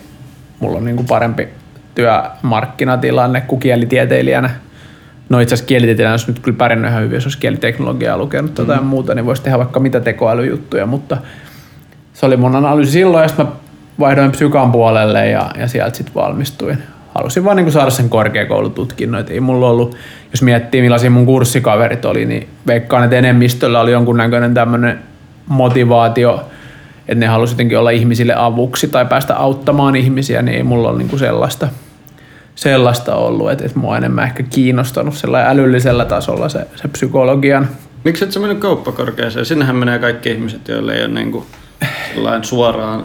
mulla 0.60 0.78
on 0.78 0.84
niinku 0.84 1.04
parempi 1.04 1.48
työmarkkinatilanne 1.94 3.40
kuin 3.40 3.60
kielitieteilijänä. 3.60 4.50
No 5.28 5.40
itse 5.40 5.54
asiassa 5.54 5.68
kielitieteilijänä 5.68 6.12
olisi 6.12 6.30
nyt 6.30 6.38
kyllä 6.38 6.58
pärjännyt 6.58 6.90
ihan 6.90 7.02
hyvin, 7.02 7.14
jos 7.14 7.26
olisi 7.26 7.38
kieliteknologiaa 7.38 8.18
lukenut 8.18 8.54
tai 8.54 8.78
mm. 8.78 8.86
muuta, 8.86 9.14
niin 9.14 9.26
voisi 9.26 9.42
tehdä 9.42 9.58
vaikka 9.58 9.80
mitä 9.80 10.00
tekoälyjuttuja, 10.00 10.86
mutta 10.86 11.16
se 12.12 12.26
oli 12.26 12.36
mun 12.36 12.56
analyysi 12.56 12.92
silloin, 12.92 13.22
ja 13.22 13.28
sitten 13.28 13.46
mä 13.46 13.52
vaihdoin 13.98 14.30
psykan 14.30 14.72
puolelle 14.72 15.28
ja, 15.28 15.50
ja 15.58 15.68
sieltä 15.68 15.96
sitten 15.96 16.14
valmistuin 16.14 16.78
halusin 17.14 17.44
vaan 17.44 17.56
niin 17.56 17.64
kuin 17.64 17.72
saada 17.72 17.90
sen 17.90 18.08
korkeakoulututkinnon. 18.08 19.20
Et 19.20 19.30
ei 19.30 19.40
mulla 19.40 19.70
ollut, 19.70 19.96
jos 20.30 20.42
miettii 20.42 20.82
millaisia 20.82 21.10
mun 21.10 21.26
kurssikaverit 21.26 22.04
oli, 22.04 22.26
niin 22.26 22.48
veikkaan, 22.66 23.04
että 23.04 23.16
enemmistöllä 23.16 23.80
oli 23.80 23.92
jonkunnäköinen 23.92 24.54
tämmöinen 24.54 24.98
motivaatio, 25.46 26.44
että 27.08 27.14
ne 27.20 27.26
halusi 27.26 27.52
jotenkin 27.52 27.78
olla 27.78 27.90
ihmisille 27.90 28.34
avuksi 28.36 28.88
tai 28.88 29.06
päästä 29.06 29.36
auttamaan 29.36 29.96
ihmisiä, 29.96 30.42
niin 30.42 30.56
ei 30.56 30.62
mulla 30.62 30.88
ole 30.88 30.98
niin 30.98 31.08
kuin 31.08 31.20
sellaista, 31.20 31.68
sellaista 32.54 33.14
ollut. 33.14 33.50
Että, 33.50 33.64
että 33.64 33.78
mua 33.78 33.96
enemmän 33.96 34.24
ehkä 34.24 34.42
kiinnostanut 34.42 35.14
sellainen 35.14 35.50
älyllisellä 35.50 36.04
tasolla 36.04 36.48
se, 36.48 36.66
se 36.74 36.88
psykologian. 36.88 37.68
Miksi 38.04 38.24
et 38.24 38.32
sä 38.32 38.40
mennyt 38.40 38.58
kauppakorkeaseen? 38.58 39.46
Sinnehän 39.46 39.76
menee 39.76 39.98
kaikki 39.98 40.30
ihmiset, 40.30 40.68
joille 40.68 40.94
ei 40.94 41.04
ole 41.04 41.14
niin 41.20 41.32
kuin 41.32 41.44
suoraan 42.42 43.04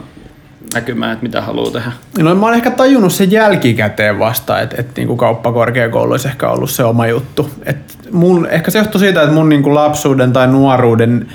näkymään, 0.74 1.12
että 1.12 1.22
mitä 1.22 1.42
haluaa 1.42 1.70
tehdä? 1.70 1.92
No 2.18 2.34
mä 2.34 2.46
oon 2.46 2.54
ehkä 2.54 2.70
tajunnut 2.70 3.12
sen 3.12 3.30
jälkikäteen 3.30 4.18
vasta, 4.18 4.60
että, 4.60 4.76
että 4.78 5.00
niin 5.00 5.16
kauppakorkeakoulu 5.16 6.12
olisi 6.12 6.28
ehkä 6.28 6.48
ollut 6.48 6.70
se 6.70 6.84
oma 6.84 7.06
juttu. 7.06 7.50
Et 7.64 7.78
mun, 8.10 8.46
ehkä 8.46 8.70
se 8.70 8.78
johtuu 8.78 8.98
siitä, 8.98 9.22
että 9.22 9.34
mun 9.34 9.48
niin 9.48 9.62
kuin 9.62 9.74
lapsuuden 9.74 10.32
tai 10.32 10.46
nuoruuden 10.46 11.28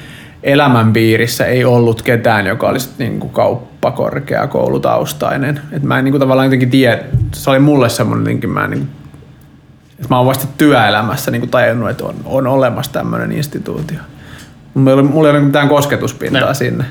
elämänpiirissä 0.44 1.46
ei 1.46 1.66
ollut 1.66 2.02
ketään, 2.02 2.46
joka 2.46 2.70
olisi 2.70 2.90
niin 2.98 3.20
kuin 3.20 3.34
kauppakorkeakoulutaustainen. 3.34 5.60
Et 5.72 5.84
mä 5.84 5.98
en 5.98 6.06
niin 6.06 6.12
kuin 6.12 6.20
tavallaan 6.20 6.46
jotenkin 6.46 6.70
tiedä, 6.70 7.00
se 7.34 7.50
oli 7.50 7.60
mulle 7.60 7.90
semmoinen 7.90 8.24
jotenkin, 8.24 8.50
mä, 8.50 8.68
niin 8.68 8.80
kuin, 8.80 8.90
että 9.96 10.08
mä 10.10 10.18
oon 10.18 10.26
vasta 10.26 10.48
työelämässä 10.58 11.32
niin 11.32 11.40
kuin 11.40 11.50
tajunnut, 11.50 11.90
että 11.90 12.06
on, 12.06 12.16
on 12.26 12.48
olemassa 12.48 12.92
tämmöinen 12.92 13.32
instituutio. 13.32 14.00
Mulla 14.74 14.92
ei 14.92 14.94
ole, 14.94 15.04
mulla 15.04 15.30
ei 15.30 15.36
ole 15.36 15.44
mitään 15.44 15.70
kosketuspintaa 15.70 16.48
ne. 16.48 16.54
sinne. 16.54 16.86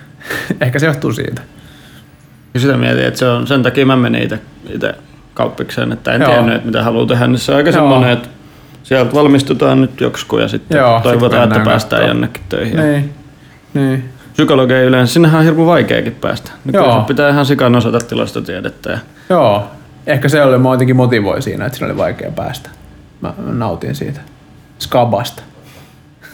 Ehkä 0.60 0.78
se 0.78 0.86
johtuu 0.86 1.12
siitä. 1.12 1.42
Ja 2.54 2.60
sitä 2.60 2.76
mietin, 2.76 3.04
että 3.04 3.18
se 3.18 3.28
on, 3.28 3.46
sen 3.46 3.62
takia 3.62 3.86
mä 3.86 3.96
menin 3.96 4.22
itse 4.22 4.94
kauppikseen, 5.34 5.92
että 5.92 6.12
en 6.12 6.20
Joo. 6.20 6.30
tiennyt, 6.30 6.54
että 6.54 6.66
mitä 6.66 6.82
haluaa 6.82 7.06
tehdä, 7.06 7.26
niin 7.26 7.38
se 7.38 7.52
on 7.52 7.58
aika 7.58 7.72
semmoinen, 7.72 8.10
että 8.10 8.28
sieltä 8.82 9.14
valmistutaan 9.14 9.80
nyt 9.80 10.00
joksikin 10.00 10.38
ja 10.38 10.48
sitten 10.48 10.78
Joo, 10.78 11.00
toivotaan, 11.00 11.42
sit 11.42 11.56
että 11.56 11.70
päästään 11.70 12.00
katsoa. 12.00 12.14
jonnekin 12.14 12.42
töihin. 12.48 12.76
Niin. 12.76 13.14
niin. 13.74 14.08
Psykologia 14.32 14.82
yleensä, 14.82 15.12
sinnehän 15.12 15.38
on 15.38 15.44
hirveän 15.44 15.66
vaikeakin 15.66 16.14
päästä. 16.20 16.50
Nyt 16.64 16.74
Joo. 16.74 17.04
pitää 17.06 17.30
ihan 17.30 17.46
sikan 17.46 17.76
osata 17.76 17.98
tilastotiedettä. 17.98 18.90
Ja... 18.90 18.98
Joo, 19.30 19.70
ehkä 20.06 20.28
se 20.28 20.42
oli, 20.42 20.58
mä 20.58 20.70
jotenkin 20.70 20.96
motivoi 20.96 21.42
siinä, 21.42 21.66
että 21.66 21.78
siinä 21.78 21.92
oli 21.92 21.98
vaikea 21.98 22.30
päästä. 22.30 22.70
Mä 23.20 23.34
nautin 23.38 23.94
siitä. 23.94 24.20
Skabasta. 24.78 25.42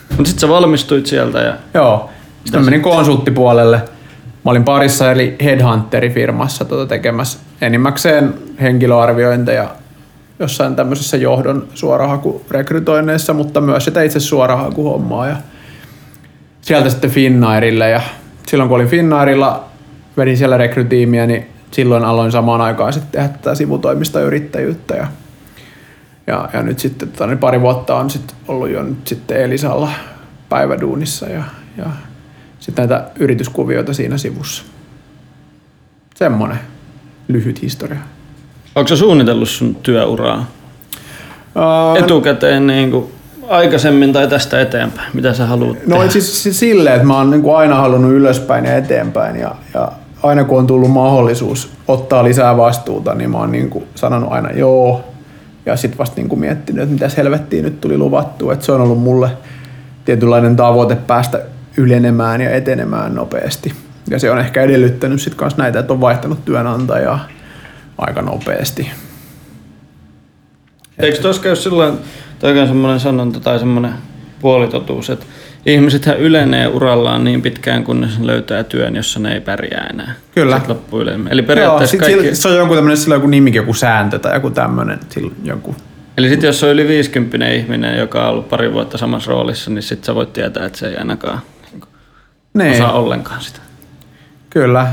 Mutta 0.09 0.25
sitten 0.25 0.41
sä 0.41 0.49
valmistuit 0.49 1.07
sieltä 1.07 1.39
ja... 1.39 1.55
Joo. 1.75 2.11
Sitten 2.45 2.61
mä 2.61 2.65
menin 2.65 2.83
konsulttipuolelle– 2.83 3.83
Mä 4.47 4.51
olin 4.51 4.65
parissa 4.65 5.11
eri 5.11 5.37
headhunterifirmassa 5.45 6.65
tuota 6.65 6.87
tekemässä 6.87 7.39
enimmäkseen 7.61 8.35
henkilöarviointeja 8.61 9.69
jossain 10.39 10.77
tämmöisessä 10.77 11.17
johdon 11.17 11.69
suorahakurekrytoinneissa, 11.75 13.35
mutta 13.35 13.61
myös 13.61 13.85
sitä 13.85 14.03
itse 14.03 14.21
suorahakuhommaa. 14.21 15.27
Ja 15.27 15.37
sieltä 16.61 16.91
sitten 16.91 17.11
Finnairille 17.11 17.91
ja 17.91 18.01
silloin 18.47 18.69
kun 18.69 18.77
olin 18.77 18.89
Finnairilla, 18.89 19.65
vedin 20.17 20.37
siellä 20.37 20.57
rekrytiimiä, 20.57 21.27
niin 21.27 21.47
silloin 21.71 22.05
aloin 22.05 22.33
samaan 22.33 22.61
aikaan 22.61 22.93
sitten 22.93 23.13
tehdä 23.13 23.29
tätä 23.29 23.55
sivutoimista 23.55 24.21
yrittäjyyttä 24.21 24.95
ja, 24.95 25.07
ja, 26.27 26.49
ja 26.53 26.63
nyt 26.63 26.79
sitten 26.79 27.09
tota, 27.09 27.27
niin 27.27 27.39
pari 27.39 27.61
vuotta 27.61 27.97
on 27.97 28.11
sitten 28.11 28.37
ollut 28.49 28.71
jo 28.71 28.83
nyt 28.83 29.07
sitten 29.07 29.37
Elisalla 29.37 29.91
päiväduunissa 30.49 31.27
ja, 31.27 31.43
ja 31.79 31.87
sitten 32.67 32.89
näitä 32.89 33.05
yrityskuvioita 33.19 33.95
siinä 33.95 34.19
sivussa. 34.19 34.65
Semmoinen 36.15 36.59
lyhyt 37.29 37.63
historia. 37.63 37.99
Onko 38.75 38.89
se 38.89 38.97
suunnitellut 38.97 39.49
sun 39.49 39.75
työuraa 39.75 40.47
Uh, 41.57 42.05
etukäteen 42.05 42.67
niin 42.67 42.91
kuin 42.91 43.07
aikaisemmin 43.49 44.13
tai 44.13 44.29
tästä 44.29 44.61
eteenpäin? 44.61 45.09
Mitä 45.15 45.35
sä 45.35 45.47
haluat 45.47 45.77
No 45.87 45.97
tehdä? 45.97 46.11
siis, 46.11 46.43
siis 46.43 46.59
silleen, 46.59 46.95
että 46.97 47.07
mä 47.07 47.17
oon 47.17 47.31
niin 47.31 47.43
kuin 47.43 47.57
aina 47.57 47.75
halunnut 47.75 48.13
ylöspäin 48.13 48.65
ja 48.65 48.77
eteenpäin 48.77 49.37
ja, 49.37 49.55
ja 49.75 49.93
aina 50.23 50.45
kun 50.45 50.59
on 50.59 50.67
tullut 50.67 50.91
mahdollisuus 50.91 51.71
ottaa 51.89 52.25
lisää 52.25 52.57
vastuuta, 52.57 53.15
niin 53.15 53.31
mä 53.31 53.39
oon 53.39 53.53
niin 53.53 53.71
kuin 53.71 53.85
sanonut 53.95 54.33
aina 54.33 54.51
joo. 54.51 55.05
Ja 55.67 55.77
sitten 55.77 55.99
vasta 55.99 56.17
niin 56.17 56.29
kuin 56.29 56.41
miettinyt, 56.41 56.83
että 56.83 56.93
mitä 56.93 57.11
helvettiä 57.17 57.63
nyt 57.63 57.81
tuli 57.81 57.99
luvattua. 57.99 58.53
Että 58.53 58.67
se 58.67 58.73
on 58.73 58.81
ollut 58.81 59.01
mulle 59.03 59.31
tietynlainen 60.05 60.57
tavoite 60.57 60.95
päästä 60.95 61.43
ylenemään 61.77 62.41
ja 62.41 62.51
etenemään 62.51 63.15
nopeasti. 63.15 63.73
Ja 64.11 64.19
se 64.19 64.31
on 64.31 64.39
ehkä 64.39 64.63
edellyttänyt 64.63 65.21
sitten 65.21 65.39
kanssa 65.39 65.63
näitä, 65.63 65.79
että 65.79 65.93
on 65.93 66.01
vaihtanut 66.01 66.45
työnantajaa 66.45 67.29
aika 67.99 68.23
nopeasti. 68.23 68.91
Eikö 70.99 71.19
tuossa 71.19 71.43
käy 71.43 71.57
sillä 71.57 71.93
tai 72.39 72.59
on 72.59 72.67
semmoinen 72.67 73.01
sanonta 73.01 73.41
tai 73.41 73.59
semmoinen 73.59 73.93
puolitotuus, 74.41 75.11
että 75.11 75.27
ihmisethän 75.67 76.19
ylenee 76.19 76.69
urallaan 76.69 77.25
niin 77.25 77.43
pitkään, 77.43 77.85
kunnes 77.85 78.19
ne 78.19 78.27
löytää 78.27 78.65
työn, 78.65 78.97
jossa 78.97 79.21
ne 79.21 79.35
ei 79.35 79.41
pärjää 79.41 79.87
enää. 79.93 80.15
Kyllä. 80.35 80.57
Sitten 80.57 80.77
loppuu. 80.77 81.01
Eli 81.01 81.41
Joo, 81.41 81.47
periaatteessa 81.47 81.91
sit 81.91 82.01
kaikki... 82.01 82.21
sillä- 82.21 82.35
se 82.35 82.49
on 82.49 82.57
joku 82.57 82.75
tämmöinen, 82.75 82.97
sillä 82.97 83.15
on 83.15 83.21
joku 83.21 83.27
nimikin, 83.27 83.59
joku 83.59 83.75
sääntö 83.75 84.19
tai 84.19 84.35
joku 84.35 84.51
tämmöinen, 84.51 85.01
joku 85.45 85.77
Eli 86.17 86.29
sitten 86.29 86.49
jos 86.49 86.65
on 86.65 86.71
yli 86.71 86.89
50 86.89 87.49
ihminen, 87.49 87.99
joka 87.99 88.25
on 88.25 88.31
ollut 88.31 88.49
pari 88.49 88.73
vuotta 88.73 88.99
samassa 88.99 89.31
roolissa, 89.31 89.71
niin 89.71 89.83
sitten 89.83 90.07
sä 90.07 90.15
voit 90.15 90.33
tietää, 90.33 90.67
että 90.67 90.79
se 90.79 90.89
ei 90.89 90.97
ainakaan 90.97 91.41
niin 92.59 92.71
Niin, 92.73 92.83
osaa 92.83 92.93
ollenkaan 92.93 93.41
sitä. 93.41 93.59
kyllä. 94.51 94.87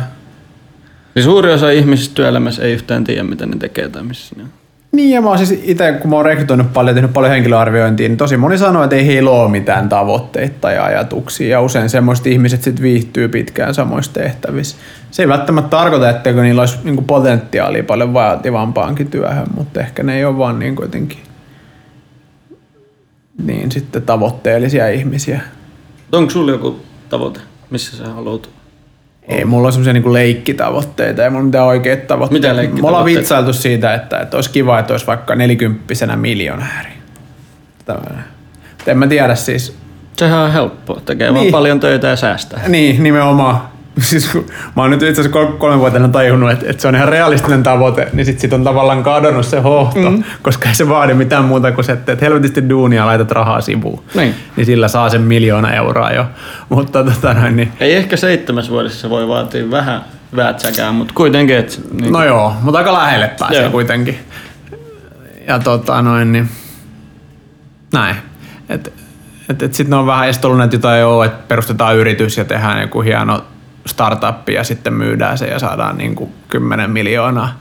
Eli 1.15 1.23
suuri 1.23 1.53
osa 1.53 1.69
ihmisistä 1.69 2.15
työelämässä 2.15 2.63
ei 2.63 2.73
yhtään 2.73 3.03
tiedä, 3.03 3.23
mitä 3.23 3.45
ne 3.45 3.55
tekee 3.59 3.89
tai 3.89 4.03
missä 4.03 4.35
ne 4.37 4.43
on. 4.43 4.49
Niin 4.91 5.09
ja 5.11 5.21
mä 5.21 5.29
oon 5.29 5.37
siis 5.37 5.61
itse, 5.63 5.91
kun 5.91 6.09
mä 6.09 6.15
oon 6.15 6.25
rekrytoinut 6.25 6.73
paljon, 6.73 6.95
tehnyt 6.95 7.13
paljon 7.13 7.33
henkilöarviointia, 7.33 8.07
niin 8.07 8.17
tosi 8.17 8.37
moni 8.37 8.57
sanoo, 8.57 8.83
että 8.83 8.95
ei 8.95 9.07
heillä 9.07 9.29
ole 9.29 9.51
mitään 9.51 9.89
tavoitteita 9.89 10.55
tai 10.61 10.77
ajatuksia. 10.77 11.47
Ja 11.49 11.61
usein 11.61 11.89
semmoiset 11.89 12.27
ihmiset 12.27 12.63
sit 12.63 12.81
viihtyy 12.81 13.27
pitkään 13.27 13.73
samoissa 13.73 14.13
tehtävissä. 14.13 14.77
Se 15.11 15.23
ei 15.23 15.27
välttämättä 15.27 15.69
tarkoita, 15.69 16.09
etteikö 16.09 16.41
niillä 16.41 16.61
olisi 16.61 16.77
niinku 16.83 17.01
potentiaalia 17.01 17.83
paljon 17.83 18.13
vaativampaankin 18.13 19.07
työhön, 19.11 19.47
mutta 19.55 19.79
ehkä 19.79 20.03
ne 20.03 20.17
ei 20.17 20.25
ole 20.25 20.37
vaan 20.37 20.59
niin 20.59 20.75
jotenkin 20.81 21.19
niin 23.43 23.71
sitten 23.71 24.01
tavoitteellisia 24.01 24.89
ihmisiä. 24.89 25.41
Onko 26.11 26.29
sulla 26.29 26.51
joku 26.51 26.79
tavoite, 27.09 27.39
missä 27.73 27.97
sä 27.97 28.09
haluat? 28.09 28.49
Ei 29.27 29.45
mulla 29.45 29.65
ole 29.65 29.71
semmoisia 29.71 29.93
niinku 29.93 30.13
leikkitavoitteita, 30.13 31.23
ei 31.23 31.29
mulla 31.29 31.43
mitään 31.43 31.65
oikeita 31.65 32.07
tavoitteita. 32.07 32.47
Mitä 32.47 32.47
Me 32.47 32.51
ollaan 32.51 32.65
leikkitavoitteita? 32.65 33.19
vitsailtu 33.19 33.53
siitä, 33.53 33.93
että, 33.93 34.19
että 34.19 34.37
olisi 34.37 34.49
kiva, 34.49 34.79
että 34.79 34.93
olisi 34.93 35.07
vaikka 35.07 35.35
nelikymppisenä 35.35 36.15
miljonääri. 36.15 36.89
Mutta 37.77 38.01
En 38.87 38.97
mä 38.97 39.07
tiedä 39.07 39.35
siis. 39.35 39.75
Sehän 40.17 40.39
on 40.39 40.51
helppoa, 40.51 41.01
tekee 41.05 41.27
niin. 41.27 41.35
vaan 41.35 41.51
paljon 41.51 41.79
töitä 41.79 42.07
ja 42.07 42.15
säästää. 42.15 42.61
Niin, 42.67 43.03
nimenomaan. 43.03 43.72
Siis 43.99 44.29
kun 44.29 44.45
mä 44.75 44.81
oon 44.81 44.91
nyt 44.91 45.01
itse 45.01 45.21
asiassa 45.21 45.39
kol- 45.39 45.57
kolme 45.57 45.79
vuotta 45.79 46.07
tajunnut, 46.07 46.51
että, 46.51 46.65
että, 46.69 46.81
se 46.81 46.87
on 46.87 46.95
ihan 46.95 47.07
realistinen 47.07 47.63
tavoite, 47.63 48.07
niin 48.13 48.25
sit, 48.25 48.39
sit 48.39 48.53
on 48.53 48.63
tavallaan 48.63 49.03
kadonnut 49.03 49.45
se 49.45 49.59
hohto, 49.59 50.11
mm. 50.11 50.23
koska 50.41 50.69
ei 50.69 50.75
se 50.75 50.89
vaadi 50.89 51.13
mitään 51.13 51.45
muuta 51.45 51.71
kuin 51.71 51.85
se, 51.85 51.91
että 51.91 52.11
että 52.11 52.25
helvetisti 52.25 52.69
duunia 52.69 53.05
laitat 53.05 53.31
rahaa 53.31 53.61
sivuun. 53.61 54.03
Niin. 54.15 54.35
niin 54.55 54.65
sillä 54.65 54.87
saa 54.87 55.09
sen 55.09 55.21
miljoona 55.21 55.73
euroa 55.73 56.11
jo. 56.11 56.25
Mutta 56.69 57.03
tota 57.03 57.33
noin, 57.33 57.55
niin, 57.55 57.71
Ei 57.79 57.95
ehkä 57.95 58.17
seitsemäs 58.17 58.69
vuodessa 58.69 59.01
se 59.01 59.09
voi 59.09 59.27
vaatia 59.27 59.71
vähän 59.71 60.01
vätsäkää, 60.35 60.91
mutta 60.91 61.13
kuitenkin, 61.13 61.57
että 61.57 61.75
niin 61.91 62.13
No 62.13 62.23
joo, 62.23 62.53
mutta 62.61 62.77
aika 62.77 62.93
lähelle 62.93 63.31
pääsee 63.39 63.61
Joo. 63.61 63.71
kuitenkin. 63.71 64.19
Ja 65.47 65.59
tota 65.59 66.01
noin, 66.01 66.31
niin 66.31 66.49
näin. 67.93 68.15
Et, 68.69 68.93
et, 69.49 69.61
et 69.61 69.73
sitten 69.73 69.93
on 69.93 70.05
vähän 70.05 70.33
näitä 70.57 70.75
jotain, 70.75 70.99
joo, 70.99 71.23
että 71.23 71.47
perustetaan 71.47 71.95
yritys 71.95 72.37
ja 72.37 72.45
tehdään 72.45 72.81
joku 72.81 73.01
hieno 73.01 73.43
startup 73.85 74.49
ja 74.49 74.63
sitten 74.63 74.93
myydään 74.93 75.37
se 75.37 75.47
ja 75.47 75.59
saadaan 75.59 75.97
niinku 75.97 76.31
10 76.47 76.91
miljoonaa. 76.91 77.59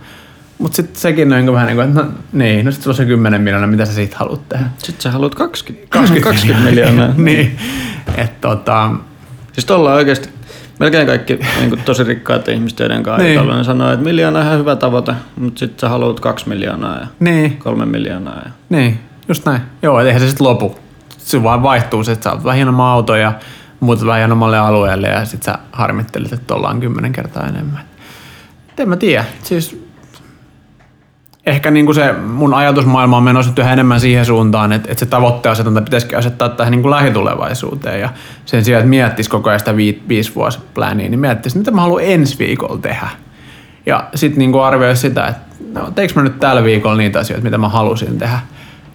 Mutta 0.59 0.77
sitten 0.77 1.01
sekin 1.01 1.33
on 1.33 1.39
niinku 1.39 1.53
vähän 1.53 1.67
niin 1.67 1.77
kuin, 1.77 1.89
että 1.89 2.01
no, 2.03 2.09
niin, 2.33 2.65
no 2.65 2.73
sitten 2.73 2.91
on 2.91 2.95
se 2.95 3.05
10 3.05 3.41
miljoonaa, 3.41 3.67
mitä 3.67 3.85
sä 3.85 3.93
siitä 3.93 4.17
haluat 4.19 4.49
tehdä? 4.49 4.65
Sitten 4.79 5.03
sä 5.03 5.11
haluat 5.11 5.35
20, 5.35 5.87
20, 5.91 6.31
20 6.31 6.71
miljoonaa. 6.71 7.09
niin, 7.17 7.59
että 8.17 8.49
tota, 8.49 8.91
Siis 9.53 9.65
tuolla 9.65 9.95
oikeasti 9.95 10.29
melkein 10.79 11.07
kaikki 11.07 11.41
niin 11.59 11.69
kuin 11.69 11.83
tosi 11.83 12.05
rikkaat 12.05 12.49
ihmiset, 12.49 12.79
joiden 12.79 13.03
kanssa 13.03 13.23
Niin. 13.23 13.47
niin. 13.47 13.57
ne 13.57 13.65
sanoo, 13.65 13.93
että 13.93 14.05
miljoona 14.05 14.39
on 14.39 14.45
ihan 14.45 14.59
hyvä 14.59 14.77
tavoite, 14.77 15.13
mutta 15.41 15.59
sitten 15.59 15.81
sä 15.81 15.89
haluat 15.89 16.21
kaksi 16.21 16.49
miljoonaa 16.49 16.99
ja 16.99 17.07
niin, 17.21 17.57
kolme 17.57 17.87
miljoonaa. 17.87 18.43
Ja... 18.45 18.51
Niin, 18.69 18.99
just 19.29 19.47
näin. 19.47 19.61
Joo, 19.83 20.01
et 20.01 20.07
eihän 20.07 20.21
se 20.21 20.29
sitten 20.29 20.47
lopu. 20.47 20.79
Se 21.19 21.43
vaan 21.43 21.63
vaihtuu 21.63 22.01
että 22.01 22.25
sä 22.25 22.33
oot 22.33 22.45
vähän 22.45 22.57
hienomman 22.57 22.87
auto 22.87 23.17
ja 23.17 23.33
muutat 23.83 24.07
vähän 24.07 24.19
hienommalle 24.19 24.59
alueelle 24.59 25.09
ja 25.09 25.25
sit 25.25 25.43
sä 25.43 25.59
harmittelet, 25.73 26.33
että 26.33 26.55
ollaan 26.55 26.81
kymmenen 26.81 27.13
kertaa 27.13 27.47
enemmän. 27.47 27.81
Et 28.71 28.81
en 28.81 28.89
mä 28.89 28.97
tiedä. 28.97 29.25
Siis 29.43 29.83
ehkä 31.47 31.71
niinku 31.71 31.95
se 31.95 32.13
mun 32.13 32.55
ajatusmaailma 32.55 33.17
on 33.17 33.23
menossa 33.23 33.53
yhä 33.59 33.73
enemmän 33.73 34.01
siihen 34.01 34.27
suuntaan, 34.27 34.73
että, 34.73 34.93
että 34.93 35.05
se 35.05 35.11
tavoitteen 35.11 35.53
asetonta 35.53 35.83
pitäisikin 35.83 36.19
asettaa 36.19 36.49
tähän 36.49 36.71
niinku 36.71 36.91
lähitulevaisuuteen. 36.91 38.01
Ja 38.01 38.09
sen 38.45 38.65
sijaan, 38.65 38.81
että 38.81 38.91
miettisi 38.91 39.31
koko 39.31 39.51
ajan 39.51 39.59
sitä 39.59 39.77
vi- 39.77 40.03
viisi 40.09 40.35
vuosipläniä, 40.35 41.09
niin 41.09 41.21
miettisi, 41.21 41.59
mitä 41.59 41.71
mä 41.71 41.81
haluan 41.81 42.05
ensi 42.05 42.39
viikolla 42.39 42.79
tehdä. 42.79 43.09
Ja 43.87 44.09
sitten 44.15 44.39
niinku 44.39 44.59
arvioi 44.59 44.97
sitä, 44.97 45.27
että 45.27 45.41
no, 45.73 45.91
teekö 45.91 46.13
mä 46.17 46.23
nyt 46.23 46.41
tällä 46.41 46.65
viikolla 46.65 46.97
niitä 46.97 47.19
asioita, 47.19 47.45
mitä 47.45 47.59
mä 47.59 47.69
halusin 47.69 48.19
tehdä. 48.19 48.39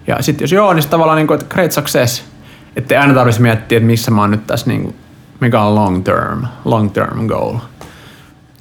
Ja 0.06 0.22
sitten 0.22 0.44
jos 0.44 0.52
joo, 0.52 0.72
niin 0.72 0.88
tavallaan 0.88 1.16
niinku, 1.16 1.32
että 1.32 1.46
great 1.48 1.72
success. 1.72 2.24
Että 2.78 2.94
ei 2.94 3.00
aina 3.00 3.14
tarvitsisi 3.14 3.42
miettiä, 3.42 3.78
että 3.78 3.86
missä 3.86 4.10
mä 4.10 4.20
oon 4.20 4.30
nyt 4.30 4.46
tässä, 4.46 4.66
niinku, 4.70 4.94
mikä 5.40 5.62
on 5.62 5.74
long 5.74 6.04
term, 6.04 6.44
long 6.64 6.92
term 6.92 7.26
goal. 7.26 7.54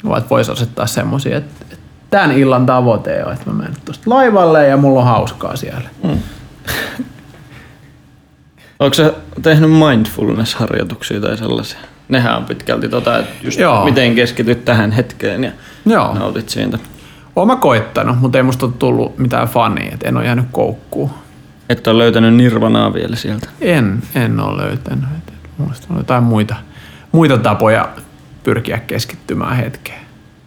Vaan 0.10 0.24
voisi 0.30 0.52
asettaa 0.52 0.88
semmosia, 0.88 1.38
että, 1.38 1.54
että 1.62 1.76
tämän 2.10 2.32
illan 2.32 2.66
tavoite 2.66 3.26
on, 3.26 3.34
että 3.34 3.50
mä 3.50 3.58
menen 3.58 3.74
tuosta 3.86 4.10
laivalle 4.10 4.68
ja 4.68 4.78
mulla 4.78 5.00
on 5.00 5.06
hauskaa 5.06 5.56
siellä. 5.56 5.90
Onko 8.80 8.94
sä 8.94 9.14
tehnyt 9.42 9.70
mindfulness-harjoituksia 9.70 11.22
tai 11.22 11.38
sellaisia? 11.38 11.80
Nehän 12.10 12.38
on 12.38 12.46
pitkälti 12.46 12.90
tota, 12.90 13.20
että 13.20 13.32
just 13.44 13.60
Joo. 13.60 13.86
miten 13.86 14.16
keskityt 14.16 14.66
tähän 14.66 14.92
hetkeen 14.92 15.44
ja 15.44 15.52
Joo. 15.86 16.14
nautit 16.14 16.50
siitä. 16.50 16.80
Oon 17.36 17.48
mä 17.48 17.56
koittanut, 17.56 18.20
mutta 18.20 18.38
ei 18.38 18.44
musta 18.44 18.66
ole 18.66 18.74
tullut 18.80 19.18
mitään 19.18 19.48
fania, 19.48 19.92
että 19.94 20.08
en 20.08 20.18
ole 20.18 20.26
jäänyt 20.26 20.46
koukkuun. 20.52 21.12
Et 21.70 21.88
ole 21.88 21.98
löytänyt 21.98 22.34
nirvanaa 22.34 22.94
vielä 22.94 23.16
sieltä. 23.16 23.50
En, 23.62 24.02
en 24.16 24.40
ole 24.40 24.64
löytänyt. 24.64 25.06
Muista 25.58 25.88
on 25.90 25.98
jotain 25.98 26.24
muita, 26.24 26.56
muita 27.12 27.38
tapoja 27.38 27.90
pyrkiä 28.44 28.78
keskittymään 28.80 29.56
hetkeen. 29.56 30.00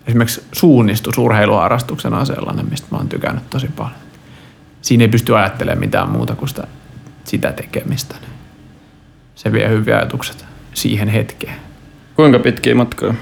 Esimerkiksi 0.06 0.44
suunnistus 0.52 1.18
urheiluharrastuksen 1.18 2.14
on 2.14 2.26
sellainen, 2.26 2.66
mistä 2.70 2.86
mä 2.90 2.98
oon 2.98 3.08
tykännyt 3.08 3.50
tosi 3.50 3.68
paljon. 3.76 3.94
Siinä 4.82 5.04
ei 5.04 5.08
pysty 5.08 5.36
ajattelemaan 5.36 5.80
mitään 5.80 6.08
muuta 6.10 6.34
kuin 6.34 6.48
sitä, 6.48 6.66
sitä 7.24 7.52
tekemistä. 7.52 8.14
Se 9.34 9.52
vie 9.52 9.68
hyviä 9.68 9.96
ajatukset 9.96 10.44
siihen 10.74 11.08
hetkeen. 11.08 11.56
Kuinka 12.16 12.38
pitkiä 12.38 12.74
matkoja 12.74 13.14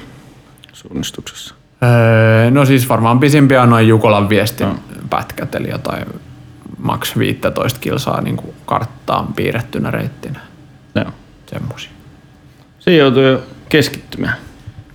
suunnistuksessa? 0.73 1.55
Öö, 1.83 2.51
no 2.51 2.65
siis 2.65 2.89
varmaan 2.89 3.21
pisimpiä 3.21 3.63
on 3.63 3.71
noin 3.71 3.89
Jukolan 3.89 4.29
viestin 4.29 4.67
No. 4.67 4.75
pätkät, 5.11 5.55
eli 5.55 5.69
jotain 5.71 6.07
maks 6.79 7.19
15 7.19 7.81
kilsaa 7.81 8.21
niin 8.21 8.37
kuin 8.37 8.55
karttaan 8.67 9.27
piirrettynä 9.27 9.91
reittinä. 9.91 10.41
Joo. 10.95 11.13
Semmosia. 11.47 11.91
Siinä 12.79 12.99
joutuu 12.99 13.23
jo 13.23 13.43
keskittymään. 13.69 14.37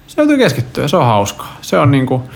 Se 0.07 0.15
täytyy 0.15 0.37
keskittyä, 0.37 0.87
se 0.87 0.97
on 0.97 1.05
hauskaa. 1.05 1.57
Se 1.61 1.79
on 1.79 1.91
niinku, 1.91 2.29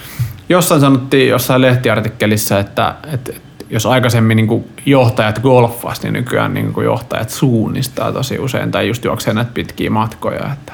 jossain 0.49 0.81
sanottiin 0.81 1.29
jossain 1.29 1.61
lehtiartikkelissa, 1.61 2.59
että, 2.59 2.95
että, 3.13 3.31
että 3.35 3.65
jos 3.69 3.85
aikaisemmin 3.85 4.37
niinku 4.37 4.67
johtajat 4.85 5.39
golfas, 5.39 6.03
niin 6.03 6.13
nykyään 6.13 6.53
niinku 6.53 6.81
johtajat 6.81 7.29
suunnistaa 7.29 8.11
tosi 8.11 8.39
usein 8.39 8.71
tai 8.71 8.87
just 8.87 9.03
juoksee 9.03 9.33
näitä 9.33 9.51
pitkiä 9.53 9.89
matkoja. 9.89 10.53
Että, 10.53 10.73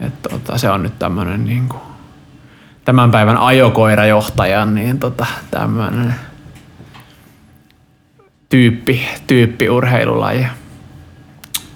että 0.00 0.28
tota, 0.28 0.58
se 0.58 0.70
on 0.70 0.82
nyt 0.82 0.98
tämmöinen 0.98 1.44
niinku, 1.44 1.76
tämän 2.84 3.10
päivän 3.10 3.36
ajokoirajohtajan 3.36 4.74
niin 4.74 4.98
tota, 4.98 5.26
tämmöinen 5.50 6.14
tyyppi, 8.48 9.08
tyyppi 9.26 9.68
urheilulaji. 9.68 10.46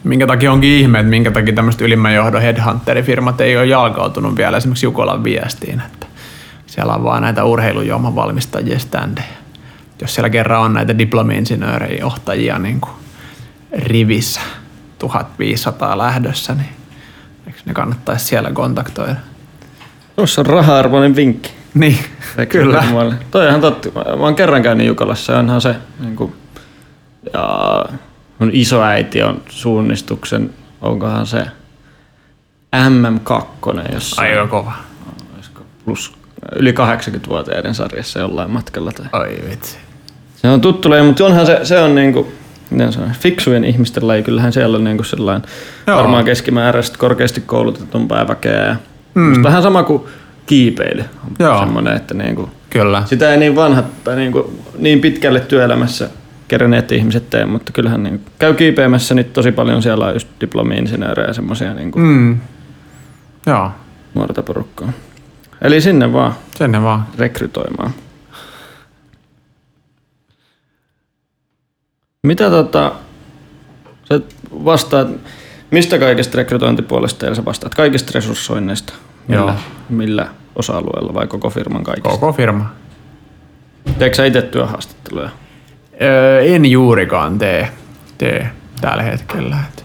Minkä 0.05 0.27
takia 0.27 0.53
onkin 0.53 0.71
ihme, 0.71 0.99
että 0.99 1.11
minkä 1.11 1.31
takia 1.31 1.55
tämmöiset 1.55 1.81
ylimmän 1.81 2.15
johdon 2.15 2.43
headhunterifirmat 2.43 3.41
ei 3.41 3.57
ole 3.57 3.67
jalkautunut 3.67 4.37
vielä 4.37 4.57
esimerkiksi 4.57 4.87
Jukolan 4.87 5.25
viestiin, 5.25 5.83
että 5.87 6.07
siellä 6.67 6.93
on 6.93 7.05
vaan 7.05 7.23
näitä 7.23 7.45
urheilujuoman 7.45 8.15
valmistajia 8.15 8.79
standeja. 8.79 9.27
Jos 10.01 10.15
siellä 10.15 10.31
kerran 10.31 10.61
on 10.61 10.75
näitä 10.75 10.99
diplomi-insinöörejä 10.99 12.01
johtajia 12.01 12.59
niin 12.59 12.81
kuin 12.81 12.93
rivissä 13.79 14.41
1500 14.99 15.99
lähdössä, 15.99 16.55
niin 16.55 16.69
eikö 17.47 17.59
ne 17.67 17.75
kannattaisi 17.75 18.25
siellä 18.25 18.51
kontaktoida? 18.53 19.17
Tuossa 20.17 20.41
on 20.41 20.47
raha-arvoinen 20.47 21.17
vinkki. 21.17 21.51
Niin, 21.75 21.99
kyllä. 22.49 22.75
Rekryfirmoille. 22.75 23.15
Toi 23.31 23.43
on 23.43 23.49
ihan 23.49 23.61
totta. 23.61 23.89
Mä 23.95 24.25
oon 24.25 24.35
kerran 24.35 24.63
käynyt 24.63 24.87
Jukalassa, 24.87 25.39
onhan 25.39 25.61
se 25.61 25.75
niin 26.01 26.17
kuin, 26.17 26.33
ja 27.33 27.85
mun 28.39 28.51
isoäiti 28.53 29.23
on 29.23 29.43
suunnistuksen, 29.49 30.51
onkohan 30.81 31.27
se 31.27 31.43
MM2, 32.77 33.93
jossa 33.93 34.23
Aika 34.23 34.47
kova. 34.47 34.73
plus 35.85 36.13
yli 36.57 36.73
80-vuotiaiden 36.73 37.75
sarjassa 37.75 38.19
jollain 38.19 38.51
matkalla. 38.51 38.93
Tai. 38.93 39.07
Oi 39.21 39.39
vitsi. 39.51 39.77
Se 40.37 40.49
on 40.49 40.61
tuttu 40.61 40.91
laji, 40.91 41.03
mutta 41.03 41.25
onhan 41.25 41.47
se, 41.47 41.61
se 41.63 41.79
on 41.79 41.95
niinku, 41.95 42.33
miten 42.71 42.93
sanon, 42.93 43.11
fiksujen 43.21 43.65
ihmisten 43.65 44.09
laji. 44.09 44.23
Kyllähän 44.23 44.53
siellä 44.53 44.77
on 44.77 44.85
niinku 44.85 45.05
sellainen 45.05 45.49
Joo. 45.87 45.97
varmaan 45.97 46.25
keskimääräistä 46.25 46.99
korkeasti 46.99 47.41
koulutetumpaa 47.41 48.29
väkeä. 48.29 48.67
Ja 48.67 48.77
mm. 49.15 49.43
Vähän 49.43 49.63
sama 49.63 49.83
kuin 49.83 50.03
kiipeily. 50.47 51.05
On 51.25 51.33
Joo. 51.39 51.59
semmoinen, 51.59 51.97
että 51.97 52.15
niinku, 52.15 52.51
Kyllä. 52.71 53.03
sitä 53.07 53.31
ei 53.33 53.37
niin 53.37 53.57
vanhat 53.57 54.05
tai 54.05 54.17
niinku, 54.17 54.53
niin 54.79 55.01
pitkälle 55.01 55.41
työelämässä 55.41 56.11
kerenneet 56.49 56.93
ihmiset 56.93 57.31
tee, 57.31 57.47
mutta 57.47 57.73
kyllähän 57.73 58.03
niinku, 58.03 58.31
käy 58.39 58.55
kiipeämässä 58.55 59.15
niin 59.15 59.27
tosi 59.27 59.53
paljon 59.53 59.83
siellä 59.83 60.07
on 60.07 60.13
just 60.13 60.29
diplomi-insinöörejä 60.41 61.29
ja 61.29 61.35
semmoisia 61.35 61.75
niinku, 61.75 61.99
mm. 61.99 62.07
Mm. 62.07 62.41
Joo, 63.47 63.71
nuorta 64.15 64.43
porukkaa. 64.43 64.93
Eli 65.63 65.81
sinne 65.81 66.13
vaan 66.13 66.35
sinne 66.57 66.83
vaan. 66.83 67.07
rekrytoimaan. 67.19 67.91
Mitä 72.23 72.51
tota, 72.51 72.93
sä 74.05 74.21
vastaat, 74.65 75.09
mistä 75.71 75.99
kaikesta 75.99 76.37
rekrytointipuolesta 76.37 77.27
ja 77.27 77.35
sä 77.35 77.45
vastaat? 77.45 77.75
Kaikista 77.75 78.11
resurssoinneista? 78.15 78.93
Millä, 79.29 79.41
Joo. 79.41 79.55
millä 79.89 80.29
osa-alueella 80.57 81.15
vai 81.15 81.27
koko 81.27 81.51
firman 81.51 81.85
kaikista? 81.85 82.09
Koko 82.09 82.33
firma. 82.33 82.71
Teekö 83.99 84.17
sä 84.17 84.25
itse 84.25 84.43
työhaastatteluja? 84.43 85.31
Öö, 86.03 86.41
en 86.41 86.67
juurikaan 86.67 87.39
tee, 87.39 87.69
tee 88.19 88.51
tällä 88.81 89.03
hetkellä. 89.03 89.57
Et 89.69 89.85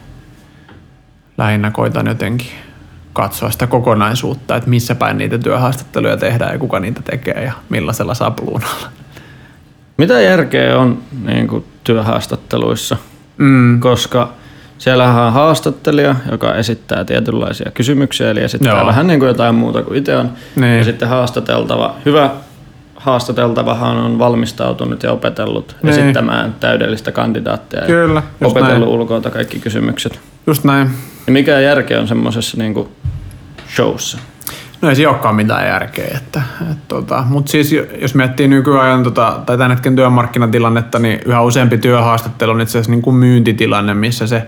lähinnä 1.38 1.72
koitan 1.72 2.08
jotenkin 2.08 2.52
katsoa 3.14 3.52
sitä 3.52 3.68
kokonaisuutta, 3.68 4.56
että 4.56 4.70
missä 4.70 4.96
päin 4.96 5.18
niitä 5.18 5.38
työhaastatteluja 5.38 6.18
tehdään 6.18 6.54
ja 6.54 6.60
kuka 6.60 6.80
niitä 6.80 7.02
tekee 7.02 7.44
ja 7.44 7.52
millaisella 7.70 8.14
sapluunalla. 8.14 8.88
Mitä 9.98 10.22
järkeä 10.22 10.80
on 10.80 11.04
niin 11.26 11.48
kuin 11.48 11.66
työhaastatteluissa? 11.84 12.98
Mm. 13.38 13.80
Koska 13.80 14.34
siellähän 14.78 15.24
on 15.24 15.34
haastattelija, 15.34 16.16
joka 16.32 16.56
esittää 16.56 17.06
tietynlaisia 17.06 17.72
kysymyksiä, 17.74 18.30
eli 18.30 18.44
esittää 18.44 18.74
Joo. 18.74 18.86
vähän 18.86 19.08
niin 19.08 19.20
kuin 19.20 19.28
jotain 19.28 19.56
muuta 19.56 19.84
kuin 19.84 19.98
itse 19.98 20.18
on. 20.18 20.32
Niin. 20.56 20.78
Ja 20.78 20.84
sitten 20.84 21.08
haastateltava, 21.08 21.96
hyvä 22.06 22.30
haastateltavahan 23.04 23.98
on 23.98 24.20
valmistautunut 24.20 25.04
ja 25.04 25.12
opetellut 25.12 25.76
Niin. 25.84 26.00
esittämään 26.00 26.56
täydellistä 26.60 27.12
kandidaattia 27.12 27.80
ja 27.80 27.86
Kyllä, 27.88 28.24
opetellut 28.42 28.80
näin. 28.80 28.84
ulkoilta 28.84 29.30
kaikki 29.32 29.60
kysymykset. 29.60 30.20
Just 30.48 30.64
näin. 30.64 30.90
Ja 31.28 31.34
mikä 31.34 31.60
järkeä 31.60 32.00
on 32.00 32.08
semmoisessa 32.08 32.58
niin 32.58 32.88
showssa? 33.76 34.18
No 34.82 34.90
ei 34.90 34.96
siinä 34.96 35.10
olekaan 35.12 35.36
mitään 35.36 35.68
järkeä. 35.68 36.08
Että, 36.18 36.42
et, 36.72 36.78
tota, 36.88 37.24
Mutta 37.30 37.52
siis 37.52 37.72
jo- 37.72 37.86
jos 38.02 38.16
miettii 38.16 38.48
nykyajan 38.48 39.04
tota, 39.04 39.40
tai 39.46 39.58
tämän 39.58 39.72
hetken 39.72 39.96
työmarkkinatilannetta, 39.96 41.00
niin 41.00 41.20
yhä 41.26 41.42
useampi 41.42 41.78
työhaastattelu 41.78 42.52
on 42.52 42.62
itse 42.62 42.72
asiassa 42.72 42.92
niin 42.92 43.02
kuin 43.02 43.16
myyntitilanne, 43.16 43.94
missä 43.94 44.28
se, 44.28 44.48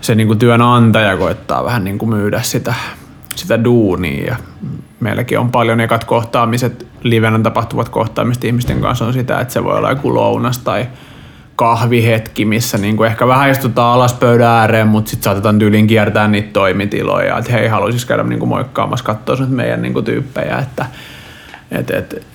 se 0.00 0.14
niin 0.14 0.26
kuin 0.26 0.38
työnantaja 0.38 1.16
koittaa 1.16 1.64
vähän 1.64 1.84
niin 1.84 1.98
kuin 1.98 2.08
myydä 2.08 2.42
sitä, 2.42 2.74
sitä 3.36 3.64
duunia. 3.64 4.24
Ja 4.26 4.36
meilläkin 5.00 5.38
on 5.38 5.50
paljon 5.50 5.80
ekat 5.80 6.04
kohtaamiset, 6.04 6.86
livenä 7.02 7.38
tapahtuvat 7.38 7.88
kohtaamiset 7.88 8.44
ihmisten 8.44 8.80
kanssa 8.80 9.04
on 9.04 9.12
sitä, 9.12 9.40
että 9.40 9.54
se 9.54 9.64
voi 9.64 9.78
olla 9.78 9.90
joku 9.90 10.14
lounas 10.14 10.58
tai 10.58 10.86
kahvihetki, 11.56 12.44
missä 12.44 12.78
niinku 12.78 13.04
ehkä 13.04 13.26
vähän 13.26 13.50
istutaan 13.50 13.94
alas 13.94 14.14
pöydän 14.14 14.48
ääreen, 14.48 14.88
mutta 14.88 15.10
sitten 15.10 15.24
saatetaan 15.24 15.58
tyylin 15.58 15.86
kiertää 15.86 16.28
niitä 16.28 16.52
toimitiloja, 16.52 17.38
että 17.38 17.52
hei, 17.52 17.68
haluaisis 17.68 18.04
käydä 18.04 18.22
niinku 18.22 18.46
moikkaamassa, 18.46 19.04
katsoa 19.04 19.36
nyt 19.36 19.50
meidän 19.50 19.82
niinku 19.82 20.02
tyyppejä, 20.02 20.58
että 20.58 20.86
et, 21.70 21.90
et, 21.90 22.26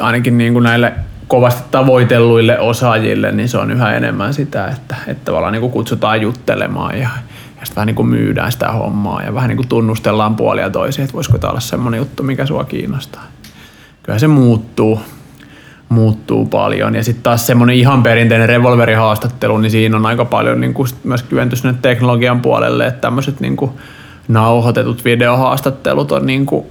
ainakin 0.00 0.38
niinku 0.38 0.60
näille 0.60 0.92
kovasti 1.28 1.62
tavoitelluille 1.70 2.58
osaajille, 2.58 3.32
niin 3.32 3.48
se 3.48 3.58
on 3.58 3.70
yhä 3.70 3.92
enemmän 3.92 4.34
sitä, 4.34 4.66
että, 4.66 4.96
että 5.06 5.24
tavallaan 5.24 5.52
niinku 5.52 5.68
kutsutaan 5.68 6.20
juttelemaan 6.20 6.98
ja, 6.98 7.08
ja 7.60 7.64
sitten 7.64 7.76
vähän 7.76 7.86
niinku 7.86 8.02
myydään 8.02 8.52
sitä 8.52 8.72
hommaa 8.72 9.22
ja 9.22 9.34
vähän 9.34 9.48
niinku 9.48 9.64
tunnustellaan 9.68 10.36
puolia 10.36 10.70
toisia, 10.70 11.04
että 11.04 11.14
voisiko 11.14 11.38
tämä 11.38 11.50
olla 11.50 11.60
semmoinen 11.60 11.98
juttu, 11.98 12.22
mikä 12.22 12.46
sua 12.46 12.64
kiinnostaa. 12.64 13.24
Kyllä 14.06 14.18
se 14.18 14.28
muuttuu 14.28 15.00
muuttuu 15.88 16.46
paljon. 16.46 16.94
Ja 16.94 17.04
sitten 17.04 17.22
taas 17.22 17.46
semmoinen 17.46 17.76
ihan 17.76 18.02
perinteinen 18.02 18.48
revolverihaastattelu, 18.48 19.58
niin 19.58 19.70
siinä 19.70 19.96
on 19.96 20.06
aika 20.06 20.24
paljon 20.24 20.60
niin 20.60 20.74
kuin 20.74 20.88
myös 21.04 21.22
kyventy 21.22 21.56
sinne 21.56 21.74
teknologian 21.82 22.40
puolelle, 22.40 22.86
että 22.86 23.00
tämmöiset 23.00 23.40
niin 23.40 23.56
kuin 23.56 23.70
nauhoitetut 24.28 25.04
videohaastattelut 25.04 26.12
on 26.12 26.26
niin 26.26 26.46
kuin 26.46 26.66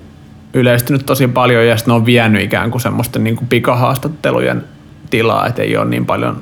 yleistynyt 0.53 1.05
tosi 1.05 1.27
paljon 1.27 1.67
ja 1.67 1.77
sitten 1.77 1.91
ne 1.91 1.95
on 1.95 2.05
vienyt 2.05 2.41
ikään 2.41 2.71
kuin 2.71 2.81
semmoisten 2.81 3.23
niin 3.23 3.36
kuin 3.36 3.47
pikahaastattelujen 3.47 4.63
tilaa, 5.09 5.47
että 5.47 5.61
ei 5.61 5.77
ole 5.77 5.86
niin 5.86 6.05
paljon 6.05 6.41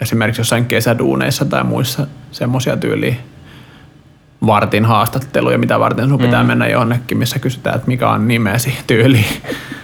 esimerkiksi 0.00 0.40
jossain 0.40 0.64
kesäduuneissa 0.64 1.44
tai 1.44 1.64
muissa 1.64 2.06
semmoisia 2.30 2.76
tyyliä 2.76 3.14
vartin 4.46 4.84
haastatteluja, 4.84 5.58
mitä 5.58 5.80
varten 5.80 6.08
sun 6.08 6.18
pitää 6.18 6.44
mennä 6.44 6.66
jonnekin, 6.66 7.18
missä 7.18 7.38
kysytään, 7.38 7.76
että 7.76 7.88
mikä 7.88 8.10
on 8.10 8.28
nimesi 8.28 8.74
tyyli. 8.86 9.24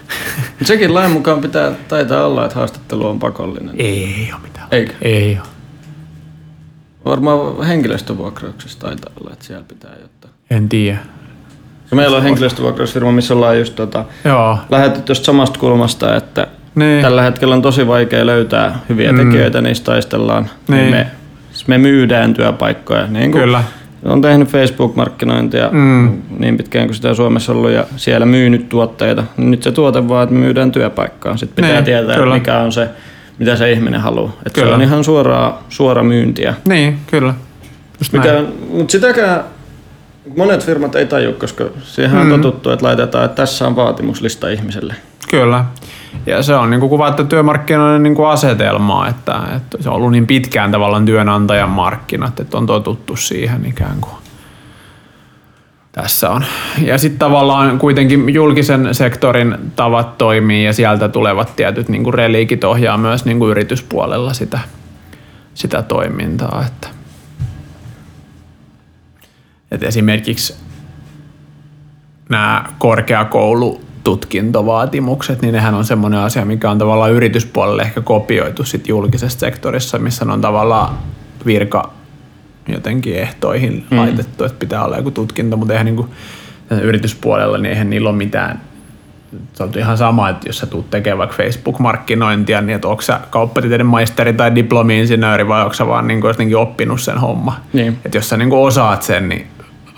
Sekin 0.62 0.94
lain 0.94 1.10
mukaan 1.10 1.40
pitää 1.40 1.72
taitaa 1.88 2.26
olla, 2.26 2.44
että 2.44 2.58
haastattelu 2.58 3.06
on 3.06 3.18
pakollinen. 3.18 3.74
Ei 3.78 4.30
ole 4.32 4.40
mitään. 4.42 4.66
Eikö? 4.70 4.92
Ei 5.02 5.38
ole. 5.40 5.48
Varmaan 7.04 7.66
henkilöstövuokrauksessa 7.66 8.78
taitaa 8.78 9.12
olla, 9.20 9.32
että 9.32 9.44
siellä 9.44 9.64
pitää 9.68 9.90
jotain. 10.00 10.34
En 10.50 10.68
tiedä. 10.68 10.98
Ja 11.90 11.96
meillä 11.96 12.16
on 12.16 12.22
henkilöstövuokrausfirma, 12.22 13.12
missä 13.12 13.34
ollaan 13.34 13.58
just 13.58 13.76
tota, 13.76 14.04
Joo. 14.24 14.58
lähdetty 14.70 15.00
tuosta 15.00 15.24
samasta 15.24 15.58
kulmasta, 15.58 16.16
että 16.16 16.46
Niin. 16.74 17.02
tällä 17.02 17.22
hetkellä 17.22 17.54
on 17.54 17.62
tosi 17.62 17.86
vaikea 17.86 18.26
löytää 18.26 18.78
hyviä 18.88 19.12
mm. 19.12 19.18
tekijöitä, 19.18 19.60
niistä 19.60 19.84
taistellaan. 19.84 20.50
Niin. 20.68 20.80
Niin. 20.80 20.90
Me, 20.92 21.06
me 21.66 21.78
myydään 21.78 22.34
työpaikkoja. 22.34 23.06
Niin 23.06 23.32
kuin 23.32 23.42
Kyllä. 23.42 23.64
On 24.04 24.20
tehnyt 24.20 24.48
Facebook-markkinointia 24.48 25.68
mm. 25.72 26.18
niin 26.38 26.56
pitkään 26.56 26.86
kuin 26.86 26.94
sitä 26.94 27.08
on 27.08 27.16
Suomessa 27.16 27.52
ollut 27.52 27.70
ja 27.70 27.84
siellä 27.96 28.26
myynyt 28.26 28.68
tuotteita. 28.68 29.24
Nyt 29.36 29.62
se 29.62 29.72
tuote 29.72 30.08
vaan, 30.08 30.22
että 30.22 30.34
myydään 30.34 30.72
työpaikkaa. 30.72 31.36
Sitten 31.36 31.56
pitää 31.64 31.72
Niin, 31.80 31.84
tietää, 31.84 32.16
kyllä. 32.16 32.34
mikä 32.34 32.58
on 32.58 32.72
se, 32.72 32.88
mitä 33.38 33.56
se 33.56 33.72
ihminen 33.72 34.00
haluaa. 34.00 34.32
Että 34.46 34.60
se 34.60 34.64
Kyllä. 34.64 34.76
on 34.76 34.82
ihan 34.82 35.04
suoraa, 35.04 35.62
suora 35.68 36.02
myyntiä. 36.02 36.54
Niin, 36.68 36.98
kyllä. 37.06 37.34
Just 38.00 38.12
Mikä, 38.12 38.42
mutta 38.70 38.92
sitäkään 38.92 39.44
monet 40.36 40.66
firmat 40.66 40.96
ei 40.96 41.06
taju, 41.06 41.32
koska 41.32 41.64
siihen 41.82 42.18
on 42.18 42.26
Mm. 42.26 42.30
totuttu, 42.42 42.70
että 42.70 42.86
laitetaan, 42.86 43.24
että 43.24 43.36
tässä 43.42 43.66
on 43.66 43.76
vaatimuslista 43.76 44.48
ihmiselle. 44.48 44.94
Kyllä. 45.30 45.64
Ja 46.26 46.42
se 46.42 46.54
on 46.54 46.70
niin 46.70 46.80
kuin 46.80 46.90
kuvattu 46.90 47.24
työmarkkinoiden 47.24 48.02
niin 48.02 48.26
asetelmaa, 48.28 49.08
että, 49.08 49.40
että 49.56 49.82
se 49.82 49.88
on 49.88 49.94
ollut 49.94 50.10
niin 50.10 50.26
pitkään 50.26 50.70
tavallaan 50.70 51.04
työnantajan 51.04 51.68
markkinat, 51.68 52.40
että 52.40 52.58
on 52.58 52.66
totuttu 52.66 53.16
siihen 53.16 53.66
ikään 53.66 54.00
kuin. 54.00 54.14
Tässä 55.92 56.30
on. 56.30 56.44
Ja 56.82 56.98
sitten 56.98 57.18
tavallaan 57.18 57.78
kuitenkin 57.78 58.34
julkisen 58.34 58.94
sektorin 58.94 59.56
tavat 59.76 60.18
toimii 60.18 60.64
ja 60.64 60.72
sieltä 60.72 61.08
tulevat 61.08 61.56
tietyt 61.56 61.88
niin 61.88 62.04
kuin 62.04 62.14
reliikit 62.14 62.64
ohjaa 62.64 62.98
myös 62.98 63.24
niin 63.24 63.38
kuin 63.38 63.50
yrityspuolella 63.50 64.32
sitä, 64.32 64.58
sitä 65.54 65.82
toimintaa. 65.82 66.64
Että, 66.66 66.88
että 69.70 69.86
esimerkiksi 69.86 70.56
nämä 72.28 72.64
korkeakoulututkintovaatimukset, 74.04 75.42
niin 75.42 75.52
nehän 75.52 75.74
on 75.74 75.84
semmoinen 75.84 76.20
asia, 76.20 76.44
mikä 76.44 76.70
on 76.70 76.78
tavallaan 76.78 77.12
yrityspuolelle 77.12 77.82
ehkä 77.82 78.00
kopioitu 78.00 78.64
sit 78.64 78.88
julkisessa 78.88 79.38
sektorissa, 79.38 79.98
missä 79.98 80.24
on 80.32 80.40
tavallaan 80.40 80.98
virka 81.46 81.92
jotenkin 82.68 83.16
ehtoihin 83.16 83.86
mm. 83.90 83.98
laitettu, 83.98 84.44
että 84.44 84.58
pitää 84.58 84.84
olla 84.84 84.96
joku 84.96 85.10
tutkinto, 85.10 85.56
mutta 85.56 85.72
eihän 85.72 85.86
niinku 85.86 86.08
yrityspuolella, 86.82 87.58
niin 87.58 87.70
eihän 87.70 87.90
niillä 87.90 88.08
ole 88.08 88.16
mitään 88.16 88.60
se 89.52 89.62
on 89.62 89.70
ihan 89.76 89.98
sama, 89.98 90.28
että 90.28 90.48
jos 90.48 90.58
sä 90.58 90.66
tuut 90.66 90.90
tekemään 90.90 91.18
vaikka 91.18 91.36
Facebook-markkinointia, 91.36 92.60
niin 92.60 92.74
että 92.74 92.88
onko 92.88 93.02
sä 93.02 93.20
kauppatieteiden 93.30 93.86
maisteri 93.86 94.32
tai 94.32 94.54
diplomi-insinööri 94.54 95.48
vai 95.48 95.62
onko 95.62 95.74
sä 95.74 95.86
vaan 95.86 96.06
niin 96.06 96.20
jotenkin 96.24 96.56
oppinut 96.56 97.00
sen 97.00 97.18
homma. 97.18 97.60
Niin. 97.72 97.98
Että 98.04 98.18
jos 98.18 98.28
sä 98.28 98.36
niin 98.36 98.52
osaat 98.52 99.02
sen, 99.02 99.28
niin 99.28 99.46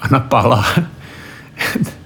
anna 0.04 0.20
palaa. 0.20 0.64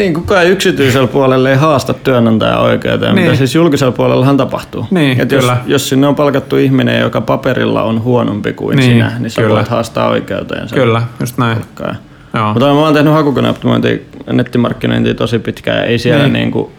Niin, 0.00 0.14
kukaan 0.14 0.46
yksityisellä 0.46 1.06
puolella 1.08 1.50
ei 1.50 1.56
haasta 1.56 1.94
työnantajaa 1.94 2.60
oikeuteen, 2.62 3.14
niin. 3.14 3.24
mitä 3.26 3.36
siis 3.36 3.54
julkisella 3.54 3.92
puolellahan 3.92 4.36
tapahtuu. 4.36 4.86
Niin, 4.90 5.20
Et 5.20 5.32
jos, 5.32 5.40
kyllä. 5.44 5.56
jos 5.66 5.88
sinne 5.88 6.06
on 6.06 6.14
palkattu 6.14 6.56
ihminen, 6.56 7.00
joka 7.00 7.20
paperilla 7.20 7.82
on 7.82 8.02
huonompi 8.02 8.52
kuin 8.52 8.76
Niin, 8.76 8.92
sinä, 8.92 9.12
niin 9.18 9.30
sä 9.30 9.42
kyllä. 9.42 9.54
voit 9.56 9.68
haastaa 9.68 10.08
oikeuteen 10.08 10.68
sen 10.68 10.78
Kyllä, 10.78 11.02
just 11.20 11.38
näin. 11.38 11.56
palkkaa. 11.58 11.94
Joo. 12.34 12.52
Mutta 12.52 12.66
mä 12.66 12.72
oon 12.80 12.94
tehnyt 12.94 13.12
hakukoneoptimointia, 13.12 13.98
nettimarkkinointia 14.32 15.14
tosi 15.14 15.38
pitkään 15.38 15.78
ja 15.78 15.84
ei 15.84 15.98
siellä 15.98 16.22
Niin. 16.22 16.32
niin. 16.32 16.40
Niinku, 16.42 16.72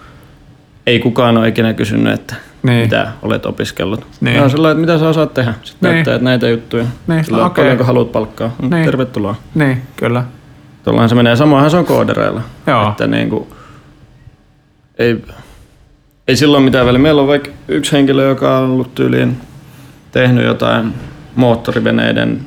ei 0.88 0.99
kukaan 0.99 1.38
ole 1.38 1.47
ikinä 1.47 1.74
kysynyt, 1.74 2.13
että 2.13 2.36
Niin. 2.63 2.84
mitä 2.84 3.07
olet 3.22 3.45
opiskellut. 3.45 3.99
Niin. 4.22 4.34
Niin. 4.34 4.43
on 4.43 4.49
sellainen, 4.49 4.84
että 4.84 4.93
mitä 4.93 5.03
sä 5.03 5.09
osaat 5.09 5.34
tehdä. 5.34 5.53
Sitten 5.63 5.89
Niin. 5.89 5.93
näyttää, 5.95 6.15
että 6.15 6.26
näitä 6.26 6.49
juttuja. 6.49 6.86
Niin, 7.07 7.24
Sillä 7.26 7.45
okei. 7.45 7.61
paljonko 7.63 7.84
haluat 7.84 8.11
palkkaa. 8.11 8.55
Niin. 8.61 8.86
Tervetuloa. 8.86 9.36
Niin, 9.55 9.82
kyllä. 9.95 10.24
Tuollahan 10.84 11.09
se 11.09 11.15
menee. 11.15 11.36
Samoinhan 11.36 11.71
se 11.71 11.77
on 11.77 11.86
koodereilla. 11.86 12.41
Joo. 12.67 12.89
Että 12.89 13.07
niinku, 13.07 13.47
ei, 14.99 15.23
ei 16.27 16.36
silloin 16.36 16.63
mitään 16.63 16.86
väliä. 16.86 16.99
Meillä 16.99 17.21
on 17.21 17.27
vaikka 17.27 17.49
yksi 17.67 17.91
henkilö, 17.91 18.29
joka 18.29 18.57
on 18.57 18.63
ollut 18.71 18.95
tyyliin 18.95 19.38
tehnyt 20.11 20.45
jotain 20.45 20.93
moottoriveneiden 21.36 22.41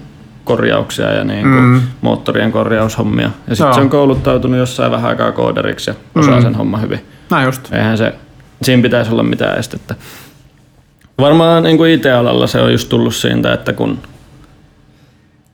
korjauksia 0.45 1.12
ja 1.12 1.24
niinku 1.24 1.49
Mm. 1.49 1.64
mm. 1.64 1.80
moottorien 2.01 2.53
korjaushommia. 2.53 3.30
Ja 3.49 3.57
sitten 3.57 3.74
se 3.74 3.80
on 3.80 3.91
kouluttautunut 3.91 4.59
jossain 4.59 4.93
vähän 4.93 5.11
aikaa 5.11 5.32
kooderiksi 5.32 5.91
ja 5.91 5.95
osaa 6.14 6.37
Mm. 6.37 6.43
sen 6.43 6.55
homman 6.55 6.82
hyvin. 6.82 7.01
Näin 7.30 7.45
just. 7.47 7.72
Eihän 7.72 7.99
se, 7.99 8.14
siinä 8.62 8.82
pitäisi 8.82 9.11
olla 9.12 9.22
mitään 9.22 9.59
estettä. 9.59 9.95
Varmaan 11.18 11.62
niin 11.62 11.76
kuin 11.76 11.91
IT-alalla 11.91 12.47
se 12.47 12.61
on 12.61 12.72
just 12.72 12.89
tullut 12.89 13.14
siitä, 13.14 13.53
että 13.53 13.72
kun 13.72 13.99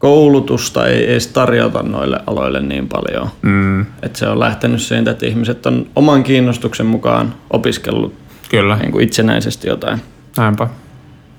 koulutusta 0.00 0.86
ei 0.86 1.10
edes 1.10 1.26
tarjota 1.26 1.82
noille 1.82 2.20
aloille 2.26 2.60
niin 2.60 2.88
paljon. 2.88 3.28
Mm, 3.42 3.80
Että 4.02 4.18
se 4.18 4.28
on 4.28 4.40
lähtenyt 4.40 4.80
siitä, 4.82 5.10
että 5.10 5.26
ihmiset 5.26 5.66
on 5.66 5.86
oman 5.96 6.22
kiinnostuksen 6.22 6.86
mukaan 6.86 7.34
opiskellut 7.50 8.14
kyllä, 8.48 8.76
niin 8.76 8.92
kuin 8.92 9.04
itsenäisesti 9.04 9.68
jotain. 9.68 10.00
näinpä. 10.36 10.68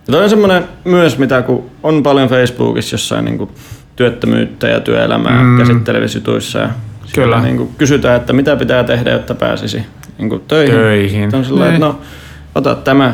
Ja 0.07 0.12
toi 0.12 0.24
on 0.24 0.30
semmoinen 0.30 0.64
myös, 0.86 1.18
mitä 1.18 1.41
kun 1.41 1.70
on 1.84 2.03
paljon 2.03 2.30
Facebookissa 2.30 2.93
jossain 2.93 3.26
niin 3.26 3.38
kuin 3.38 3.49
työttömyyttä 3.95 4.68
ja 4.68 4.80
työelämää 4.80 5.43
Mm. 5.43 5.57
käsittelevissä 5.57 6.18
jutuissa. 6.18 6.59
Ja 6.59 6.70
Kyllä. 7.16 7.41
Niin 7.41 7.57
kuin 7.57 7.70
kysytään, 7.78 8.16
että 8.18 8.34
mitä 8.34 8.55
pitää 8.55 8.84
tehdä, 8.84 9.12
jotta 9.12 9.36
pääsisi 9.36 9.82
niin 10.18 10.30
kuin 10.30 10.41
töihin. 10.47 10.76
Töihin. 10.76 11.36
On 11.36 11.45
sellainen, 11.45 11.82
Niin. 11.82 11.89
että 11.91 11.99
no, 11.99 12.01
ota 12.55 12.76
tämä 12.76 13.14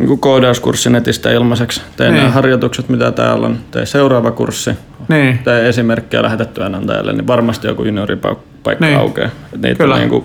niin 0.00 0.08
kuin 0.08 0.20
koodauskurssi 0.20 0.90
netistä 0.90 1.30
ilmaiseksi. 1.32 1.82
Tee 1.96 2.10
Niin. 2.10 2.16
nämä 2.20 2.30
harjoitukset, 2.30 2.88
mitä 2.88 3.12
täällä 3.12 3.46
on. 3.46 3.58
Tee 3.70 3.86
seuraava 3.86 4.30
kurssi. 4.30 4.70
Niin, 5.08 5.38
Tee 5.38 5.68
esimerkkiä 5.68 6.22
lähetä 6.22 6.44
työnantajalle, 6.44 7.12
niin 7.12 7.26
varmasti 7.26 7.66
joku 7.66 7.84
junioripaikka 7.84 8.40
Niin. 8.86 8.98
aukeaa. 8.98 9.30
Et 9.54 9.62
niitä 9.62 9.78
Kyllä. 9.78 9.94
on 9.94 10.00
niin 10.00 10.10
kuin, 10.10 10.24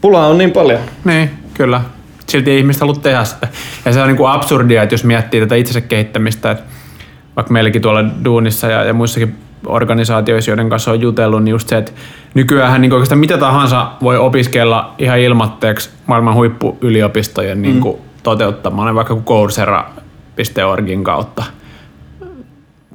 pulaa 0.00 0.26
on 0.26 0.38
niin 0.38 0.50
paljon. 0.50 0.80
niin, 1.04 1.30
kyllä. 1.54 1.80
Silti 2.26 2.50
ei 2.50 2.58
ihmiset 2.58 2.80
halua 2.80 2.94
tehdä 2.94 3.24
sitä. 3.24 3.48
Ja 3.84 3.92
se 3.92 4.00
on 4.02 4.08
niin 4.08 4.16
kuin 4.16 4.30
absurdia, 4.30 4.82
että 4.82 4.92
jos 4.94 5.04
miettii 5.04 5.40
tätä 5.40 5.54
itsensä 5.54 5.80
kehittämistä, 5.80 6.50
että 6.50 6.64
vaikka 7.36 7.52
meilläkin 7.52 7.82
tuolla 7.82 8.04
duunissa 8.24 8.66
ja, 8.66 8.84
ja 8.84 8.92
muissakin 8.92 9.34
organisaatioissa, 9.66 10.50
joiden 10.50 10.68
kanssa 10.70 10.90
on 10.90 11.00
jutellut, 11.00 11.44
niin 11.44 11.50
just 11.50 11.68
se, 11.68 11.76
että 11.76 11.92
nykyään 12.34 12.80
niin 12.80 12.92
oikeastaan 12.92 13.18
mitä 13.18 13.38
tahansa 13.38 13.90
voi 14.02 14.16
opiskella 14.18 14.94
ihan 14.98 15.18
ilmatteeksi 15.18 15.90
maailman 16.06 16.34
huippuyliopistojen 16.34 17.62
niin 17.62 17.80
kuin 17.80 17.96
toteuttamaan, 18.22 18.94
vaikka 18.94 19.16
coursera.orgin 19.16 21.04
kautta. 21.04 21.44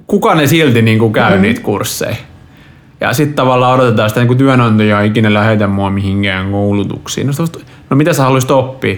Kuka 0.07 0.35
ne 0.35 0.47
silti 0.47 0.81
niin 0.81 0.99
kuin 0.99 1.13
käy 1.13 1.39
niitä 1.39 1.61
kursseja? 1.61 2.15
Ja 3.01 3.13
sitten 3.13 3.35
tavallaan 3.35 3.79
odotetaan 3.79 4.09
sitä, 4.09 4.21
että 4.21 4.35
työnantaja 4.35 5.01
ei 5.01 5.07
ikinä 5.07 5.33
lähetä 5.33 5.67
mua 5.67 5.89
mihinkään 5.89 6.51
koulutuksiin. 6.51 7.27
No, 7.27 7.33
sit 7.33 7.65
no 7.89 7.97
mitä 7.97 8.13
sä 8.13 8.23
haluaisit 8.23 8.51
oppia? 8.51 8.95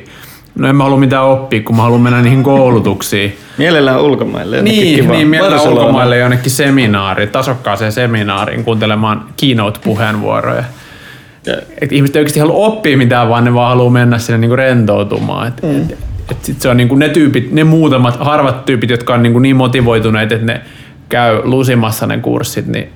No 0.56 0.68
en 0.68 0.76
mä 0.76 0.84
halua 0.84 0.98
mitään 1.00 1.24
oppia, 1.26 1.62
kun 1.64 1.76
mä 1.76 1.82
haluan 1.84 2.02
mennä 2.02 2.22
niihin 2.22 2.44
koulutuksiin. 2.44 3.38
Mielellään 3.58 4.02
ulkomaille. 4.02 4.62
Niin, 4.62 4.96
kivaan. 4.96 5.18
niin 5.18 5.28
mielellään 5.28 5.54
Barcelonaan. 5.60 5.86
ulkomaille 5.88 6.18
jonnekin 6.18 6.52
seminaariin, 6.52 7.30
tasokkaaseen 7.30 7.92
seminaariin, 7.92 8.64
kuuntelemaan 8.64 9.26
keynote-puheenvuoroja. 9.38 10.64
Ja- 11.46 11.58
Et 11.82 11.92
ihmiset 11.92 12.16
ei 12.16 12.20
oikeasti 12.20 12.40
halua 12.40 12.66
oppia 12.68 12.98
mitään, 12.98 13.30
vaan 13.30 13.44
ne 13.44 13.54
vaan 13.54 13.70
haluaa 13.70 13.90
mennä 13.92 14.18
sinne 14.18 14.38
niinku 14.38 14.56
rentoutumaan. 14.56 15.48
Et, 15.48 15.62
mm. 15.64 15.82
et, 15.82 15.98
et 16.32 16.46
sit 16.46 16.62
se 16.62 16.70
on 16.70 16.78
niinku 16.78 16.96
ne 16.96 17.10
tyypit, 17.10 17.52
ne 17.52 17.64
muutamat 17.64 18.18
harvat 18.20 18.66
tyypit, 18.66 18.90
jotka 18.90 19.14
on 19.14 19.24
niinku 19.24 19.40
niin 19.40 19.56
motivoituneet, 19.56 20.32
että 20.32 20.46
ne 20.46 20.62
käy 21.10 21.42
lusimassa 21.44 22.08
ne 22.08 22.18
kurssit, 22.18 22.68
niin 22.68 22.90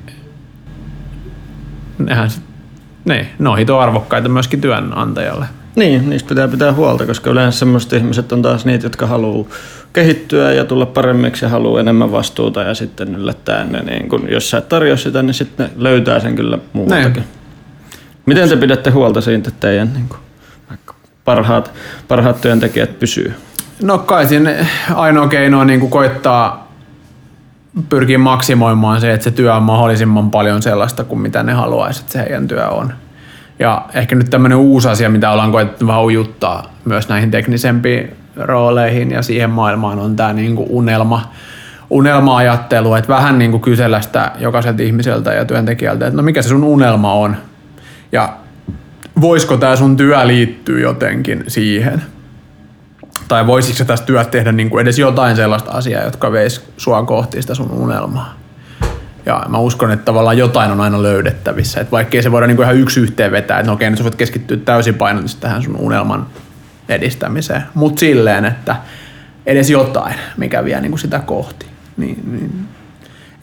nehän 2.00 2.30
sit, 2.30 2.44
ne, 3.06 3.28
ne 3.40 3.50
on 3.50 3.58
hito 3.58 3.80
arvokkaita 3.80 4.30
myöskin 4.30 4.62
työnantajalle. 4.62 5.46
Niin, 5.76 6.10
niistä 6.10 6.30
pitää 6.30 6.48
pitää 6.48 6.74
huolta, 6.74 7.06
koska 7.06 7.30
yleensä 7.30 7.60
semmoiset 7.60 7.94
ihmiset 7.94 8.32
on 8.32 8.42
taas 8.42 8.66
niitä, 8.66 8.86
jotka 8.86 9.08
haluaa 9.08 9.48
kehittyä 9.94 10.54
ja 10.54 10.66
tulla 10.66 10.86
paremmiksi 10.86 11.46
ja 11.46 11.50
haluaa 11.50 11.80
enemmän 11.80 12.12
vastuuta 12.12 12.62
ja 12.62 12.74
sitten 12.74 13.16
yllättää 13.16 13.64
ne. 13.64 13.82
Niin 13.82 14.10
kun, 14.10 14.28
jos 14.30 14.50
sä 14.50 14.58
et 14.58 14.70
tarjoa 14.70 14.98
sitä, 14.98 15.24
niin 15.24 15.34
sitten 15.34 15.70
löytää 15.78 16.20
sen 16.20 16.36
kyllä. 16.36 16.58
Niin. 16.74 17.24
Miten 18.26 18.50
te 18.50 18.58
pidätte 18.58 18.90
huolta 18.90 19.22
siitä, 19.22 19.52
teidän 19.60 19.94
niin 19.94 20.06
kun, 20.10 20.18
parhaat, 21.26 21.72
parhaat 22.08 22.42
työntekijät 22.42 23.00
pysyy? 23.00 23.34
No 23.82 23.98
kai 23.98 24.26
siinä 24.26 24.66
ainoa 24.96 25.28
keino 25.28 25.60
on 25.60 25.68
niin 25.68 25.90
koittaa 25.90 26.72
pyrkiä 27.90 28.18
maksimoimaan 28.18 29.02
se, 29.02 29.14
että 29.14 29.24
se 29.24 29.32
työ 29.32 29.56
on 29.56 29.64
mahdollisimman 29.64 30.32
paljon 30.32 30.62
sellaista 30.62 31.04
kuin 31.04 31.22
mitä 31.22 31.44
ne 31.44 31.54
haluaisivat, 31.54 32.06
että 32.06 32.14
se 32.14 32.20
heidän 32.20 32.48
työ 32.48 32.68
on. 32.68 32.94
Ja 33.60 33.86
ehkä 33.94 34.16
nyt 34.16 34.30
tämmöinen 34.30 34.58
uusi 34.58 34.90
asia, 34.90 35.10
mitä 35.10 35.32
ollaan 35.32 35.52
koettu 35.52 35.88
vähän 35.88 36.04
ujuttaa 36.04 36.74
myös 36.86 37.10
näihin 37.10 37.32
teknisempiin 37.32 38.16
rooleihin 38.36 39.12
ja 39.12 39.22
siihen 39.22 39.50
maailmaan 39.50 40.00
on 40.00 40.16
tämä 40.16 40.34
niinku 40.34 40.66
unelma, 40.70 41.32
unelma-ajattelu, 41.90 42.96
että 42.96 43.14
vähän 43.14 43.40
niinku 43.40 43.60
kysellä 43.60 44.02
sitä 44.02 44.32
jokaiselta 44.40 44.84
ihmiseltä 44.84 45.34
ja 45.34 45.46
työntekijältä, 45.46 46.08
että 46.08 46.18
no 46.18 46.24
mikä 46.24 46.42
se 46.42 46.50
sun 46.50 46.64
unelma 46.64 47.14
on 47.14 47.36
ja 48.12 48.34
voisiko 49.22 49.58
tämä 49.58 49.76
sun 49.76 49.98
työ 49.98 50.28
liittyä 50.28 50.80
jotenkin 50.80 51.44
siihen 51.48 52.02
tai 53.28 53.48
voisitko 53.48 53.78
sä 53.78 53.86
tästä 53.86 54.06
työstä 54.06 54.32
tehdä 54.32 54.52
niin 54.52 54.70
kuin 54.70 54.82
edes 54.82 55.00
jotain 55.00 55.36
sellaista 55.36 55.72
asiaa, 55.72 56.04
jotka 56.04 56.32
veisi 56.32 56.62
sua 56.78 57.04
kohti 57.04 57.42
sitä 57.42 57.56
sun 57.56 57.72
unelmaa. 57.72 58.42
Ja 59.26 59.46
mä 59.50 59.58
uskon, 59.58 59.92
että 59.92 60.06
tavallaan 60.06 60.38
jotain 60.38 60.72
on 60.72 60.82
aina 60.82 61.04
löydettävissä. 61.04 61.82
Että 61.82 61.92
vaikkei 61.92 62.24
se 62.24 62.32
voida 62.32 62.48
niin 62.48 62.56
kuin 62.56 62.64
ihan 62.64 62.78
yksi 62.78 63.00
yhteen 63.00 63.32
vetää, 63.32 63.60
että 63.60 63.68
no 63.68 63.74
okei, 63.74 63.90
nyt 63.90 63.98
sä 63.98 64.04
voit 64.04 64.16
keskittyä 64.16 64.58
täysipainoisesti 64.58 65.42
tähän 65.42 65.64
sun 65.64 65.76
unelman 65.76 66.26
edistämiseen. 66.90 67.64
Mutta 67.74 68.00
silleen, 68.00 68.46
että 68.46 68.76
edes 69.46 69.70
jotain, 69.70 70.16
mikä 70.38 70.64
vie 70.64 70.82
niin 70.82 70.92
kuin 70.92 71.00
sitä 71.00 71.20
kohti. 71.20 71.66
Niin, 71.98 72.24
niin. 72.32 72.68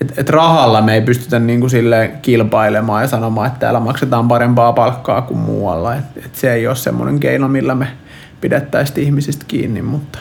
Et, 0.01 0.19
et 0.19 0.31
rahalla 0.31 0.83
me 0.83 0.95
ei 0.95 1.01
pystytä 1.01 1.39
niin 1.39 1.61
kuin 1.61 1.71
silleen 1.71 2.13
kilpailemaan 2.23 3.03
ja 3.03 3.09
sanomaan, 3.09 3.47
että 3.47 3.59
täällä 3.59 3.81
maksetaan 3.81 4.29
parempaa 4.29 4.73
palkkaa 4.73 5.23
kuin 5.23 5.39
muualla. 5.39 5.95
Et, 5.95 6.05
et 6.25 6.35
se 6.35 6.53
ei 6.53 6.67
ole 6.67 6.77
semmoinen 6.77 7.21
keino, 7.21 7.49
millä 7.49 7.75
me 7.75 7.87
pidettäisiin 8.41 9.05
ihmisistä 9.07 9.45
kiinni, 9.49 9.83
mutta, 9.83 10.19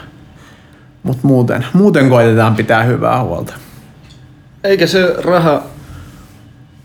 mutta 1.04 1.28
muuten, 1.28 1.66
muuten 1.74 2.10
koitetaan 2.10 2.56
pitää 2.56 2.84
hyvää 2.84 3.24
huolta. 3.24 3.54
Eikä 4.64 4.88
se 4.88 5.16
raha 5.24 5.64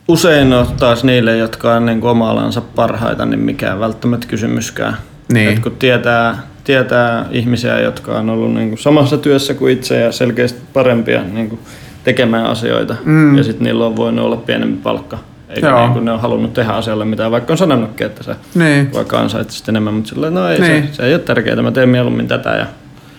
usein 0.09 0.53
ole 0.53 0.67
taas 0.79 1.05
niille, 1.05 1.37
jotka 1.37 1.75
on 1.75 1.87
niin 1.87 2.01
kuin 2.01 2.11
oma 2.11 2.31
alansa 2.31 2.61
parhaita, 2.61 3.27
niin 3.27 3.41
mikään 3.41 3.81
välttämättä 3.81 4.27
kysymyskään. 4.27 4.97
Niin. 5.33 5.49
Et 5.49 5.59
kun 5.59 5.77
tietää, 5.79 6.39
tietää 6.65 7.27
ihmisiä, 7.31 7.81
jotka 7.81 8.19
on 8.19 8.31
ollut 8.31 8.55
niin 8.55 8.69
kuin 8.69 8.79
samassa 8.79 9.19
työssä 9.19 9.55
kuin 9.55 9.73
itse 9.73 10.01
ja 10.01 10.13
selkeästi 10.13 10.61
parempia 10.73 11.23
niin 11.23 11.49
kuin 11.49 11.61
tekemään 12.05 12.47
asioita, 12.47 12.97
mm. 13.05 13.37
ja 13.37 13.45
sitten 13.45 13.65
niillä 13.65 13.87
on 13.87 13.97
voinut 13.97 14.25
olla 14.25 14.37
pienempi 14.37 14.81
palkka. 14.83 15.19
Eikä 15.49 15.69
Joo. 15.69 15.81
niin 15.81 15.93
kuin 15.93 16.05
ne 16.05 16.13
on 16.13 16.21
halunnut 16.21 16.53
tehdä 16.55 16.73
asialle 16.73 17.05
mitään, 17.05 17.31
vaikka 17.31 17.53
on 17.53 17.59
sanonutkin, 17.59 18.07
että 18.07 18.23
se 18.23 18.37
Niin. 18.55 18.93
vaikka 18.95 19.21
ansaitsit 19.21 19.69
enemmän, 19.69 19.95
mutta 19.95 20.09
sillä 20.09 20.31
no 20.31 20.49
ei, 20.49 20.61
Niin. 20.61 20.87
se, 20.87 20.93
se 20.93 21.03
ei 21.07 21.15
ole 21.15 21.23
tärkeää, 21.23 21.63
mä 21.63 21.71
teen 21.71 21.89
mieluummin 21.89 22.29
tätä 22.29 22.51
ja 22.51 22.67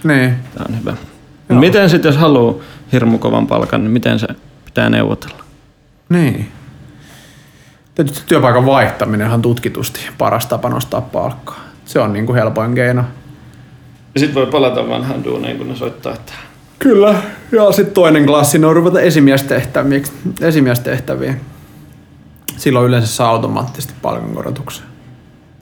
Niin. 0.03 0.35
tämä 0.53 0.65
on 0.69 0.79
hyvä. 0.79 0.93
Mut 1.49 1.59
Miten 1.59 1.89
sitten, 1.89 2.09
jos 2.09 2.17
haluaa 2.17 2.55
hirmu 2.91 3.17
kovan 3.17 3.47
palkan, 3.47 3.81
niin 3.83 3.91
miten 3.91 4.19
se 4.19 4.27
pitää 4.65 4.89
neuvotella? 4.89 5.43
Niin. 6.09 6.51
Tietysti 7.95 8.23
työpaikan 8.27 8.65
vaihtaminen 8.65 9.31
on 9.31 9.41
tutkitusti 9.41 9.99
paras 10.17 10.45
tapa 10.45 10.69
nostaa 10.69 11.01
palkkaa. 11.01 11.59
Se 11.85 11.99
on 11.99 12.13
niin 12.13 12.25
kuin 12.25 12.35
helpoin 12.35 12.75
keino. 12.75 13.03
Ja 14.13 14.19
sitten 14.19 14.35
voi 14.35 14.45
palata 14.45 14.89
vanhaan 14.89 15.23
duuniin, 15.23 15.57
kun 15.57 15.67
ne 15.69 15.75
soittaa, 15.75 16.13
että 16.13 16.33
Kyllä. 16.83 17.15
Ja 17.51 17.71
sitten 17.71 17.93
toinen 17.93 18.25
klassi 18.25 18.65
on 18.65 18.75
ruveta 18.75 18.99
esimiestehtäviä. 20.41 21.35
Silloin 22.57 22.87
yleensä 22.87 23.07
saa 23.07 23.29
automaattisesti 23.29 23.93
palkankorotuksen. 24.01 24.85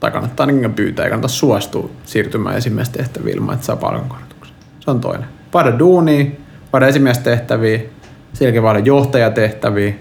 Tai 0.00 0.10
kannattaa 0.10 0.46
ainakin 0.46 0.74
pyytää, 0.74 1.04
ei 1.04 1.10
kannata 1.10 1.28
suostua 1.28 1.90
siirtymään 2.04 2.56
esimiestehtäviin 2.56 3.36
ilman, 3.36 3.54
että 3.54 3.66
saa 3.66 3.76
palkankorotuksen. 3.76 4.56
Se 4.80 4.90
on 4.90 5.00
toinen. 5.00 5.28
Vaada 5.54 5.78
duunia, 5.78 6.24
vaada 6.72 6.86
esimiestehtäviä, 6.86 7.80
sen 8.32 8.46
jälkeen 8.46 8.62
vaada 8.62 8.78
johtajatehtäviä. 8.78 9.94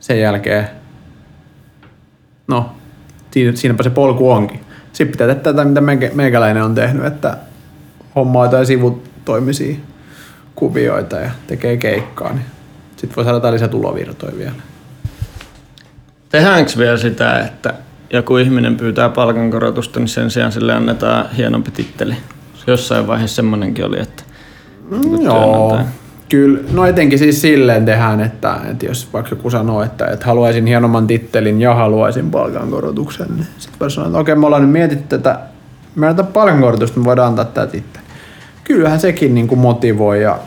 Sen 0.00 0.20
jälkeen, 0.20 0.68
no, 2.48 2.70
siinä, 3.30 3.56
siinäpä 3.56 3.82
se 3.82 3.90
polku 3.90 4.30
onkin. 4.30 4.60
Sitten 4.92 5.12
pitää 5.12 5.26
tehdä 5.26 5.40
tätä, 5.40 5.64
mitä 5.64 5.80
meikä- 5.80 6.10
meikäläinen 6.14 6.62
on 6.62 6.74
tehnyt, 6.74 7.04
että 7.04 7.36
hommaa 8.16 8.44
jotain 8.44 8.66
sivutoimisia 8.66 9.76
kuvioita 10.60 11.16
ja 11.16 11.30
tekee 11.46 11.76
keikkaa, 11.76 12.32
niin 12.32 12.44
sitten 12.96 13.16
voi 13.16 13.24
saada 13.24 13.36
jotain 13.36 13.54
lisätulovirtoja 13.54 14.38
vielä. 14.38 14.52
Tehdäänkö 16.28 16.72
vielä 16.78 16.96
sitä, 16.96 17.38
että 17.38 17.74
joku 18.12 18.36
ihminen 18.36 18.76
pyytää 18.76 19.08
palkankorotusta, 19.08 20.00
niin 20.00 20.08
sen 20.08 20.30
sijaan 20.30 20.52
sille 20.52 20.74
annetaan 20.74 21.30
hienompi 21.36 21.70
titteli? 21.70 22.16
Jossain 22.66 23.06
vaiheessa 23.06 23.36
semmoinenkin 23.36 23.84
oli, 23.84 24.00
että 24.00 24.22
niin 24.90 25.22
Joo, 25.22 25.78
kyllä. 26.28 26.60
No 26.72 26.86
etenkin 26.86 27.18
siis 27.18 27.40
silleen 27.40 27.84
tehdään, 27.84 28.20
että, 28.20 28.56
että 28.70 28.86
jos 28.86 29.08
vaikka 29.12 29.30
joku 29.30 29.50
sanoo, 29.50 29.82
että, 29.82 30.06
että 30.06 30.26
haluaisin 30.26 30.66
hienomman 30.66 31.06
tittelin 31.06 31.60
ja 31.60 31.74
haluaisin 31.74 32.30
palkankorotuksen, 32.30 33.26
niin 33.28 33.46
sitten 33.58 33.80
voi 33.80 33.90
sanoa, 33.90 34.08
että 34.08 34.18
okei, 34.18 34.34
me 34.34 34.46
ollaan 34.46 34.62
nyt 34.62 34.72
mietitty 34.72 35.18
tätä, 35.18 35.38
me 35.96 36.06
annetaan 36.06 36.32
palkankorotusta, 36.32 36.98
me 36.98 37.04
voidaan 37.04 37.28
antaa 37.28 37.44
tämä 37.44 37.66
titteli. 37.66 38.04
Kyllähän 38.64 39.00
sekin 39.00 39.34
niin 39.34 39.48
kuin 39.48 39.58
motivoi 39.58 40.22
ja 40.22 40.38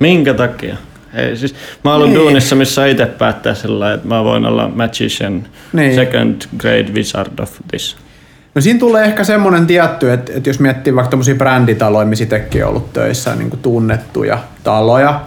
Minkä 0.00 0.34
takia? 0.34 0.76
Ei, 1.14 1.36
siis, 1.36 1.54
mä 1.84 1.90
oon 1.90 1.96
ollut 1.96 2.10
Niin. 2.10 2.20
duunissa, 2.20 2.56
missä 2.56 2.86
itse 2.86 3.06
päättää 3.06 3.54
sillä 3.54 3.92
että 3.92 4.08
mä 4.08 4.24
voin 4.24 4.46
olla 4.46 4.68
magician, 4.74 5.44
Niin. 5.72 5.94
second 5.94 6.42
grade 6.58 6.86
wizard 6.94 7.38
of 7.38 7.50
this. 7.70 7.96
No 8.54 8.60
siinä 8.60 8.78
tulee 8.78 9.04
ehkä 9.04 9.24
semmoinen 9.24 9.66
tietty, 9.66 10.12
että, 10.12 10.32
että 10.36 10.50
jos 10.50 10.60
miettii 10.60 10.94
vaikka 10.94 11.10
tämmöisiä 11.10 11.34
bränditaloja, 11.34 12.06
missä 12.06 12.24
itsekin 12.24 12.64
on 12.64 12.70
ollut 12.70 12.92
töissä, 12.92 13.34
niin 13.34 13.50
kuin 13.50 13.60
tunnettuja 13.60 14.38
taloja, 14.64 15.20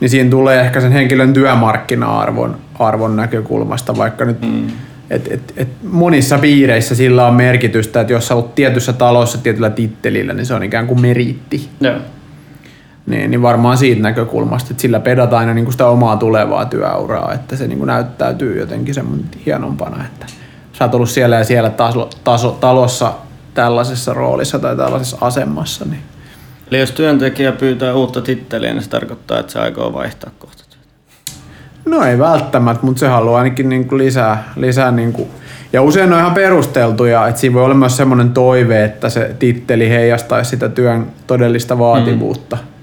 niin 0.00 0.08
siinä 0.10 0.30
tulee 0.30 0.60
ehkä 0.60 0.80
sen 0.80 0.92
henkilön 0.92 1.32
työmarkkina-arvon 1.32 2.56
arvon 2.78 3.16
näkökulmasta, 3.16 3.96
vaikka 3.96 4.24
nyt 4.24 4.42
mm. 4.42 4.66
et, 5.10 5.28
et, 5.32 5.52
et 5.56 5.68
monissa 5.82 6.38
piireissä 6.38 6.94
sillä 6.94 7.26
on 7.26 7.34
merkitystä, 7.34 8.00
että 8.00 8.12
jos 8.12 8.28
sä 8.28 8.34
olet 8.34 8.54
tietyssä 8.54 8.92
talossa 8.92 9.38
tietyllä 9.38 9.70
tittelillä, 9.70 10.32
niin 10.32 10.46
se 10.46 10.54
on 10.54 10.62
ikään 10.62 10.86
kuin 10.86 11.00
meriitti. 11.00 11.68
Joo. 11.80 11.94
Niin, 13.08 13.30
niin 13.30 13.42
varmaan 13.42 13.78
siitä 13.78 14.02
näkökulmasta, 14.02 14.68
että 14.70 14.80
sillä 14.80 15.00
pedataan 15.00 15.40
aina 15.40 15.54
niin 15.54 15.64
kuin 15.64 15.72
sitä 15.72 15.86
omaa 15.86 16.16
tulevaa 16.16 16.64
työuraa, 16.64 17.32
että 17.32 17.56
se 17.56 17.66
niin 17.66 17.78
kuin 17.78 17.86
näyttäytyy 17.86 18.60
jotenkin 18.60 18.94
semmoinen 18.94 19.26
hienompana, 19.46 20.04
että 20.04 20.26
sä 20.72 20.84
oot 20.84 20.94
ollut 20.94 21.10
siellä 21.10 21.36
ja 21.36 21.44
siellä 21.44 21.70
taso, 21.70 22.10
taso, 22.24 22.50
talossa 22.50 23.12
tällaisessa 23.54 24.14
roolissa 24.14 24.58
tai 24.58 24.76
tällaisessa 24.76 25.16
asemassa, 25.20 25.84
niin 25.84 26.00
Eli 26.70 26.80
jos 26.80 26.92
työntekijä 26.92 27.52
pyytää 27.52 27.94
uutta 27.94 28.20
titteliä, 28.20 28.72
niin 28.72 28.82
se 28.82 28.90
tarkoittaa, 28.90 29.38
että 29.38 29.52
se 29.52 29.58
aikoo 29.58 29.92
vaihtaa 29.92 30.30
kohta. 30.38 30.64
No 31.84 32.04
ei 32.04 32.18
välttämättä, 32.18 32.86
mutta 32.86 33.00
se 33.00 33.08
haluaa 33.08 33.38
ainakin 33.38 33.68
niinku 33.68 33.98
lisää, 33.98 34.52
lisää 34.56 34.90
niinku, 34.90 35.28
ja 35.72 35.82
usein 35.82 36.12
on 36.12 36.18
ihan 36.18 36.34
perusteltuja, 36.34 37.28
että 37.28 37.40
siinä 37.40 37.54
voi 37.54 37.64
olla 37.64 37.74
myös 37.74 37.96
semmoinen 37.96 38.30
toive, 38.30 38.84
että 38.84 39.08
se 39.08 39.34
titteli 39.38 39.90
heijastaisi 39.90 40.50
sitä 40.50 40.68
työn 40.68 41.06
todellista 41.26 41.78
vaativuutta. 41.78 42.56
Mm. 42.56 42.77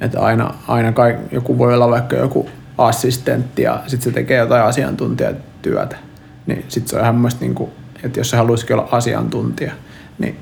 Että 0.00 0.20
aina, 0.20 0.54
aina 0.68 0.92
kai, 0.92 1.18
joku 1.32 1.58
voi 1.58 1.74
olla 1.74 1.90
vaikka 1.90 2.16
joku 2.16 2.50
assistentti 2.78 3.62
ja 3.62 3.82
sitten 3.86 4.12
se 4.12 4.14
tekee 4.14 4.38
jotain 4.38 4.64
asiantuntijatyötä. 4.64 5.96
Niin 6.46 6.64
sitten 6.68 6.90
se 6.90 6.96
on 6.96 7.02
ihan 7.02 7.14
mun 7.14 7.22
mielestä, 7.22 7.40
niinku, 7.40 7.70
että 8.02 8.20
jos 8.20 8.30
se 8.30 8.36
haluaisikin 8.36 8.76
olla 8.76 8.88
asiantuntija, 8.92 9.72
niin, 10.18 10.36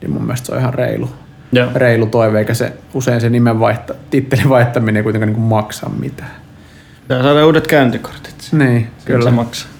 niin 0.00 0.10
mun 0.10 0.22
mielestä 0.22 0.46
se 0.46 0.52
on 0.52 0.58
ihan 0.58 0.74
reilu, 0.74 1.10
Joo. 1.52 1.68
reilu 1.74 2.06
toive, 2.06 2.38
eikä 2.38 2.54
se 2.54 2.72
usein 2.94 3.20
se 3.20 3.30
nimen 3.30 3.60
vaihta, 3.60 3.94
tittelin 4.10 4.48
vaihtaminen 4.48 4.96
ei 4.96 5.02
kuitenkaan 5.02 5.28
niinku 5.28 5.40
maksa 5.46 5.88
mitään. 5.88 6.30
Pitää 7.02 7.22
saada 7.22 7.46
uudet 7.46 7.66
käyntikortit. 7.66 8.48
Niin, 8.52 8.82
Kyllä. 8.82 8.90
kyllä. 9.04 9.24
Se 9.24 9.30
maksaa. 9.30 9.70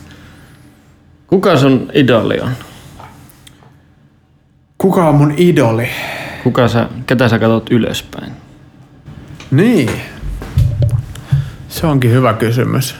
Kuka 1.26 1.56
sun 1.56 1.90
idoli 1.94 2.40
on? 2.40 2.50
Kuka 4.78 5.08
on 5.08 5.14
mun 5.14 5.34
idoli? 5.36 5.88
Kuka 6.42 6.68
sä, 6.68 6.88
ketä 7.06 7.28
sä 7.28 7.38
katsot 7.38 7.70
ylöspäin? 7.70 8.32
Niin. 9.50 9.90
Se 11.68 11.86
onkin 11.86 12.10
hyvä 12.10 12.32
kysymys. 12.32 12.94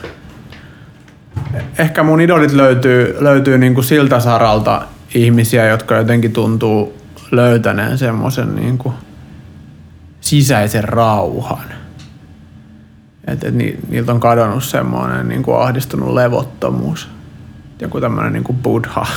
Ehkä 1.77 2.03
mun 2.03 2.21
idolit 2.21 2.51
löytyy, 2.51 3.15
löytyy 3.19 3.57
niinku 3.57 3.81
siltä 3.81 4.19
saralta 4.19 4.81
ihmisiä, 5.15 5.65
jotka 5.65 5.95
jotenkin 5.95 6.33
tuntuu 6.33 6.97
löytäneen 7.31 7.97
semmoisen 7.97 8.55
niinku 8.55 8.93
sisäisen 10.21 10.83
rauhan. 10.83 11.63
Et, 13.27 13.43
et 13.43 13.53
ni, 13.53 13.77
niiltä 13.89 14.11
on 14.11 14.19
kadonnut 14.19 14.63
semmoinen 14.63 15.27
niinku 15.27 15.53
ahdistunut 15.53 16.13
levottomuus. 16.13 17.09
Joku 17.81 18.01
tämmöinen 18.01 18.33
niinku 18.33 18.53
buddha. 18.53 19.07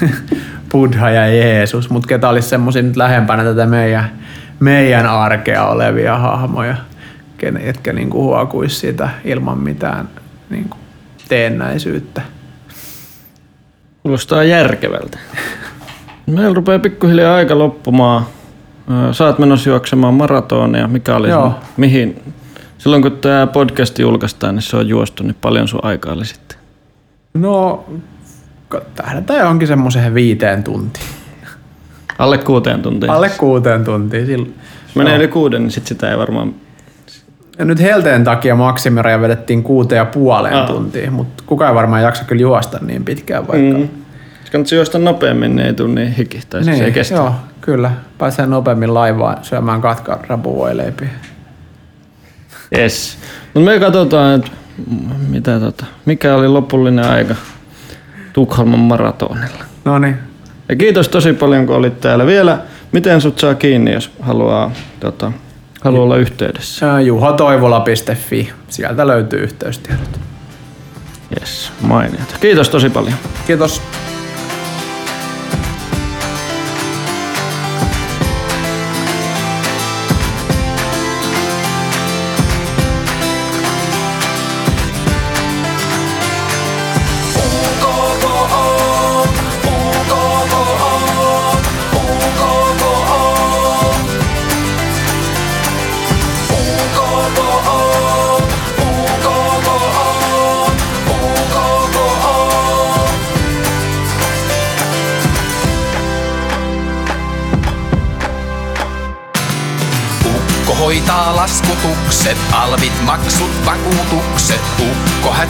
buddha 0.72 1.10
ja 1.10 1.28
Jeesus, 1.28 1.90
mutta 1.90 2.08
ketä 2.08 2.28
olisi 2.28 2.48
semmoisia 2.48 2.82
nyt 2.82 2.96
lähempänä 2.96 3.44
tätä 3.44 3.66
meidän, 3.66 4.10
meidän 4.60 5.06
arkea 5.06 5.66
olevia 5.66 6.18
hahmoja, 6.18 6.76
ken- 7.38 7.66
jotka 7.66 7.92
niinku 7.92 8.22
huokuisi 8.22 8.76
siitä 8.76 9.08
ilman 9.24 9.58
mitään 9.58 10.08
niinku 10.50 10.76
teennäisyyttä. 11.28 12.22
Kuulostaa 14.02 14.44
järkevältä. 14.44 15.18
Meillä 16.26 16.54
rupeaa 16.54 16.78
pikkuhiljaa 16.78 17.34
aika 17.36 17.58
loppumaan. 17.58 18.24
Oot 19.26 19.38
menossa 19.38 19.70
juoksemaan 19.70 20.14
maratonia. 20.14 20.88
Mikä 20.88 21.16
oli 21.16 21.28
Joo. 21.28 21.54
mihin? 21.76 22.22
Silloin 22.78 23.02
kun 23.02 23.12
tämä 23.12 23.46
podcast 23.46 23.98
julkaistaan, 23.98 24.54
niin 24.54 24.62
se 24.62 24.76
on 24.76 24.88
juostu, 24.88 25.22
niin 25.22 25.36
paljon 25.40 25.68
sun 25.68 25.84
aikaa 25.84 26.12
oli 26.12 26.24
sitten? 26.24 26.58
No, 27.34 27.84
tähdätään 28.94 29.40
johonkin 29.40 29.68
semmoiseen 29.68 30.14
viiteen 30.14 30.64
tuntiin. 30.64 31.06
Alle 32.20 32.38
kuuteen 32.38 32.82
tuntiin. 32.82 33.10
Alle 33.10 33.30
kuuteen 33.38 33.84
tuntiin. 33.84 34.26
Silloin. 34.26 34.54
Menee 34.94 35.16
yli 35.16 35.28
kuuden, 35.28 35.62
niin 35.62 35.70
sit 35.70 35.86
sitä 35.86 36.10
ei 36.10 36.18
varmaan... 36.18 36.54
Ja 37.58 37.64
nyt 37.64 37.80
helteen 37.80 38.24
takia 38.24 38.54
maksimiraja 38.54 39.20
vedettiin 39.20 39.62
kuuteen 39.62 39.96
ja 39.96 40.04
puoleen 40.04 40.54
Aa. 40.54 40.66
tuntiin, 40.66 41.12
mutta 41.12 41.42
kukaan 41.46 41.68
ei 41.68 41.74
varmaan 41.74 42.02
jaksa 42.02 42.24
kyllä 42.24 42.40
juosta 42.40 42.78
niin 42.82 43.04
pitkään 43.04 43.48
vaikka. 43.48 43.78
Mm. 43.78 43.88
Kannattaa 44.52 44.76
juosta 44.76 44.98
nopeammin, 44.98 45.56
niin 45.56 45.66
ei 45.66 45.74
tule 45.74 45.88
niin 45.88 46.12
hiki. 46.12 46.40
Tai 46.50 46.60
niin, 46.60 46.76
se 46.78 46.84
ei 46.84 46.92
kestä. 46.92 47.14
Joo, 47.14 47.34
kyllä. 47.60 47.90
Pääsee 48.18 48.46
nopeammin 48.46 48.94
laivaan 48.94 49.36
syömään 49.42 49.80
katka 49.80 50.20
rapuvoileipiä. 50.28 51.08
Yes. 52.78 53.18
Mutta 53.54 53.70
me 53.70 53.80
katsotaan, 53.80 54.34
että 54.34 54.50
mitä 55.28 55.60
tota, 55.60 55.84
mikä 56.04 56.34
oli 56.34 56.48
lopullinen 56.48 57.04
aika 57.04 57.34
Tukholman 58.32 58.80
maratonilla. 58.80 59.64
No 59.84 59.98
niin. 59.98 60.29
Ja 60.70 60.76
kiitos 60.76 61.08
tosi 61.08 61.32
paljon, 61.32 61.66
kun 61.66 61.76
olit 61.76 62.00
täällä. 62.00 62.26
Vielä, 62.26 62.58
miten 62.92 63.20
sut 63.20 63.38
saa 63.38 63.54
kiinni, 63.54 63.92
jos 63.92 64.10
haluaa, 64.20 64.70
tota, 65.00 65.32
haluaa 65.80 66.02
olla 66.02 66.16
yhteydessä? 66.16 67.00
juhatoivola.fi. 67.00 68.52
Sieltä 68.68 69.06
löytyy 69.06 69.40
yhteystiedot. 69.40 70.20
Yes, 71.40 71.72
mainiota. 71.80 72.34
Kiitos 72.40 72.68
tosi 72.68 72.90
paljon. 72.90 73.14
Kiitos. 73.46 73.82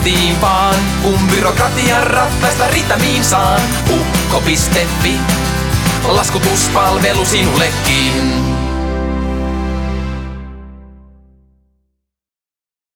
Ukko 0.01 0.09
hätiin 0.09 0.41
vaan, 0.41 0.75
kun 1.01 1.27
byrokratian 1.35 2.07
rattaista 2.07 2.67
ritamiin 2.67 3.23
saan. 3.23 3.61
Ukko.fi, 3.89 5.19
laskutuspalvelu 6.07 7.25
sinullekin. 7.25 8.50